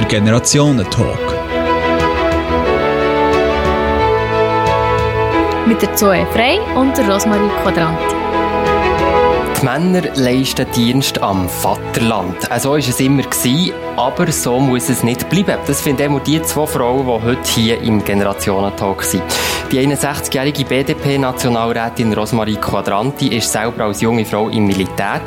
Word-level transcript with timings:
der 0.00 0.08
Generationentalk. 0.08 1.18
Mit 5.66 5.82
der 5.82 5.94
Zoe 5.94 6.26
Frey 6.32 6.58
und 6.74 6.96
der 6.96 7.08
Rosmarie 7.10 7.50
Quadranti. 7.62 8.19
Die 9.60 9.66
Männer 9.66 10.02
leisten 10.14 10.66
Dienst 10.74 11.22
am 11.22 11.46
Vaterland. 11.46 12.44
So 12.44 12.48
also 12.48 12.70
war 12.70 12.78
es 12.78 12.98
immer, 12.98 13.24
aber 13.94 14.32
so 14.32 14.58
muss 14.58 14.88
es 14.88 15.02
nicht 15.02 15.28
bleiben. 15.28 15.58
Das 15.66 15.82
finden 15.82 16.14
auch 16.14 16.20
die 16.20 16.40
zwei 16.40 16.66
Frauen, 16.66 17.04
die 17.04 17.26
heute 17.26 17.50
hier 17.50 17.80
im 17.82 18.02
Generationentalk 18.02 19.02
sind. 19.02 19.22
Die 19.70 19.78
61-jährige 19.78 20.64
BDP-Nationalrätin 20.64 22.14
Rosmarie 22.14 22.56
Quadranti 22.56 23.36
ist 23.36 23.52
selber 23.52 23.84
als 23.84 24.00
junge 24.00 24.24
Frau 24.24 24.48
im 24.48 24.66
Militär, 24.66 25.20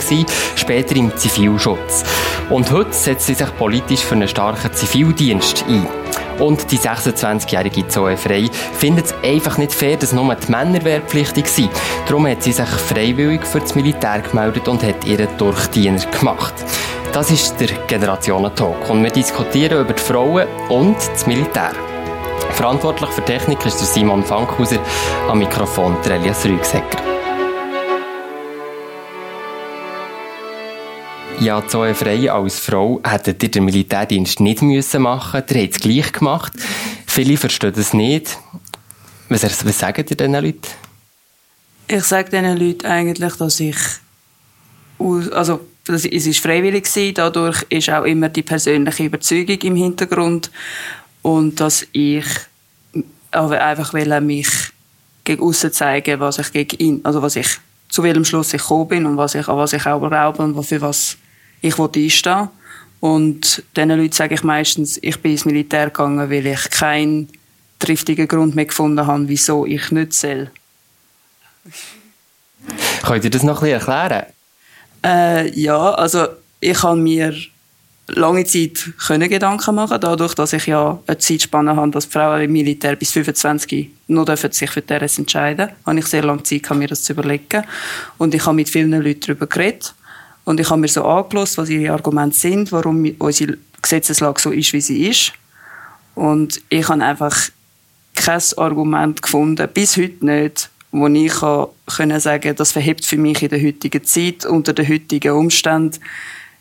später 0.55 0.95
im 0.95 1.15
Zivilschutz. 1.15 2.03
Und 2.49 2.71
heute 2.71 2.91
setzt 2.91 3.27
sie 3.27 3.35
sich 3.35 3.55
politisch 3.55 4.03
für 4.03 4.15
einen 4.15 4.27
starken 4.27 4.73
Zivildienst 4.73 5.63
ein. 5.69 5.87
Und 6.39 6.71
die 6.71 6.77
26-jährige 6.77 7.87
Zoe 7.87 8.17
Frey 8.17 8.49
findet 8.77 9.05
es 9.05 9.13
einfach 9.23 9.57
nicht 9.57 9.73
fair, 9.73 9.97
dass 9.97 10.13
nur 10.13 10.33
die 10.35 10.51
Männer 10.51 10.83
wehrpflichtig 10.83 11.47
sind. 11.47 11.69
Darum 12.07 12.27
hat 12.27 12.43
sie 12.43 12.51
sich 12.51 12.67
freiwillig 12.67 13.45
für 13.45 13.59
das 13.59 13.75
Militär 13.75 14.21
gemeldet 14.21 14.67
und 14.67 14.83
hat 14.83 15.05
ihren 15.05 15.27
Durchdiener 15.37 15.99
gemacht. 16.17 16.53
Das 17.13 17.29
ist 17.29 17.59
der 17.59 17.67
Generationentalk 17.87 18.89
und 18.89 19.03
wir 19.03 19.11
diskutieren 19.11 19.81
über 19.81 19.93
die 19.93 20.01
Frauen 20.01 20.47
und 20.69 20.97
das 20.97 21.27
Militär. 21.27 21.71
Verantwortlich 22.53 23.09
für 23.11 23.23
Technik 23.23 23.65
ist 23.65 23.79
der 23.79 23.87
Simon 23.87 24.23
Fankhauser, 24.23 24.79
am 25.29 25.39
Mikrofon 25.39 25.95
der 26.03 26.15
Elias 26.15 26.45
Rügsecker. 26.45 27.12
Ja, 31.43 31.61
Zoe 31.67 31.93
Frey 31.93 32.29
als 32.29 32.57
Frau 32.57 33.01
hättet 33.03 33.43
ihr 33.43 33.51
den 33.51 33.65
Militärdienst 33.65 34.39
nicht 34.39 34.61
müssen 34.61 35.01
machen 35.01 35.41
müssen. 35.41 35.57
Ihr 35.57 35.63
habt 35.63 35.75
es 35.75 35.81
gleich 35.81 36.13
gemacht. 36.13 36.53
Viele 37.05 37.35
verstehen 37.35 37.73
das 37.75 37.93
nicht. 37.93 38.37
Was, 39.27 39.43
was 39.43 39.77
sagen 39.77 40.05
ihr 40.09 40.15
diesen 40.15 40.31
Leuten? 40.31 40.61
Ich 41.89 42.05
sage 42.05 42.29
diesen 42.29 42.57
Leuten 42.57 42.85
eigentlich, 42.85 43.35
dass 43.35 43.59
ich 43.59 43.75
also 45.33 45.67
es 45.89 46.05
ist 46.05 46.39
freiwillig 46.39 47.13
dadurch 47.13 47.65
ist 47.67 47.89
auch 47.89 48.05
immer 48.05 48.29
die 48.29 48.43
persönliche 48.43 49.03
Überzeugung 49.03 49.57
im 49.63 49.75
Hintergrund 49.75 50.49
und 51.23 51.59
dass 51.59 51.85
ich 51.91 52.25
einfach 53.31 53.93
will 53.93 54.21
mich 54.21 54.47
gegen 55.25 55.43
außen 55.43 55.73
zeigen, 55.73 56.21
was 56.21 56.39
ich 56.39 56.53
gegen 56.53 56.77
ihn, 56.77 57.01
also 57.03 57.21
was 57.21 57.35
ich 57.35 57.59
zu 57.89 58.01
welchem 58.01 58.23
Schluss 58.23 58.53
ich 58.53 58.61
gekommen 58.61 58.87
bin 58.87 59.05
und 59.05 59.17
was 59.17 59.35
ich, 59.35 59.49
an 59.49 59.57
was 59.57 59.73
ich 59.73 59.85
auch 59.85 60.07
glaube 60.07 60.41
und 60.41 60.63
für 60.63 60.79
was 60.79 61.17
ich 61.63 61.79
einstehen 61.79 62.49
Und 62.99 63.63
diesen 63.75 63.89
Leuten 63.89 64.11
sage 64.11 64.35
ich 64.35 64.43
meistens, 64.43 64.99
ich 65.01 65.19
bin 65.19 65.31
ins 65.31 65.45
Militär 65.45 65.87
gegangen, 65.87 66.29
weil 66.29 66.45
ich 66.45 66.69
keinen 66.69 67.29
triftigen 67.79 68.27
Grund 68.27 68.55
mehr 68.55 68.65
gefunden 68.65 69.05
habe, 69.05 69.27
wieso 69.27 69.65
ich 69.65 69.91
nicht 69.91 70.13
soll. 70.13 70.51
Könnt 73.03 73.23
ihr 73.23 73.29
das 73.29 73.43
noch 73.43 73.61
ein 73.61 73.71
bisschen 73.71 73.89
erklären? 73.89 74.25
Äh, 75.03 75.59
ja, 75.59 75.93
also 75.95 76.27
ich 76.61 76.81
habe 76.81 76.97
mir 76.97 77.33
lange 78.07 78.45
Zeit 78.45 78.89
können 79.05 79.29
Gedanken 79.29 79.75
machen 79.75 79.99
dadurch, 79.99 80.33
dass 80.33 80.53
ich 80.53 80.67
ja 80.67 80.99
eine 81.07 81.17
Zeitspanne 81.17 81.75
habe, 81.75 81.91
dass 81.91 82.05
Frauen 82.05 82.41
im 82.41 82.51
Militär 82.51 82.95
bis 82.95 83.11
25 83.11 83.89
nur 84.07 84.25
dürfen 84.25 84.51
sich 84.51 84.69
für 84.69 84.81
das 84.81 85.17
entscheiden 85.17 85.69
habe 85.85 85.99
ich 85.99 86.05
sehr 86.05 86.23
lange 86.23 86.43
Zeit, 86.43 86.69
mir 86.71 86.87
das 86.87 87.03
zu 87.03 87.13
überlegen. 87.13 87.63
Und 88.17 88.33
ich 88.33 88.45
habe 88.45 88.55
mit 88.55 88.69
vielen 88.69 88.91
Leuten 88.91 89.21
darüber 89.21 89.47
geredet. 89.47 89.93
Und 90.45 90.59
ich 90.59 90.69
habe 90.69 90.81
mir 90.81 90.87
so 90.87 91.05
angelost, 91.05 91.57
was 91.57 91.69
ihre 91.69 91.93
Argumente 91.93 92.37
sind, 92.37 92.71
warum 92.71 93.05
unsere 93.19 93.57
Gesetzeslage 93.81 94.41
so 94.41 94.51
ist, 94.51 94.73
wie 94.73 94.81
sie 94.81 95.07
ist. 95.07 95.33
Und 96.15 96.61
ich 96.69 96.87
habe 96.89 97.03
einfach 97.03 97.35
kein 98.15 98.41
Argument 98.57 99.21
gefunden, 99.21 99.67
bis 99.73 99.97
heute 99.97 100.25
nicht, 100.25 100.69
wo 100.91 101.07
ich 101.07 101.33
können 101.97 102.19
sagen, 102.19 102.55
das 102.55 102.71
verhebt 102.71 103.05
für 103.05 103.17
mich 103.17 103.41
in 103.41 103.49
der 103.49 103.63
heutigen 103.63 104.03
Zeit, 104.03 104.45
unter 104.45 104.73
den 104.73 104.87
heutigen 104.87 105.31
Umständen, 105.31 105.99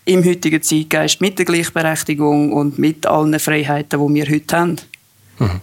im 0.04 0.24
heutigen 0.24 0.62
Zeitgeist, 0.62 1.20
mit 1.20 1.38
der 1.38 1.44
Gleichberechtigung 1.44 2.52
und 2.52 2.78
mit 2.78 3.06
allen 3.06 3.38
Freiheiten, 3.38 4.00
die 4.00 4.14
wir 4.14 4.28
heute 4.28 4.56
haben. 4.56 4.76
Mhm. 5.38 5.60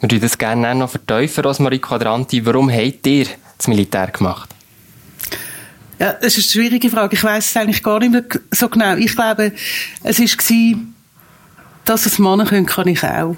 Wir 0.00 0.20
das 0.20 0.38
gerne 0.38 0.74
noch 0.74 0.90
verteufeln, 0.90 1.46
Rosmarie 1.46 1.78
Quadranti. 1.78 2.44
Warum 2.44 2.70
habt 2.70 3.06
ihr 3.06 3.26
das 3.56 3.68
Militär 3.68 4.08
gemacht? 4.08 4.53
Ja, 5.98 6.12
das 6.12 6.38
ist 6.38 6.54
eine 6.54 6.64
schwierige 6.64 6.90
Frage. 6.90 7.14
Ich 7.14 7.22
weiß 7.22 7.50
es 7.50 7.56
eigentlich 7.56 7.82
gar 7.82 7.98
nicht 7.98 8.12
mehr 8.12 8.24
so 8.50 8.68
genau. 8.68 8.96
Ich 8.96 9.14
glaube, 9.14 9.52
es 10.02 10.18
war, 10.18 10.80
dass 11.84 12.06
es 12.06 12.18
Männer 12.18 12.44
können, 12.44 12.66
kann 12.66 12.88
ich 12.88 13.02
auch. 13.02 13.36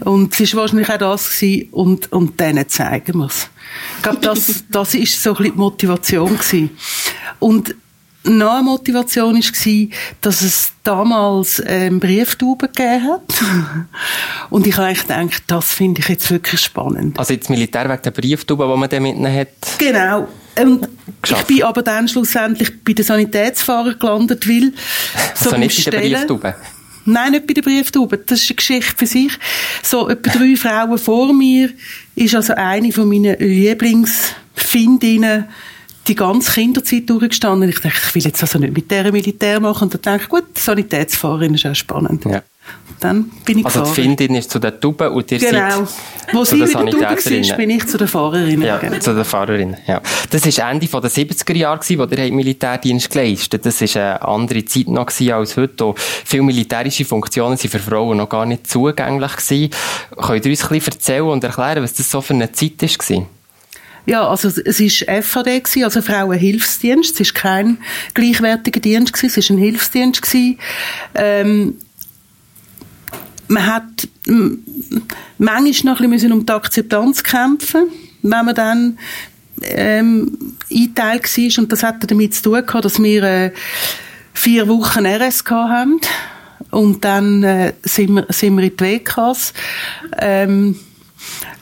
Und 0.00 0.38
es 0.38 0.54
war 0.54 0.62
wahrscheinlich 0.62 0.90
auch 0.90 0.98
das 0.98 1.30
gewesen, 1.30 1.68
und, 1.72 2.12
und 2.12 2.38
denen 2.38 2.68
zeigen 2.68 3.18
wir 3.18 3.26
es. 3.26 3.48
Ich 3.96 4.02
glaube, 4.02 4.20
das, 4.20 4.64
das 4.70 4.94
ist 4.94 5.22
so 5.22 5.30
ein 5.30 5.36
bisschen 5.36 5.52
die 5.52 5.58
Motivation 5.58 6.38
gewesen. 6.38 6.70
Und 7.38 7.74
noch 8.24 8.54
eine 8.54 8.62
Motivation 8.62 9.34
war, 9.34 9.98
dass 10.20 10.42
es 10.42 10.72
damals 10.82 11.62
ähm, 11.66 12.00
Brieftauben 12.00 12.68
gegeben 12.72 13.04
hat. 13.04 13.22
Und 14.50 14.66
ich 14.66 14.76
habe 14.76 14.88
eigentlich 14.88 15.06
gedacht, 15.06 15.42
das 15.46 15.72
finde 15.72 16.00
ich 16.00 16.08
jetzt 16.08 16.30
wirklich 16.30 16.60
spannend. 16.60 17.18
Also 17.18 17.32
jetzt 17.32 17.48
Militär 17.48 17.88
wegen 17.88 18.02
der 18.02 18.10
Brieftauben, 18.10 18.70
die 18.70 18.76
man 18.76 18.88
da 18.88 19.00
mitnehmen 19.00 19.34
hat? 19.34 19.78
Genau. 19.78 20.28
Und 20.60 20.88
ich 21.26 21.42
bin 21.42 21.62
aber 21.62 21.82
dann 21.82 22.08
schlussendlich 22.08 22.72
bei 22.84 22.92
den 22.92 23.04
Sanitätsfahrern 23.04 23.98
gelandet, 23.98 24.48
weil 24.48 24.72
so 25.34 25.50
also 25.50 25.56
nicht 25.56 25.84
bei 25.84 25.90
den 25.90 26.12
Brieftauben? 26.12 26.54
Nein, 27.04 27.32
nicht 27.32 27.46
bei 27.46 27.54
den 27.54 27.64
Brieftauben. 27.64 28.20
Das 28.26 28.42
ist 28.42 28.50
eine 28.50 28.56
Geschichte 28.56 28.94
für 28.96 29.06
sich. 29.06 29.32
So 29.82 30.08
etwa 30.08 30.30
drei 30.30 30.56
Frauen 30.56 30.98
vor 30.98 31.32
mir 31.32 31.70
ist 32.14 32.34
also 32.34 32.54
eine 32.54 32.92
von 32.92 33.08
meinen 33.08 33.38
Lieblingsfindinnen 33.38 35.46
die 36.06 36.14
ganze 36.14 36.52
Kinderzeit 36.52 37.08
durchgestanden. 37.08 37.68
Ich 37.68 37.80
dachte, 37.80 37.98
ich 38.08 38.14
will 38.14 38.22
jetzt 38.22 38.42
also 38.42 38.58
nicht 38.58 38.74
mit 38.74 38.90
der 38.90 39.12
Militär 39.12 39.60
machen. 39.60 39.84
Und 39.84 39.94
dann 39.94 40.02
dachte 40.02 40.22
ich, 40.22 40.28
gut, 40.28 40.58
Sanitätsfahrerin 40.58 41.54
ist 41.54 41.66
auch 41.66 41.74
spannend. 41.74 42.24
Ja. 42.24 42.42
Dann 43.00 43.30
bin 43.44 43.58
ich 43.58 43.64
Also 43.64 43.80
gefahren. 43.80 43.94
die 43.94 44.02
Findin 44.02 44.34
ist 44.34 44.50
zu 44.50 44.58
der 44.58 44.80
Tube 44.80 45.02
und 45.02 45.30
ihr 45.30 45.38
genau. 45.38 45.84
seid 45.84 46.34
Wo 46.34 46.44
sie 46.44 46.56
mit 46.56 46.74
der 46.74 46.86
Tube 46.86 47.00
war, 47.00 47.56
bin 47.56 47.70
ich 47.70 47.86
zu 47.86 47.96
der 47.96 48.08
Fahrerin. 48.08 48.62
Ja, 48.62 48.78
genau. 48.78 48.98
zu 48.98 49.14
der 49.14 49.24
Fahrerin, 49.24 49.76
ja. 49.86 50.00
Das 50.30 50.44
war 50.44 50.70
Ende 50.70 50.86
der 50.86 51.10
70er 51.10 51.54
Jahre, 51.56 51.80
wo 51.80 52.04
ihr 52.04 52.32
Militärdienst 52.32 53.10
geleistet 53.10 53.64
Das 53.64 53.80
war 53.80 54.02
eine 54.02 54.22
andere 54.22 54.64
Zeit 54.64 54.88
noch 54.88 55.06
als 55.06 55.56
heute. 55.56 55.94
Viele 55.96 56.42
militärische 56.42 57.04
Funktionen 57.04 57.56
waren 57.56 57.70
für 57.70 57.78
Frauen 57.78 58.16
noch 58.16 58.28
gar 58.28 58.46
nicht 58.46 58.66
zugänglich. 58.66 59.36
Gewesen. 59.36 59.70
Könnt 60.16 60.44
ihr 60.44 60.50
uns 60.50 60.62
ein 60.64 60.68
bisschen 60.70 60.92
erzählen 60.92 61.22
und 61.22 61.44
erklären, 61.44 61.82
was 61.82 61.94
das 61.94 62.10
so 62.10 62.20
für 62.20 62.34
eine 62.34 62.50
Zeit 62.50 62.82
war? 62.82 63.26
Ja, 64.06 64.26
also 64.26 64.48
es 64.48 64.80
war 64.80 65.22
FAD, 65.22 65.62
also 65.84 66.00
Frauenhilfsdienst. 66.02 67.20
Es 67.20 67.34
war 67.34 67.42
kein 67.42 67.78
gleichwertiger 68.14 68.80
Dienst, 68.80 69.22
es 69.22 69.36
war 69.36 69.56
ein 69.56 69.58
Hilfsdienst. 69.58 70.34
Ähm, 71.14 71.74
man 73.48 73.66
hat 73.66 74.08
manchmal 75.38 75.94
noch 75.94 76.00
ein 76.00 76.10
bisschen 76.10 76.32
um 76.32 76.44
die 76.44 76.52
Akzeptanz 76.52 77.22
kämpfen, 77.22 77.88
wenn 78.22 78.44
man 78.44 78.54
dann 78.54 78.98
ähm, 79.62 80.54
eingeteilt 80.70 81.24
war. 81.24 81.62
Und 81.62 81.72
das 81.72 81.82
hatte 81.82 82.06
damit 82.06 82.34
zu 82.34 82.42
tun 82.42 82.66
gehabt, 82.66 82.84
dass 82.84 83.02
wir 83.02 83.22
äh, 83.22 83.52
vier 84.34 84.68
Wochen 84.68 85.06
RSK 85.06 85.50
haben. 85.50 86.00
Und 86.70 87.04
dann 87.04 87.42
äh, 87.42 87.72
sind, 87.82 88.10
wir, 88.10 88.26
sind 88.28 88.56
wir 88.56 88.64
in 88.64 88.76
die 88.76 88.84
WKs. 88.84 89.54
Ähm, 90.18 90.76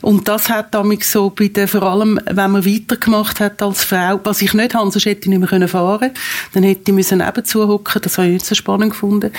und 0.03 0.29
das 0.29 0.49
hat 0.49 0.75
damit 0.75 1.05
so 1.05 1.31
bei 1.31 1.49
den, 1.49 1.67
vor 1.67 1.83
allem, 1.83 2.21
wenn 2.27 2.51
man 2.51 2.67
weitergemacht 2.67 3.41
hat 3.41 3.63
als 3.63 3.85
Frau, 3.85 4.21
was 4.23 4.43
ich 4.43 4.55
nicht 4.55 4.75
habe, 4.75 4.91
sonst 4.91 5.07
hätte 5.07 5.23
ich 5.23 5.27
nicht 5.29 5.39
mehr 5.39 5.49
können 5.49 5.69
fahren 5.69 6.11
dann 6.53 6.63
hätte 6.63 6.91
ich 6.91 6.95
müssen 6.95 7.19
nebenzu 7.19 7.67
hocken, 7.67 8.03
das 8.03 8.19
habe 8.19 8.29
ich 8.29 8.35
nicht 8.35 8.47
so 8.47 8.55
spannend 8.55 8.91
gefunden. 8.91 9.33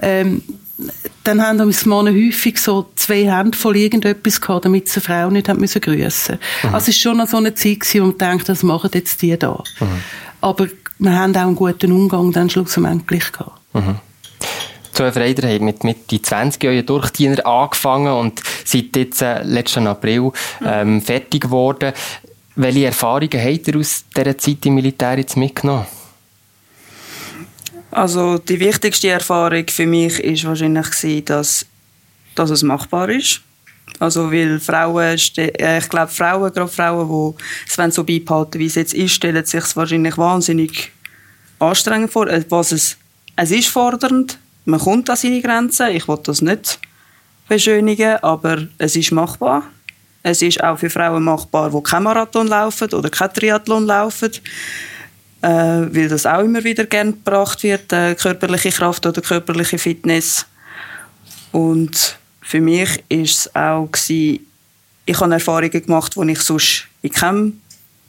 Ähm, 0.00 0.42
dann 1.24 1.42
haben 1.42 1.58
wir 1.58 1.88
Männer 1.88 2.10
häufig 2.10 2.58
so 2.58 2.86
zwei 2.96 3.24
Hände 3.30 3.56
voll 3.56 3.76
irgendetwas 3.76 4.40
gehabt, 4.40 4.64
damit 4.64 4.88
sie 4.88 5.00
eine 5.00 5.02
Frau 5.02 5.30
nicht 5.30 5.48
haben 5.48 5.60
müssen 5.60 5.80
grüssen. 5.80 6.38
Mhm. 6.62 6.74
Also 6.74 6.90
es 6.90 6.96
war 6.98 7.10
schon 7.10 7.16
noch 7.16 7.28
so 7.28 7.38
eine 7.38 7.54
Zeit 7.54 7.80
gewesen, 7.80 8.02
wo 8.02 8.06
man 8.06 8.18
denkt, 8.18 8.48
das 8.48 8.62
machen 8.62 8.90
jetzt 8.92 9.22
die 9.22 9.36
da. 9.38 9.62
Mhm. 9.80 9.86
Aber 10.40 10.68
wir 10.98 11.12
haben 11.12 11.34
auch 11.36 11.40
einen 11.42 11.56
guten 11.56 11.92
Umgang 11.92 12.32
dann 12.32 12.50
schlussendlich 12.50 13.32
gehabt. 13.32 13.58
Mhm. 13.72 13.96
Zoe 14.92 15.12
Freider 15.12 15.52
hat 15.52 15.60
mit 15.60 15.84
Mitte 15.84 16.22
20 16.22 16.62
Jahren 16.62 16.86
Durchdiener 16.86 17.46
angefangen 17.46 18.12
und 18.12 18.40
seit 18.64 18.96
jetzt 18.96 19.20
äh, 19.20 19.42
letzten 19.42 19.86
April 19.86 20.32
ähm, 20.64 21.02
fertig 21.02 21.42
geworden. 21.42 21.92
Welche 22.54 22.86
Erfahrungen 22.86 23.38
habt 23.38 23.68
ihr 23.68 23.76
aus 23.76 24.04
dieser 24.16 24.38
Zeit 24.38 24.64
im 24.64 24.76
Militär 24.76 25.18
jetzt 25.18 25.36
mitgenommen? 25.36 25.86
Also 27.96 28.36
die 28.36 28.60
wichtigste 28.60 29.08
Erfahrung 29.08 29.64
für 29.70 29.86
mich 29.86 30.20
ist 30.20 30.44
wahrscheinlich 30.44 31.24
dass, 31.24 31.64
dass 32.34 32.50
es 32.50 32.62
machbar 32.62 33.08
ist. 33.08 33.40
Also 33.98 34.30
weil 34.30 34.60
Frauen, 34.60 35.18
äh, 35.38 35.78
ich 35.78 35.88
glaube 35.88 36.12
Frauen, 36.12 36.52
gerade 36.52 36.68
Frauen, 36.68 37.34
die 37.38 37.82
es 37.82 37.94
so 37.94 38.04
beibehalten, 38.04 38.58
wie 38.58 38.66
es 38.66 38.74
jetzt 38.74 38.92
ist, 38.92 39.14
stellen 39.14 39.46
sich 39.46 39.64
es 39.64 39.76
wahrscheinlich 39.76 40.18
wahnsinnig 40.18 40.92
anstrengend 41.58 42.12
vor. 42.12 42.28
Äh, 42.28 42.44
was 42.50 42.72
es, 42.72 42.98
es 43.34 43.50
ist 43.50 43.68
fordernd, 43.68 44.38
man 44.66 44.78
kommt 44.78 45.08
an 45.08 45.16
seine 45.16 45.40
Grenzen. 45.40 45.88
Ich 45.92 46.06
will 46.06 46.18
das 46.22 46.42
nicht 46.42 46.78
beschönigen, 47.48 48.16
aber 48.16 48.68
es 48.76 48.94
ist 48.94 49.10
machbar. 49.10 49.62
Es 50.22 50.42
ist 50.42 50.62
auch 50.62 50.78
für 50.78 50.90
Frauen 50.90 51.24
machbar, 51.24 51.70
die 51.70 51.82
kein 51.82 52.02
Marathon 52.02 52.48
laufen 52.48 52.92
oder 52.92 53.08
kein 53.08 53.32
Triathlon 53.32 53.86
laufen, 53.86 54.32
äh, 55.42 55.48
weil 55.48 56.08
das 56.08 56.26
auch 56.26 56.40
immer 56.40 56.64
wieder 56.64 56.84
gern 56.86 57.12
gebracht 57.12 57.62
wird, 57.62 57.92
äh, 57.92 58.14
körperliche 58.14 58.70
Kraft 58.70 59.06
oder 59.06 59.20
körperliche 59.20 59.78
Fitness. 59.78 60.46
Und 61.52 62.18
für 62.40 62.60
mich 62.60 63.02
ist 63.08 63.38
es 63.38 63.54
auch 63.54 63.86
gewesen, 63.86 64.46
ich 65.04 65.20
habe 65.20 65.34
Erfahrungen 65.34 65.70
gemacht, 65.70 66.14
die 66.16 66.32
ich 66.32 66.40
sonst 66.40 66.86
in 67.02 67.10
keinem 67.10 67.60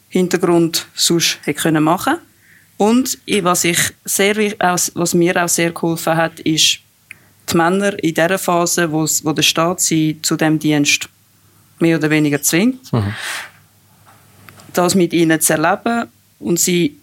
Hintergrund 0.09 0.88
sonst 0.95 1.39
hätte 1.44 1.71
machen 1.79 2.13
können. 2.13 2.27
Und 2.77 3.18
was, 3.41 3.63
ich 3.63 3.80
sehr, 4.06 4.35
was 4.35 5.13
mir 5.13 5.44
auch 5.44 5.50
sehr 5.50 5.71
geholfen 5.71 6.15
hat, 6.15 6.39
ist, 6.39 6.80
die 7.51 7.57
Männer 7.57 8.01
in 8.03 8.13
der 8.13 8.38
Phase, 8.38 8.91
wo, 8.91 9.07
wo 9.23 9.33
der 9.33 9.41
Staat 9.41 9.81
sie 9.81 10.19
zu 10.21 10.35
dem 10.35 10.59
Dienst 10.59 11.09
mehr 11.80 11.97
oder 11.97 12.09
weniger 12.09 12.41
zwingt, 12.41 12.91
mhm. 12.91 13.13
das 14.73 14.95
mit 14.95 15.13
ihnen 15.13 15.39
zu 15.39 15.53
erleben 15.53 16.09
und 16.39 16.59
sie 16.59 16.97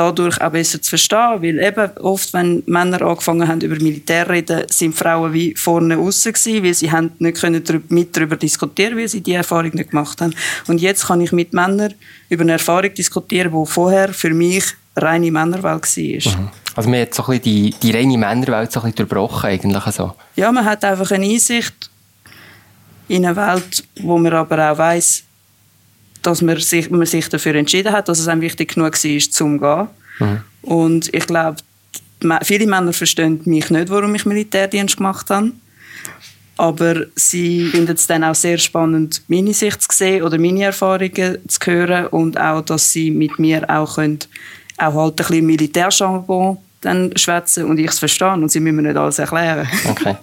dadurch 0.00 0.40
auch 0.40 0.50
besser 0.50 0.80
zu 0.80 0.88
verstehen, 0.90 1.42
weil 1.42 1.58
eben 1.58 1.90
oft, 1.98 2.32
wenn 2.32 2.62
Männer 2.66 3.02
angefangen 3.02 3.46
haben 3.46 3.60
über 3.60 3.76
Militär 3.76 4.24
zu 4.24 4.32
reden, 4.32 4.62
sind 4.68 4.94
Frauen 4.94 5.32
wie 5.32 5.54
vorne 5.54 5.98
außen 5.98 6.32
gewesen, 6.32 6.64
weil 6.64 6.74
sie 6.74 6.90
haben 6.90 7.12
nicht 7.18 7.40
können 7.40 7.62
mit 7.88 8.16
darüber 8.16 8.36
diskutieren, 8.36 8.96
weil 8.96 9.08
sie 9.08 9.20
die 9.20 9.34
Erfahrung 9.34 9.72
nicht 9.74 9.90
gemacht 9.90 10.20
haben. 10.20 10.34
Und 10.66 10.80
jetzt 10.80 11.06
kann 11.06 11.20
ich 11.20 11.32
mit 11.32 11.52
Männern 11.52 11.94
über 12.28 12.42
eine 12.42 12.52
Erfahrung 12.52 12.94
diskutieren, 12.94 13.52
die 13.52 13.70
vorher 13.70 14.12
für 14.14 14.30
mich 14.30 14.64
reine 14.96 15.30
Männerwelt 15.30 15.96
war. 15.96 16.40
Mhm. 16.40 16.48
Also 16.76 16.88
man 16.88 17.00
hat 17.00 17.14
so 17.14 17.22
ein 17.24 17.38
bisschen 17.38 17.42
die, 17.42 17.74
die 17.82 17.90
reine 17.90 18.18
Männerwelt 18.18 18.72
so 18.72 18.80
ein 18.80 18.92
bisschen 18.92 19.08
durchbrochen 19.08 19.50
eigentlich 19.50 19.84
so. 19.94 20.14
Ja, 20.36 20.50
man 20.50 20.64
hat 20.64 20.84
einfach 20.84 21.10
eine 21.10 21.26
Einsicht 21.26 21.90
in 23.08 23.26
eine 23.26 23.36
Welt, 23.36 23.84
wo 24.00 24.16
man 24.18 24.32
aber 24.32 24.70
auch 24.72 24.78
weiß, 24.78 25.24
dass 26.22 26.42
man 26.42 26.58
sich, 26.58 26.90
man 26.90 27.06
sich 27.06 27.28
dafür 27.28 27.54
entschieden 27.54 27.92
hat, 27.92 28.08
dass 28.08 28.18
es 28.18 28.28
einem 28.28 28.40
wichtig 28.40 28.74
genug 28.74 28.92
war, 28.92 29.30
zum 29.30 29.58
gehen. 29.58 29.88
Mhm. 30.18 30.40
Und 30.62 31.14
ich 31.14 31.26
glaube, 31.26 31.56
viele 32.42 32.66
Männer 32.66 32.92
verstehen 32.92 33.40
mich 33.44 33.70
nicht, 33.70 33.88
warum 33.90 34.14
ich 34.14 34.26
Militärdienst 34.26 34.96
gemacht 34.96 35.30
habe. 35.30 35.52
Aber 36.56 37.06
sie 37.16 37.68
finden 37.68 37.94
es 37.94 38.06
dann 38.06 38.22
auch 38.22 38.34
sehr 38.34 38.58
spannend, 38.58 39.22
meine 39.28 39.54
Sicht 39.54 39.80
zu 39.80 39.88
sehen 39.90 40.22
oder 40.22 40.38
meine 40.38 40.64
Erfahrungen 40.64 41.38
zu 41.48 41.58
hören 41.64 42.08
und 42.08 42.38
auch, 42.38 42.60
dass 42.60 42.92
sie 42.92 43.10
mit 43.10 43.38
mir 43.38 43.64
auch 43.70 43.94
können 43.94 44.18
auch 44.80 44.94
halt 44.94 45.12
ein 45.12 45.16
bisschen 45.16 45.46
Militärjargon 45.46 46.58
dann 46.80 47.14
schwätzen 47.16 47.66
und 47.66 47.78
ich 47.78 47.88
es 47.88 47.98
verstehe 47.98 48.32
und 48.32 48.50
sie 48.50 48.60
müssen 48.60 48.76
mir 48.76 48.82
nicht 48.82 48.96
alles 48.96 49.18
erklären. 49.18 49.68
Okay. 49.90 50.16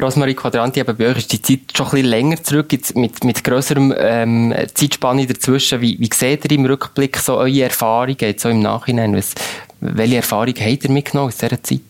Rosmarie 0.00 0.34
Quadranti, 0.34 0.80
eben 0.80 0.96
bei 0.96 1.08
euch 1.08 1.18
ist 1.18 1.32
die 1.32 1.42
Zeit 1.42 1.60
schon 1.74 1.86
ein 1.86 1.90
bisschen 1.92 2.06
länger 2.06 2.42
zurück, 2.42 2.72
jetzt 2.72 2.94
mit, 2.96 3.24
mit 3.24 3.42
grösserem 3.42 3.94
ähm, 3.96 4.54
Zeitspanne 4.74 5.26
dazwischen. 5.26 5.80
Wie, 5.80 5.98
wie 5.98 6.10
seht 6.12 6.44
ihr 6.44 6.50
im 6.52 6.66
Rückblick 6.66 7.16
so 7.16 7.36
eure 7.36 7.62
Erfahrungen, 7.62 8.16
jetzt 8.20 8.42
so 8.42 8.48
im 8.50 8.60
Nachhinein? 8.60 9.16
Was, 9.16 9.34
welche 9.80 10.16
Erfahrungen 10.16 10.60
habt 10.60 10.84
ihr 10.84 10.90
mitgenommen 10.90 11.28
aus 11.28 11.38
dieser 11.38 11.62
Zeit? 11.62 11.80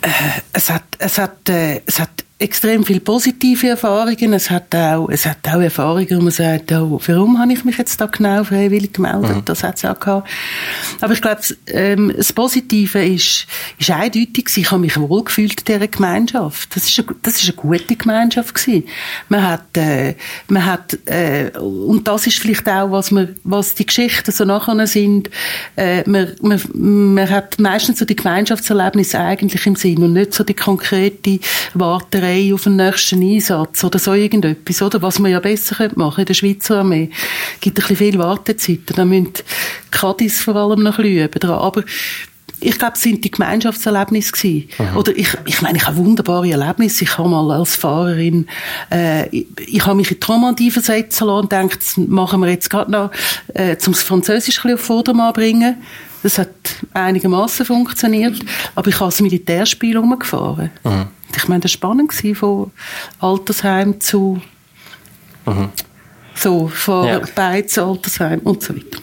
Äh, 0.00 0.08
es 0.52 0.70
hat, 0.70 0.84
es 0.98 1.18
hat, 1.18 1.48
äh, 1.48 1.82
es 1.86 2.00
hat 2.00 2.24
extrem 2.42 2.84
viele 2.84 3.00
positive 3.00 3.68
Erfahrungen. 3.68 4.32
Es 4.32 4.50
hat 4.50 4.74
auch, 4.74 5.08
es 5.08 5.24
hat 5.26 5.38
auch 5.48 5.60
Erfahrungen, 5.60 6.10
wo 6.10 6.20
man 6.20 6.32
sagt, 6.32 6.72
oh, 6.72 7.00
warum 7.06 7.38
habe 7.38 7.52
ich 7.52 7.64
mich 7.64 7.78
jetzt 7.78 8.00
da 8.00 8.06
genau 8.06 8.42
freiwillig 8.42 8.92
gemeldet? 8.92 9.36
Mhm. 9.36 9.44
Das 9.44 9.62
hat 9.62 9.76
es 9.76 9.84
auch 9.84 9.98
gehabt. 9.98 10.28
Aber 11.00 11.12
ich 11.12 11.22
glaube, 11.22 11.40
ähm, 11.68 12.12
das 12.16 12.32
Positive 12.32 13.04
ist, 13.04 13.46
ist 13.78 13.90
eindeutig, 13.90 14.48
ich 14.56 14.70
habe 14.70 14.80
mich 14.80 14.98
wohlgefühlt 14.98 15.60
in 15.60 15.64
dieser 15.64 15.86
Gemeinschaft. 15.86 16.74
Das 16.74 16.88
ist 16.88 16.98
eine, 16.98 17.16
das 17.22 17.36
ist 17.36 17.44
eine 17.44 17.52
gute 17.54 17.94
Gemeinschaft 17.96 18.54
gewesen. 18.54 18.84
Man 19.28 19.48
hat, 19.48 19.76
äh, 19.76 20.14
man 20.48 20.66
hat, 20.66 20.98
äh, 21.06 21.56
und 21.58 22.08
das 22.08 22.26
ist 22.26 22.38
vielleicht 22.38 22.68
auch, 22.68 22.90
was 22.90 23.12
man, 23.12 23.36
was 23.44 23.74
die 23.74 23.86
Geschichten 23.86 24.32
so 24.32 24.44
nachher 24.44 24.86
sind, 24.86 25.30
äh, 25.76 26.02
man, 26.08 26.32
man, 26.42 26.60
man 26.74 27.30
hat 27.30 27.58
meistens 27.60 28.00
so 28.00 28.04
die 28.04 28.16
Gemeinschaftserlebnisse 28.16 29.20
eigentlich 29.20 29.64
im 29.66 29.76
Sinn 29.76 30.02
und 30.02 30.14
nicht 30.14 30.34
so 30.34 30.42
die 30.42 30.54
konkrete 30.54 31.38
Warterei 31.74 32.31
frei 32.32 32.54
auf 32.54 32.64
den 32.64 32.76
nächsten 32.76 33.22
Einsatz 33.22 33.84
oder 33.84 33.98
so 33.98 34.14
irgendetwas, 34.14 34.82
oder? 34.82 35.02
Was 35.02 35.18
man 35.18 35.30
ja 35.30 35.40
besser 35.40 35.90
machen 35.96 36.20
in 36.20 36.26
der 36.26 36.34
Schweizer 36.34 36.78
Armee. 36.78 37.10
Es 37.54 37.60
gibt 37.60 37.78
ein 37.78 37.82
bisschen 37.82 37.96
viel 37.96 38.18
Wartezeit. 38.18 38.80
Da 38.86 39.04
müssen 39.04 39.32
die 39.34 39.42
Kadis 39.90 40.40
vor 40.40 40.56
allem 40.56 40.82
noch 40.82 40.98
ein 40.98 41.04
bisschen 41.04 41.24
üben 41.24 41.40
dran. 41.40 41.58
Aber 41.58 41.82
ich 42.60 42.78
glaube, 42.78 42.94
es 42.94 43.02
sind 43.02 43.24
die 43.24 43.30
Gemeinschaftserlebnisse 43.30 44.32
gewesen. 44.32 44.68
Oder 44.94 45.16
ich, 45.16 45.28
ich 45.46 45.62
meine, 45.62 45.78
ich 45.78 45.86
habe 45.86 45.96
wunderbare 45.96 46.48
Erlebnisse. 46.48 47.04
Ich 47.04 47.18
habe 47.18 47.28
mal 47.28 47.50
als 47.50 47.76
Fahrerin, 47.76 48.46
äh, 48.90 49.28
ich, 49.28 49.46
ich 49.66 49.84
habe 49.84 49.96
mich 49.96 50.10
in 50.12 50.20
die 50.20 50.26
Romandie 50.26 50.70
versetzen 50.70 51.26
lassen 51.26 51.40
und 51.42 51.50
gedacht, 51.50 51.80
das 51.80 51.96
machen 51.96 52.40
wir 52.40 52.48
jetzt 52.48 52.70
gerade 52.70 52.90
noch, 52.90 53.10
äh, 53.54 53.76
um 53.84 53.92
das 53.92 54.02
Französisch 54.02 54.58
ein 54.58 54.62
bisschen 54.62 54.74
auf 54.74 54.80
Vordermann 54.80 55.32
bringen. 55.32 55.82
Das 56.22 56.38
hat 56.38 56.50
einigermaßen 56.94 57.66
funktioniert. 57.66 58.38
Aber 58.76 58.88
ich 58.88 59.00
habe 59.00 59.10
das 59.10 59.20
Militärspiel 59.20 59.98
umgefahren. 59.98 60.70
Mhm. 60.84 61.08
Ich 61.36 61.48
meine, 61.48 61.60
das 61.60 61.72
war 61.72 61.74
spannend, 61.74 62.12
von 62.36 62.70
Altersheim 63.20 64.00
zu 64.00 64.40
mhm. 65.46 65.70
so, 66.34 66.68
von 66.68 67.06
ja. 67.06 67.20
Beiz, 67.34 67.78
Altersheim 67.78 68.40
und 68.40 68.62
so 68.62 68.74
weiter. 68.74 68.98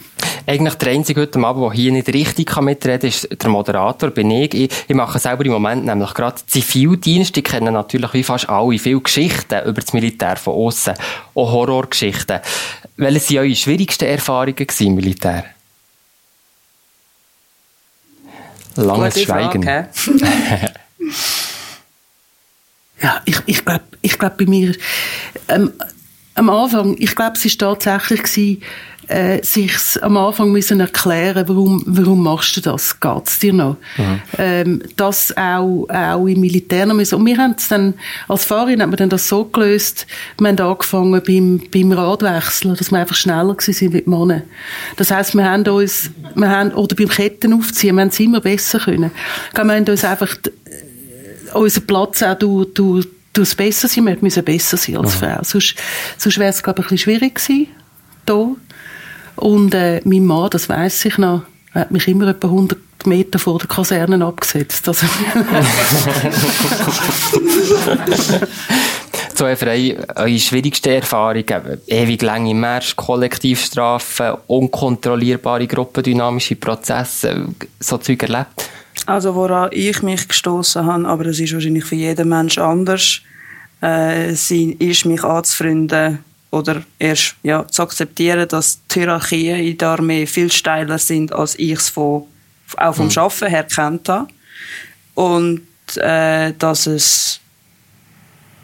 Eigentlich 0.46 0.74
der 0.74 0.92
einzige 0.92 1.20
heute 1.20 1.38
Abend, 1.38 1.64
der 1.64 1.72
hier 1.72 1.92
nicht 1.92 2.08
richtig 2.08 2.56
mitreden 2.60 3.00
kann, 3.00 3.08
ist 3.08 3.42
der 3.42 3.50
Moderator, 3.50 4.10
bin 4.10 4.30
ich. 4.30 4.54
ich. 4.54 4.70
Ich 4.88 4.96
mache 4.96 5.18
selber 5.18 5.44
im 5.44 5.52
Moment 5.52 5.84
nämlich 5.84 6.12
gerade 6.14 6.40
Zivildienst. 6.46 7.36
Ich 7.36 7.44
kenne 7.44 7.70
natürlich 7.70 8.12
wie 8.14 8.22
fast 8.22 8.48
alle 8.48 8.78
viele 8.78 9.00
Geschichten 9.00 9.60
über 9.64 9.80
das 9.80 9.92
Militär 9.92 10.36
von 10.36 10.54
außen, 10.54 10.94
auch 11.34 11.52
Horrorgeschichten. 11.52 12.40
Welche 12.96 13.34
waren 13.34 13.44
eure 13.44 13.54
schwierigsten 13.54 14.06
Erfahrungen 14.06 14.66
im 14.80 14.94
Militär? 14.94 15.44
Langes 18.76 19.22
Schweigen. 19.22 19.62
Frage, 19.62 19.90
Ja, 23.02 23.20
ich, 23.24 23.36
ich 23.46 23.64
glaube, 23.64 23.84
ich 24.02 24.18
glaub 24.18 24.36
bei 24.36 24.46
mir, 24.46 24.74
ähm, 25.48 25.72
am 26.34 26.50
Anfang, 26.50 26.96
ich 26.98 27.14
glaube, 27.14 27.36
es 27.36 27.44
war 27.44 27.78
tatsächlich 27.78 28.22
gewesen, 28.22 28.62
äh, 29.10 29.42
sich 29.42 29.72
am 30.02 30.16
Anfang 30.16 30.52
müssen 30.52 30.78
erklären, 30.78 31.48
warum, 31.48 31.82
warum 31.84 32.22
machst 32.22 32.56
du 32.56 32.60
das? 32.60 33.00
Geht's 33.00 33.40
dir 33.40 33.52
noch? 33.52 33.76
Mhm. 33.96 34.20
Ähm, 34.38 34.82
das 34.96 35.36
auch, 35.36 35.86
auch 35.88 36.26
im 36.26 36.40
Militär 36.40 36.86
noch 36.86 36.94
müssen. 36.94 37.16
Und 37.16 37.26
wir 37.26 37.36
haben 37.36 37.56
es 37.58 37.66
dann, 37.66 37.94
als 38.28 38.44
Fahrerin 38.44 38.80
haben 38.80 38.92
wir 38.92 38.96
dann 38.96 39.08
das 39.08 39.28
so 39.28 39.44
gelöst, 39.44 40.06
wir 40.38 40.48
haben 40.48 40.60
angefangen 40.60 41.20
beim, 41.26 41.60
beim 41.72 41.92
Radwechseln, 41.92 42.76
dass 42.76 42.92
wir 42.92 43.00
einfach 43.00 43.16
schneller 43.16 43.56
sind 43.58 43.92
mit 43.92 44.06
Männern. 44.06 44.42
Das 44.96 45.10
heisst, 45.10 45.34
wir 45.34 45.44
haben 45.44 45.66
uns, 45.66 46.10
wir 46.36 46.48
haben, 46.48 46.70
oder 46.72 46.94
beim 46.94 47.08
Ketten 47.08 47.52
aufziehen, 47.52 47.96
wir 47.96 48.02
haben 48.02 48.08
es 48.08 48.20
immer 48.20 48.40
besser 48.40 48.78
können. 48.78 49.10
Wir 49.54 49.64
haben 49.64 49.88
uns 49.88 50.04
einfach 50.04 50.36
unser 51.54 51.80
Platz 51.80 52.22
auch 52.22 52.38
du, 52.38 52.64
du, 52.64 53.02
du 53.32 53.44
besser 53.56 53.88
sein. 53.88 54.06
Wir 54.06 54.16
müssen 54.20 54.44
besser 54.44 54.76
sein 54.76 54.96
als. 54.96 55.14
Frau. 55.14 55.38
Sonst, 55.42 55.74
sonst 56.18 56.38
wäre 56.38 56.50
es, 56.50 56.62
glaube 56.62 56.80
ich, 56.80 56.86
ein 56.86 56.90
bisschen 56.90 56.98
schwierig 56.98 57.34
gewesen, 57.36 57.68
hier. 58.26 58.56
Und 59.36 59.74
äh, 59.74 60.00
mein 60.04 60.24
Mann, 60.26 60.50
das 60.50 60.68
weiß 60.68 61.06
ich 61.06 61.18
noch, 61.18 61.42
hat 61.72 61.90
mich 61.90 62.06
immer 62.08 62.28
etwa 62.28 62.48
100 62.48 62.78
Meter 63.06 63.38
vor 63.38 63.58
der 63.58 63.68
Kaserne 63.68 64.22
abgesetzt. 64.24 64.86
Also 64.86 65.06
so 69.34 69.56
frei, 69.56 69.96
eure 70.16 70.38
schwierigste 70.38 70.94
Erfahrung, 70.96 71.44
ewig 71.86 72.20
lange 72.22 72.54
Märsche, 72.54 72.94
Kollektivstrafen, 72.96 74.32
unkontrollierbare 74.46 75.66
gruppendynamische 75.66 76.56
Prozesse, 76.56 77.46
so 77.78 77.96
Zeug 77.98 78.22
erlebt? 78.22 78.68
Also 79.10 79.34
woran 79.34 79.70
ich 79.72 80.02
mich 80.02 80.28
gestoßen 80.28 80.86
habe, 80.86 81.08
aber 81.08 81.24
das 81.24 81.40
ist 81.40 81.52
wahrscheinlich 81.52 81.84
für 81.84 81.96
jeden 81.96 82.28
Mensch 82.28 82.58
anders, 82.58 83.20
äh, 83.82 84.30
ist 84.30 85.04
mich 85.04 85.24
anzufreunden 85.24 86.20
oder 86.52 86.84
erst 86.96 87.34
ja, 87.42 87.66
zu 87.66 87.82
akzeptieren, 87.82 88.46
dass 88.46 88.78
die 88.86 89.00
Hierarchien 89.00 89.58
in 89.58 89.78
der 89.78 89.88
Armee 89.88 90.26
viel 90.26 90.52
steiler 90.52 90.98
sind, 90.98 91.32
als 91.32 91.58
ich 91.58 91.72
es 91.72 91.88
von, 91.88 92.22
auch 92.76 92.94
vom 92.94 93.06
mhm. 93.06 93.18
Arbeiten 93.18 93.48
her 93.48 93.64
kennt 93.64 94.08
habe. 94.08 94.28
Und 95.14 95.66
äh, 95.96 96.52
dass 96.56 96.86
es 96.86 97.40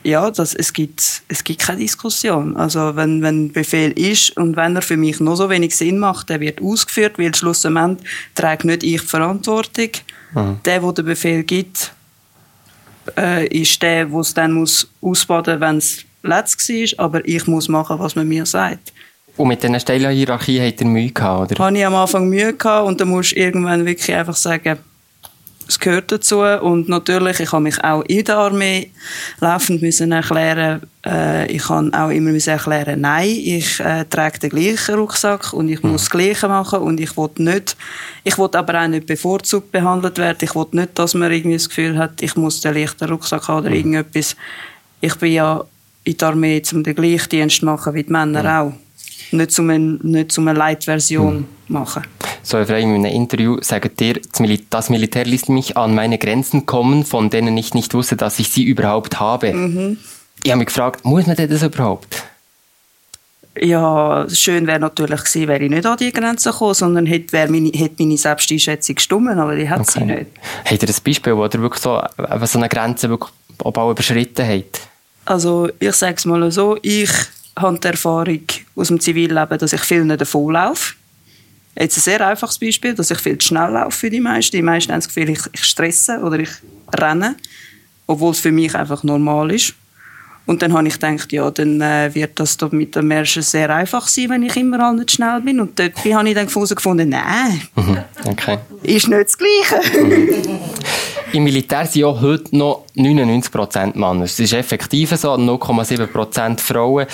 ja, 0.05 0.31
dass 0.31 0.55
es 0.55 0.73
gibt, 0.73 1.23
es 1.27 1.43
gibt 1.43 1.63
keine 1.63 1.81
Diskussion. 1.81 2.57
Also 2.57 2.95
wenn, 2.95 3.21
wenn 3.21 3.47
ein 3.47 3.53
Befehl 3.53 3.91
ist 3.99 4.37
und 4.37 4.55
wenn 4.55 4.77
er 4.77 4.83
für 4.83 4.97
mich 4.97 5.19
noch 5.19 5.35
so 5.35 5.51
wenig 5.51 5.75
Sinn 5.75 5.99
macht, 5.99 6.29
der 6.29 6.39
wird 6.39 6.63
ausgeführt, 6.63 7.19
weil 7.19 7.35
schlussendlich 7.35 8.09
trägt 8.37 8.65
nicht 8.65 8.85
ich 8.85 9.01
die 9.01 9.07
Verantwortung. 9.09 9.91
Mhm. 10.35 10.59
Der, 10.65 10.81
der 10.81 10.93
den 10.93 11.05
Befehl 11.05 11.43
gibt, 11.43 11.93
äh, 13.17 13.47
ist 13.49 13.81
der, 13.83 14.07
der 14.07 14.19
es 14.19 14.35
dann 14.35 14.53
muss 14.53 14.89
ausbaden 15.01 15.55
muss, 15.55 15.61
wenn 15.61 15.77
es 15.79 16.05
letzt 16.23 16.69
war, 16.69 17.05
aber 17.05 17.27
ich 17.27 17.47
muss 17.47 17.69
machen, 17.69 17.99
was 17.99 18.17
man 18.17 18.29
mir 18.29 18.47
sagt. 18.47 18.93
Und 19.37 19.49
mit 19.49 19.63
dieser 19.63 19.79
Stellenhierarchie 19.79 20.61
hat 20.61 20.81
er 20.81 20.87
Mühe 20.87 21.11
gehabt, 21.11 21.53
oder? 21.53 21.65
Habe 21.65 21.77
ich 21.77 21.85
am 21.85 21.95
Anfang 21.95 22.29
Mühe 22.29 22.55
gehabt 22.55 22.87
und 22.87 23.01
dann 23.01 23.09
musst 23.09 23.33
du 23.33 23.37
irgendwann 23.37 23.85
wirklich 23.85 24.15
einfach 24.15 24.37
sagen, 24.37 24.79
es 25.69 25.79
gehört 25.81 26.13
dazu 26.13 26.41
und 26.41 26.89
natürlich, 26.89 27.41
ich 27.41 27.53
habe 27.53 27.63
mich 27.63 27.83
auch 27.83 28.03
in 28.03 28.25
der 28.25 28.37
Armee 28.37 28.91
laufend 29.41 29.83
müssen 29.83 30.13
erklären, 30.13 30.83
äh, 31.05 31.51
ich 31.51 31.65
kann 31.65 31.93
auch 31.93 32.11
immer 32.11 32.31
müssen 32.31 32.51
erklären, 32.51 33.01
nein, 33.01 33.29
ich 33.29 33.81
äh, 33.81 34.05
trage 34.05 34.39
den 34.39 34.51
gleichen 34.51 34.95
Rucksack 34.95 35.53
und 35.53 35.69
ich 35.69 35.83
muss 35.83 36.03
das 36.03 36.11
Gleiche 36.11 36.49
machen 36.49 36.81
und 36.81 37.01
ich 37.01 37.17
will 37.17 37.31
nicht, 37.39 37.77
ich 38.23 38.39
will 38.39 38.51
aber 38.53 38.83
auch 38.83 38.89
nicht 38.89 39.07
bevorzugt 39.07 39.73
behandelt 39.73 40.19
werden, 40.19 40.39
ich 40.41 40.55
will 40.55 40.67
nicht, 40.73 40.99
dass 40.99 41.15
man 41.15 41.33
irgendwie 41.33 41.57
das 41.57 41.69
Gefühl 41.69 41.99
hat, 41.99 42.23
ich 42.23 42.37
muss 42.37 42.61
den 42.61 42.75
leichten 42.75 43.09
Rucksack 43.09 43.49
haben 43.49 43.67
oder 43.67 43.75
irgendetwas. 43.75 44.37
Ich 45.01 45.15
bin 45.17 45.33
ja 45.33 45.65
in 46.05 46.17
der 46.17 46.29
Armee, 46.29 46.63
um 46.73 46.85
den 46.85 46.95
gleichen 46.95 47.29
Dienst 47.29 47.59
zu 47.59 47.65
machen 47.65 47.95
wie 47.95 48.05
die 48.05 48.13
Männer 48.13 48.61
auch. 48.63 48.73
Nicht 49.33 49.51
zum, 49.51 49.67
nicht 49.67 50.31
zum 50.31 50.47
eine 50.47 50.59
Light-Version 50.59 51.47
machen. 51.67 52.05
So, 52.47 52.65
Frau, 52.65 52.77
in 52.77 52.95
einem 52.95 53.07
Interview 53.07 53.59
sagt 53.61 54.01
ihr, 54.01 54.21
das 54.71 54.89
Militär 54.89 55.25
ließ 55.25 55.49
mich 55.49 55.77
an 55.77 55.97
meine 55.97 56.17
Grenzen 56.17 56.65
kommen, 56.65 57.05
von 57.05 57.29
denen 57.29 57.57
ich 57.57 57.75
nicht 57.75 57.93
wusste, 57.93 58.15
dass 58.15 58.39
ich 58.39 58.51
sie 58.51 58.63
überhaupt 58.63 59.19
habe. 59.19 59.53
Mhm. 59.53 59.99
Ich 60.45 60.53
habe 60.53 60.61
mich 60.61 60.69
gefragt, 60.69 61.05
muss 61.05 61.27
man 61.27 61.35
das 61.35 61.65
überhaupt? 61.65 62.23
Ja, 63.61 64.27
schön 64.29 64.69
wäre 64.69 64.79
natürlich 64.79 65.25
gewesen, 65.25 65.49
wäre 65.49 65.65
ich 65.65 65.71
nicht 65.71 65.87
an 65.87 65.97
die 65.97 66.13
Grenze 66.13 66.53
gekommen, 66.53 66.75
sondern 66.75 67.07
hätte, 67.07 67.49
meine, 67.49 67.71
hätte 67.71 67.97
meine 67.99 68.17
Selbsteinschätzung 68.17 68.95
gestimmt, 68.95 69.31
aber 69.31 69.57
die 69.57 69.69
hat 69.69 69.81
okay. 69.81 69.91
sie 69.91 70.05
nicht. 70.05 70.27
Habt 70.67 70.83
ihr 70.85 70.89
ein 70.89 70.95
Beispiel, 71.05 71.37
wo 71.37 71.45
ihr 71.47 71.53
wirklich 71.55 71.83
so, 71.83 72.01
so 72.45 72.59
eine 72.61 72.69
Grenze 72.69 73.09
wirklich 73.09 73.33
auch 73.59 73.91
überschritten 73.91 74.47
habt? 74.47 74.83
Also, 75.25 75.69
ich 75.81 75.95
sage 75.95 76.15
es 76.17 76.25
mal 76.25 76.49
so, 76.53 76.79
ich 76.83 77.11
habe 77.59 77.77
die 77.77 77.89
Erfahrung 77.89 78.43
aus 78.77 78.87
dem 78.87 79.01
Zivilleben, 79.01 79.59
dass 79.59 79.73
ich 79.73 79.81
viel 79.81 80.05
nicht 80.05 80.21
davonlaufe. 80.21 80.95
Jetzt 81.79 81.99
ein 81.99 82.01
sehr 82.01 82.27
einfaches 82.27 82.59
Beispiel, 82.59 82.95
dass 82.95 83.11
ich 83.11 83.19
viel 83.19 83.39
zu 83.39 83.49
schnell 83.49 83.71
laufe 83.71 83.97
für 83.97 84.11
die 84.11 84.21
meisten. 84.21 84.57
Die 84.57 84.63
meisten 84.63 84.93
haben 84.93 85.01
das 85.01 85.09
Gefühl, 85.09 85.31
ich, 85.31 85.41
ich 85.53 85.65
stresse 85.65 86.21
oder 86.21 86.39
ich 86.39 86.51
renne, 86.95 87.37
obwohl 88.07 88.33
es 88.33 88.41
für 88.41 88.53
mich 88.53 88.75
einfach 88.75 89.03
normal 89.03 89.53
ist. 89.53 89.75
Und 90.47 90.63
dann 90.63 90.73
habe 90.73 90.87
ich 90.87 90.95
gedacht, 90.95 91.33
ja, 91.33 91.51
dann 91.51 91.81
äh, 91.81 92.15
wird 92.15 92.39
das 92.39 92.57
mit 92.71 92.95
dem 92.95 93.09
Märschen 93.09 93.43
sehr 93.43 93.69
einfach 93.75 94.07
sein, 94.07 94.31
wenn 94.31 94.45
ich 94.45 94.57
immer 94.57 94.93
nicht 94.93 95.11
schnell 95.11 95.41
bin. 95.41 95.59
Und 95.61 95.79
dort 95.79 95.97
habe 95.97 96.29
ich 96.29 96.35
dann 96.37 96.47
gefunden, 96.47 97.09
nein, 97.09 97.63
mhm. 97.75 97.99
okay. 98.27 98.59
ist 98.85 99.09
nicht 99.09 99.25
das 99.25 99.37
Gleiche. 99.37 100.05
Mhm. 100.05 100.61
Im 101.33 101.45
Militär 101.45 101.85
sind 101.87 102.03
ja 102.03 102.21
heute 102.21 102.57
noch 102.57 102.85
99% 102.97 103.99
Männer. 103.99 104.25
Es 104.25 104.39
ist 104.39 104.53
effektiv 104.53 105.11
so, 105.17 105.33
0,7% 105.35 106.61
Frauen. 106.61 107.07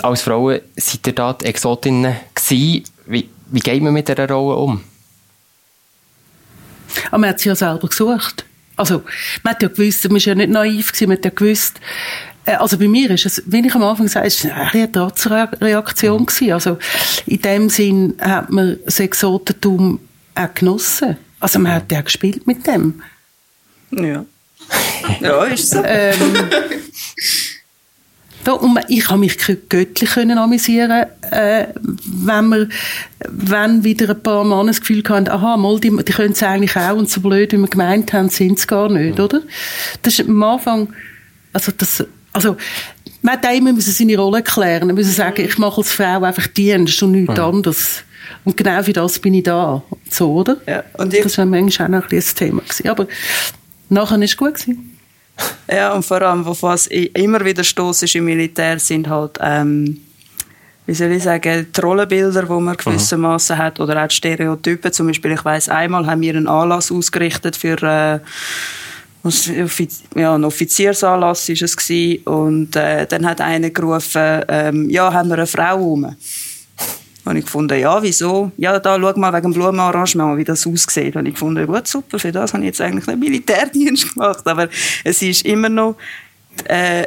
Als 0.00 0.22
Frauen 0.22 0.60
seid 0.76 1.06
ihr 1.08 1.12
da 1.14 1.32
die 1.32 1.46
Exotinnen 1.46 2.14
gewesen. 2.32 2.84
Wie, 3.06 3.28
wie 3.46 3.60
geht 3.60 3.82
man 3.82 3.92
mit 3.92 4.08
dieser 4.08 4.28
Rolle 4.28 4.56
um? 4.56 4.80
Aber 7.08 7.18
man 7.18 7.30
hat 7.30 7.40
sie 7.40 7.48
ja 7.48 7.56
selber 7.56 7.88
gesucht. 7.88 8.44
Also, 8.76 9.02
man 9.42 9.54
hat 9.54 9.62
ja 9.62 9.68
gewusst, 9.68 10.04
man 10.04 10.14
war 10.14 10.20
ja 10.20 10.34
nicht 10.34 10.50
naiv, 10.50 10.92
gewesen, 10.92 11.08
man 11.08 11.16
hat 11.18 11.24
ja 11.24 11.30
gewusst, 11.30 11.80
äh, 12.46 12.54
also 12.54 12.78
bei 12.78 12.88
mir 12.88 13.10
ist 13.10 13.26
es, 13.26 13.42
wie 13.46 13.66
ich 13.66 13.74
am 13.74 13.82
Anfang 13.82 14.06
gesagt 14.06 14.24
habe, 14.24 14.26
es 14.26 14.44
eine 14.74 14.90
Trotzreaktion 14.90 16.20
mhm. 16.20 16.26
gewesen. 16.26 16.52
Also 16.52 16.78
in 17.26 17.42
dem 17.42 17.70
Sinn 17.70 18.14
hat 18.20 18.50
man 18.50 18.78
das 18.84 19.00
Exotentum 19.00 20.00
auch 20.34 20.54
genossen. 20.54 21.16
Also 21.40 21.58
man 21.58 21.72
hat 21.72 21.92
ja 21.92 22.00
gespielt 22.00 22.46
mit 22.46 22.66
dem. 22.66 23.02
Ja. 23.90 24.24
ja, 25.20 25.44
ist 25.44 25.70
so. 25.70 25.82
Ähm, 25.84 26.16
da, 28.44 28.52
und 28.52 28.78
ich 28.88 29.08
habe 29.08 29.20
mich 29.20 29.38
göttlich 29.68 30.10
können 30.10 30.38
amüsieren, 30.38 31.06
äh, 31.30 31.66
wenn 32.04 32.48
wir, 32.48 32.68
wenn 33.28 33.84
wieder 33.84 34.10
ein 34.10 34.22
paar 34.22 34.44
Männer 34.44 34.66
das 34.66 34.80
Gefühl 34.80 35.02
hatten, 35.08 35.28
aha, 35.28 35.56
mal, 35.56 35.80
die, 35.80 35.90
die 35.90 36.12
können 36.12 36.32
es 36.32 36.42
eigentlich 36.42 36.76
auch 36.76 36.96
und 36.96 37.10
so 37.10 37.20
blöd, 37.20 37.52
wie 37.52 37.58
wir 37.58 37.68
gemeint 37.68 38.12
haben, 38.12 38.28
sind 38.28 38.58
es 38.58 38.66
gar 38.66 38.90
nicht, 38.90 39.18
oder? 39.18 39.40
Das 40.02 40.18
ist 40.18 40.28
am 40.28 40.42
Anfang, 40.42 40.92
also 41.52 41.72
das, 41.76 42.04
also, 42.32 42.56
man 43.22 43.34
hat 43.34 43.54
immer 43.54 43.72
seine 43.80 44.16
Rolle 44.18 44.42
klären, 44.42 44.88
man 44.88 44.96
muss 44.96 45.16
sagen, 45.16 45.44
ich 45.44 45.56
mache 45.56 45.78
als 45.78 45.92
Frau 45.92 46.22
einfach 46.22 46.46
Dienst 46.48 47.02
und 47.02 47.12
nichts 47.12 47.34
mhm. 47.34 47.42
anderes. 47.42 48.04
Und 48.44 48.56
genau 48.56 48.82
für 48.82 48.92
das 48.92 49.18
bin 49.18 49.34
ich 49.34 49.44
da. 49.44 49.82
So, 50.10 50.32
oder? 50.32 50.56
Ja, 50.66 50.84
und 50.98 51.12
ich, 51.14 51.22
das 51.22 51.38
war 51.38 51.46
manchmal 51.46 51.88
auch 51.88 51.92
noch 51.92 52.02
ein 52.04 52.08
bisschen 52.08 52.36
Thema. 52.36 52.62
Gewesen. 52.62 52.88
Aber 52.88 53.06
nachher 53.88 54.18
war 54.18 54.22
es 54.22 54.36
gut. 54.36 54.54
Gewesen. 54.54 54.93
Ja, 55.68 55.92
und 55.92 56.04
vor 56.04 56.22
allem, 56.22 56.46
auf 56.46 56.62
was 56.62 56.86
ich 56.88 57.14
immer 57.16 57.44
wieder 57.44 57.64
stoße 57.64 58.06
im 58.18 58.26
Militär, 58.26 58.78
sind 58.78 59.08
halt, 59.08 59.38
ähm, 59.40 60.00
wie 60.86 60.94
soll 60.94 61.12
ich 61.12 61.22
sagen, 61.22 61.66
die 61.74 61.80
Rollenbilder, 61.80 62.42
die 62.42 62.52
man 62.52 62.76
gewissermaßen 62.76 63.56
mhm. 63.56 63.62
hat, 63.62 63.80
oder 63.80 64.02
auch 64.04 64.08
die 64.08 64.14
Stereotypen. 64.14 64.92
Zum 64.92 65.06
Beispiel, 65.06 65.32
ich 65.32 65.44
weiss, 65.44 65.68
einmal 65.68 66.06
haben 66.06 66.20
wir 66.20 66.36
einen 66.36 66.46
Anlass 66.46 66.92
ausgerichtet 66.92 67.56
für, 67.56 67.82
äh, 67.82 68.20
ja, 70.16 70.34
ein 70.34 70.44
Offiziersanlass 70.44 71.48
war 71.48 71.62
es 71.62 71.76
gewesen, 71.76 72.24
und 72.24 72.76
äh, 72.76 73.06
dann 73.06 73.26
hat 73.26 73.40
einer 73.40 73.70
gerufen, 73.70 74.42
ähm, 74.48 74.90
ja, 74.90 75.12
haben 75.12 75.30
wir 75.30 75.38
eine 75.38 75.46
Frau 75.46 75.76
rum? 75.76 76.14
Und 77.24 77.36
ich 77.36 77.44
gefunden, 77.44 77.78
ja, 77.78 78.02
wieso? 78.02 78.52
Ja, 78.56 78.78
da, 78.78 78.98
schau 79.00 79.18
mal 79.18 79.32
wegen 79.32 79.50
dem 79.50 79.54
Blumenarrangement, 79.54 80.36
wie 80.36 80.44
das 80.44 80.66
aussieht. 80.66 81.16
Und 81.16 81.26
ich 81.26 81.34
gefunden, 81.34 81.66
gut, 81.66 81.86
super, 81.86 82.18
für 82.18 82.32
das 82.32 82.52
habe 82.52 82.62
ich 82.62 82.68
jetzt 82.68 82.80
eigentlich 82.80 83.08
einen 83.08 83.20
Militärdienst 83.20 84.14
gemacht. 84.14 84.46
Aber 84.46 84.68
es 85.04 85.22
ist 85.22 85.44
immer 85.46 85.70
noch, 85.70 85.96
äh, 86.64 87.06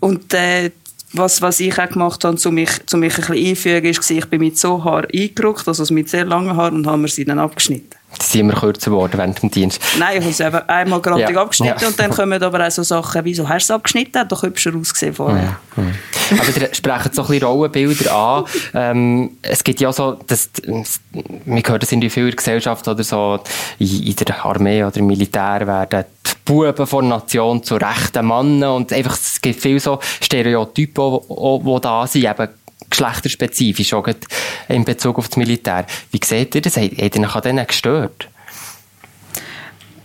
und, 0.00 0.32
äh, 0.32 0.70
was, 1.12 1.40
was 1.40 1.60
ich 1.60 1.78
auch 1.78 1.88
gemacht 1.88 2.24
habe, 2.24 2.38
um 2.44 2.54
mich, 2.54 2.70
um 2.92 3.00
mich 3.00 3.14
ein 3.14 3.20
bisschen 3.20 3.46
einfügen, 3.46 3.86
ist, 3.86 4.10
ich 4.10 4.26
bin 4.26 4.40
mit 4.40 4.58
so 4.58 4.82
Haar 4.84 5.06
eingerückt, 5.12 5.66
also 5.66 5.92
mit 5.92 6.08
sehr 6.08 6.24
langen 6.24 6.54
Haaren, 6.54 6.76
und 6.76 6.86
haben 6.86 7.02
wir 7.02 7.08
sie 7.08 7.24
dann 7.24 7.38
abgeschnitten. 7.38 7.96
Die 8.20 8.24
sind 8.24 8.40
immer 8.40 8.54
kürzer 8.54 8.90
geworden 8.90 9.12
während 9.16 9.42
dem 9.42 9.50
Dienst. 9.50 9.82
Nein, 9.98 10.18
ich 10.18 10.24
habe 10.24 10.32
sie 10.32 10.68
einmal 10.68 11.00
gerade 11.00 11.20
ja. 11.20 11.28
abgeschnitten 11.28 11.78
ja. 11.80 11.88
und 11.88 12.00
dann 12.00 12.10
kommen 12.10 12.42
aber 12.42 12.66
auch 12.66 12.70
so 12.70 12.82
Sachen, 12.82 13.22
wieso 13.24 13.46
hast 13.48 13.68
du 13.68 13.74
es 13.74 13.76
abgeschnitten? 13.76 14.18
Hat 14.18 14.32
doch 14.32 14.42
hübscher 14.42 14.74
ausgesehen 14.74 15.14
vorher. 15.14 15.58
Ja. 15.76 15.84
Aber 16.32 16.60
ihr 16.60 16.74
sprechen 16.74 17.12
so 17.12 17.22
ein 17.22 17.28
bisschen 17.28 17.46
Rollenbilder 17.46 18.14
an. 18.14 18.44
Ähm, 18.74 19.36
es 19.42 19.62
gibt 19.62 19.80
ja 19.80 19.92
so, 19.92 20.18
das, 20.26 20.50
wir 20.64 21.62
hören 21.62 21.80
das 21.80 21.92
in 21.92 22.10
vielen 22.10 22.34
Gesellschaften 22.34 22.90
oder 22.90 23.04
so, 23.04 23.40
in, 23.78 24.16
der 24.16 24.44
Armee 24.44 24.82
oder 24.82 24.96
im 24.96 25.06
Militär 25.06 25.66
werden 25.66 26.04
die 26.26 26.30
Buben 26.46 26.86
von 26.86 27.08
der 27.08 27.18
Nation 27.18 27.62
zu 27.62 27.76
rechten 27.76 28.26
Männern 28.26 28.76
und 28.76 28.92
einfach, 28.92 29.14
es 29.14 29.40
gibt 29.40 29.60
viele 29.60 29.80
so 29.80 30.00
Stereotypen, 30.22 31.20
die 31.28 31.80
da 31.82 32.06
sind, 32.06 32.24
eben 32.24 32.48
geschlechterspezifisch, 32.90 33.92
auch 33.94 34.08
in 34.68 34.84
Bezug 34.84 35.18
auf 35.18 35.28
das 35.28 35.36
Militär. 35.36 35.86
Wie 36.10 36.20
seht 36.24 36.54
ihr 36.54 36.62
das? 36.62 36.76
Hat 36.76 36.92
ihr 36.92 37.22
euch 37.22 37.34
an 37.34 37.42
denen 37.42 37.66
gestört? 37.66 38.28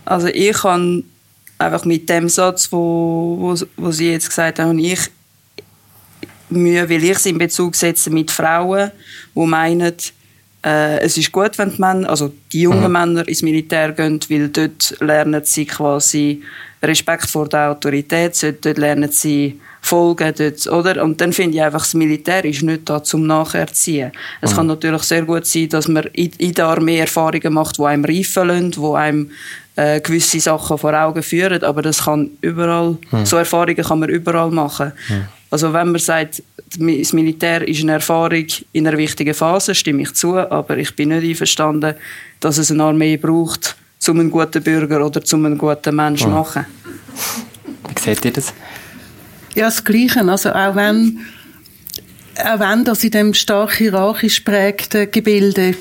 Also 0.04 0.28
ich 0.28 0.62
habe 0.64 1.02
einfach 1.58 1.84
mit 1.84 2.08
dem 2.08 2.28
Satz, 2.28 2.70
wo, 2.70 3.36
wo, 3.40 3.66
wo 3.76 3.90
Sie 3.90 4.10
jetzt 4.10 4.28
gesagt 4.28 4.58
haben, 4.58 4.78
ich 4.78 5.10
Mühe, 6.50 6.88
weil 6.88 7.02
ich 7.04 7.10
es 7.10 7.26
in 7.26 7.38
Bezug 7.38 7.74
setze 7.74 8.10
mit 8.10 8.30
Frauen, 8.30 8.90
die 9.34 9.46
meinen, 9.46 9.94
äh, 10.64 10.98
es 11.00 11.16
ist 11.16 11.32
gut, 11.32 11.56
wenn 11.58 11.70
die 11.70 11.80
Männer, 11.80 12.08
also 12.08 12.32
die 12.52 12.62
jungen 12.62 12.84
mhm. 12.84 12.92
Männer 12.92 13.28
ins 13.28 13.42
Militär 13.42 13.92
gehen, 13.92 14.20
weil 14.28 14.48
dort 14.48 14.96
lernen 15.00 15.42
sie 15.44 15.66
quasi 15.66 16.42
Respekt 16.82 17.28
vor 17.28 17.48
der 17.48 17.70
Autorität, 17.70 18.40
dort 18.42 18.78
lernen 18.78 19.10
sie 19.10 19.60
folgen 19.84 20.32
dort, 20.36 20.66
oder? 20.68 21.04
Und 21.04 21.20
dann 21.20 21.32
finde 21.32 21.58
ich 21.58 21.62
einfach, 21.62 21.82
das 21.82 21.92
Militär 21.92 22.44
ist 22.46 22.62
nicht 22.62 22.88
da 22.88 23.02
zum 23.02 23.26
Nacherziehen. 23.26 24.12
Es 24.40 24.52
mhm. 24.52 24.56
kann 24.56 24.66
natürlich 24.68 25.02
sehr 25.02 25.22
gut 25.22 25.44
sein, 25.44 25.68
dass 25.68 25.88
man 25.88 26.04
in, 26.14 26.54
der 26.54 26.66
Armee 26.66 26.98
Erfahrungen 26.98 27.52
macht, 27.52 27.76
die 27.76 27.82
einem 27.82 28.04
reifen 28.04 28.48
lassen, 28.48 28.70
die 28.70 28.94
einem 28.94 29.30
äh, 29.76 30.00
gewisse 30.00 30.40
Sachen 30.40 30.78
vor 30.78 30.94
Augen 30.94 31.22
führen, 31.22 31.62
aber 31.62 31.82
das 31.82 32.04
kann 32.04 32.30
überall, 32.40 32.96
mhm. 33.10 33.26
so 33.26 33.36
Erfahrungen 33.36 33.84
kann 33.84 33.98
man 33.98 34.08
überall 34.08 34.50
machen. 34.50 34.92
Mhm. 35.08 35.24
Also 35.50 35.72
wenn 35.74 35.92
man 35.92 36.00
sagt, 36.00 36.42
das 36.78 37.12
Militär 37.12 37.68
ist 37.68 37.82
eine 37.82 37.92
Erfahrung 37.92 38.46
in 38.72 38.88
einer 38.88 38.96
wichtigen 38.96 39.34
Phase, 39.34 39.74
stimme 39.74 40.02
ich 40.02 40.14
zu, 40.14 40.36
aber 40.36 40.78
ich 40.78 40.96
bin 40.96 41.10
nicht 41.10 41.28
einverstanden, 41.28 41.94
dass 42.40 42.56
es 42.56 42.70
eine 42.70 42.84
Armee 42.84 43.18
braucht, 43.18 43.76
um 44.08 44.18
einen 44.18 44.30
guten 44.30 44.62
Bürger 44.62 45.04
oder 45.04 45.20
um 45.32 45.44
einen 45.44 45.58
guten 45.58 45.94
Menschen 45.94 46.24
zu 46.24 46.28
mhm. 46.28 46.34
machen. 46.34 46.66
Wie 47.94 48.00
seht 48.00 48.24
ihr 48.24 48.32
das? 48.32 48.54
Ja, 49.54 49.66
das 49.66 49.84
Gleiche. 49.84 50.20
Also 50.28 50.50
auch 50.50 50.74
wenn, 50.74 51.20
auch 52.36 52.58
wenn 52.58 52.84
das 52.84 53.04
in 53.04 53.10
dem 53.10 53.34
stark 53.34 53.74
hierarchisch 53.74 54.40
prägten 54.40 55.10
Gebilde 55.10 55.74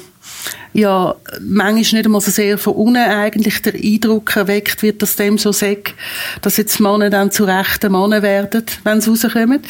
ja, 0.73 1.15
manchmal 1.39 1.75
nicht 1.75 2.05
einmal 2.05 2.21
so 2.21 2.31
sehr 2.31 2.57
von 2.57 2.73
unten 2.73 2.97
eigentlich 2.97 3.61
der 3.61 3.75
Eindruck 3.75 4.35
erweckt 4.35 4.81
wird, 4.81 5.01
dass 5.01 5.15
dem 5.15 5.37
so 5.37 5.51
sagt, 5.51 5.93
dass 6.41 6.57
jetzt 6.57 6.79
Männer 6.79 7.09
dann 7.09 7.31
zu 7.31 7.43
rechten 7.43 7.91
Männern 7.91 8.23
werden, 8.23 8.65
wenn 8.83 8.99
sie 8.99 9.11
rauskommen. 9.11 9.61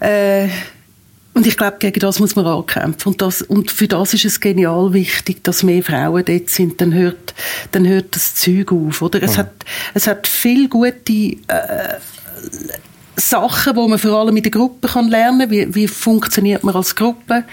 Äh, 0.00 0.48
und 1.34 1.48
ich 1.48 1.56
glaube, 1.56 1.78
gegen 1.80 1.98
das 1.98 2.20
muss 2.20 2.36
man 2.36 2.46
ankämpfen. 2.46 3.12
Und, 3.12 3.20
das, 3.20 3.42
und 3.42 3.72
für 3.72 3.88
das 3.88 4.14
ist 4.14 4.24
es 4.24 4.40
genial 4.40 4.92
wichtig, 4.92 5.42
dass 5.42 5.64
mehr 5.64 5.82
Frauen 5.82 6.24
dort 6.24 6.48
sind. 6.48 6.80
Dann 6.80 6.94
hört, 6.94 7.34
dann 7.72 7.88
hört 7.88 8.14
das 8.14 8.36
Zeug 8.36 8.70
auf, 8.70 9.02
oder? 9.02 9.20
Es, 9.20 9.32
ja. 9.32 9.38
hat, 9.38 9.52
es 9.94 10.06
hat 10.06 10.28
viel 10.28 10.68
gute, 10.68 11.12
äh, 11.12 11.96
Sachen, 13.16 13.76
wo 13.76 13.86
man 13.86 13.98
vor 13.98 14.18
allem 14.18 14.36
in 14.36 14.42
der 14.42 14.50
Gruppe 14.50 14.88
kann 14.88 15.08
lernen 15.08 15.40
kann. 15.40 15.50
Wie, 15.50 15.74
wie 15.74 15.88
funktioniert 15.88 16.64
man 16.64 16.74
als 16.74 16.96
Gruppe? 16.96 17.44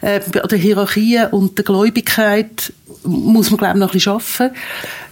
Äh, 0.00 0.20
der 0.20 0.58
Hierarchie 0.58 1.24
und 1.30 1.56
der 1.56 1.64
Gläubigkeit 1.64 2.72
muss 3.04 3.50
man, 3.50 3.58
glaube 3.58 3.74
ich, 3.74 3.80
noch 3.80 3.88
ein 3.88 3.92
bisschen 3.92 4.12
arbeiten, 4.12 4.56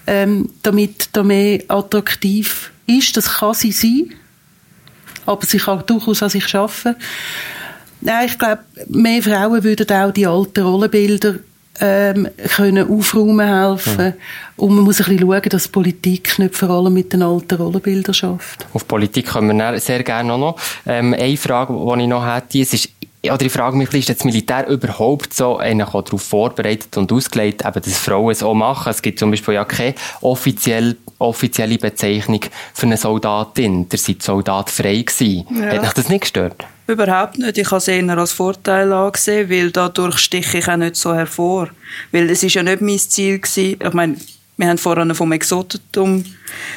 ähm, 0.07 0.51
damit 0.62 1.11
da 1.12 1.23
mehr 1.23 1.62
attraktiv 1.69 2.73
ist. 2.87 3.17
Das 3.17 3.35
kann 3.35 3.55
sie 3.55 3.73
sein, 3.73 4.15
aber 5.27 5.47
sie 5.47 5.59
kann 5.59 5.85
durchaus 5.87 6.23
an 6.23 6.31
sich 6.31 6.53
arbeiten. 6.55 6.97
Nein, 8.01 8.27
ich 8.27 8.39
glaube, 8.39 8.62
mehr 8.89 9.23
Frauen 9.23 9.62
würden 9.62 9.89
auch 9.89 10.11
die 10.11 10.27
alten 10.27 10.65
Rollenbilder 10.65 11.37
ähm, 11.83 12.29
können 12.55 12.89
aufräumen 12.89 13.47
helfen. 13.47 14.07
Mhm. 14.07 14.12
Und 14.57 14.75
man 14.77 14.85
muss 14.85 15.01
ein 15.01 15.17
bisschen 15.17 15.29
schauen, 15.29 15.49
dass 15.51 15.67
Politik 15.67 16.39
nicht 16.39 16.55
vor 16.55 16.71
allem 16.71 16.95
mit 16.95 17.12
den 17.12 17.23
alten 17.23 17.57
Rollenbildern 17.57 18.15
schafft. 18.15 18.67
Auf 18.73 18.87
Politik 18.87 19.27
kommen 19.27 19.57
wir 19.59 19.81
sehr 19.81 20.05
gerne 20.05 20.39
noch. 20.39 20.57
Ähm, 20.87 21.12
eine 21.12 21.37
Frage, 21.37 21.73
die 21.73 22.03
ich 22.03 22.09
noch 22.09 22.25
hätte, 22.25 22.61
es 22.61 22.73
ist 22.73 22.91
oder 23.25 23.43
ich 23.43 23.52
frage 23.52 23.76
mich, 23.76 23.93
ist 23.95 24.09
das 24.09 24.25
Militär 24.25 24.67
überhaupt 24.67 25.33
so 25.33 25.59
darauf 25.59 26.23
vorbereitet 26.23 26.97
und 26.97 27.12
ausgelegt, 27.12 27.64
eben, 27.64 27.83
dass 27.83 27.99
Frauen 27.99 28.33
es 28.33 28.43
auch 28.43 28.55
machen? 28.55 28.91
Es 28.91 29.00
gibt 29.00 29.19
zum 29.21 29.31
Beispiel 29.31 29.55
ja 29.55 29.64
keine 29.64 29.95
offiziell, 30.23 30.97
offizielle 31.19 31.79
Bezeichnung 31.79 32.41
für 32.75 32.87
eine 32.87 32.97
Soldatin. 32.97 33.88
Der 33.88 33.99
sei 33.99 34.17
Soldat 34.19 34.71
frei 34.71 35.02
gewesen. 35.02 35.47
Ja. 35.50 35.67
Hat 35.67 35.85
dich 35.85 35.93
das 35.93 36.09
nicht 36.09 36.23
gestört? 36.23 36.67
Überhaupt 36.88 37.38
nicht. 37.38 37.59
Ich 37.59 37.67
habe 37.67 37.76
es 37.76 37.87
eher 37.87 38.19
als 38.19 38.33
Vorteil 38.33 38.93
angesehen, 38.93 39.49
weil 39.49 39.71
dadurch 39.71 40.19
stiche 40.19 40.59
ich 40.59 40.69
auch 40.69 40.76
nicht 40.76 40.97
so 40.97 41.14
hervor. 41.14 41.69
Weil 42.11 42.29
es 42.29 42.43
ist 42.43 42.55
ja 42.55 42.64
nicht 42.64 42.81
mein 42.81 42.99
Ziel 42.99 43.38
gewesen. 43.38 43.79
Ich 43.81 43.93
meine, 43.93 44.17
wir 44.57 44.69
haben 44.69 44.79
vorhin 44.79 45.15
vom 45.15 45.33
Exotentum 45.33 46.25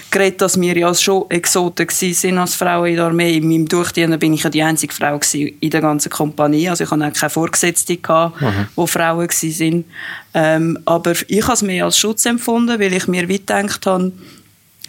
geredet, 0.10 0.42
dass 0.42 0.60
wir 0.60 0.78
ja 0.78 0.94
schon 0.96 1.26
Exoten 1.30 1.88
sind 1.90 2.38
als 2.38 2.56
Frauen 2.56 2.88
in 2.88 2.96
der 2.96 3.06
Armee. 3.06 3.36
In 3.36 3.48
meinem 3.48 3.68
Durchdienen 3.68 4.18
bin 4.18 4.34
ich 4.34 4.44
ja 4.44 4.50
die 4.50 4.64
einzige 4.64 4.94
Frau 4.94 5.20
in 5.34 5.70
der 5.70 5.82
ganzen 5.82 6.10
Kompanie. 6.10 6.70
Also 6.70 6.86
ich 6.86 6.92
hatte 6.92 7.06
auch 7.06 7.14
keine 7.14 7.30
Vorgesetzte, 7.30 7.98
gehabt, 7.98 8.42
mhm. 8.42 8.68
die 8.78 8.88
Frauen 8.88 9.28
waren. 9.28 9.86
Ähm, 10.34 10.80
aber 10.86 11.14
ich 11.28 11.44
habe 11.44 11.54
es 11.54 11.62
mehr 11.62 11.86
als 11.86 12.00
Schutz 12.00 12.26
empfunden, 12.26 12.80
weil 12.80 12.94
ich 12.94 13.08
mir 13.08 13.28
weit 13.30 13.48
gedacht 13.48 13.86
habe, 13.86 14.14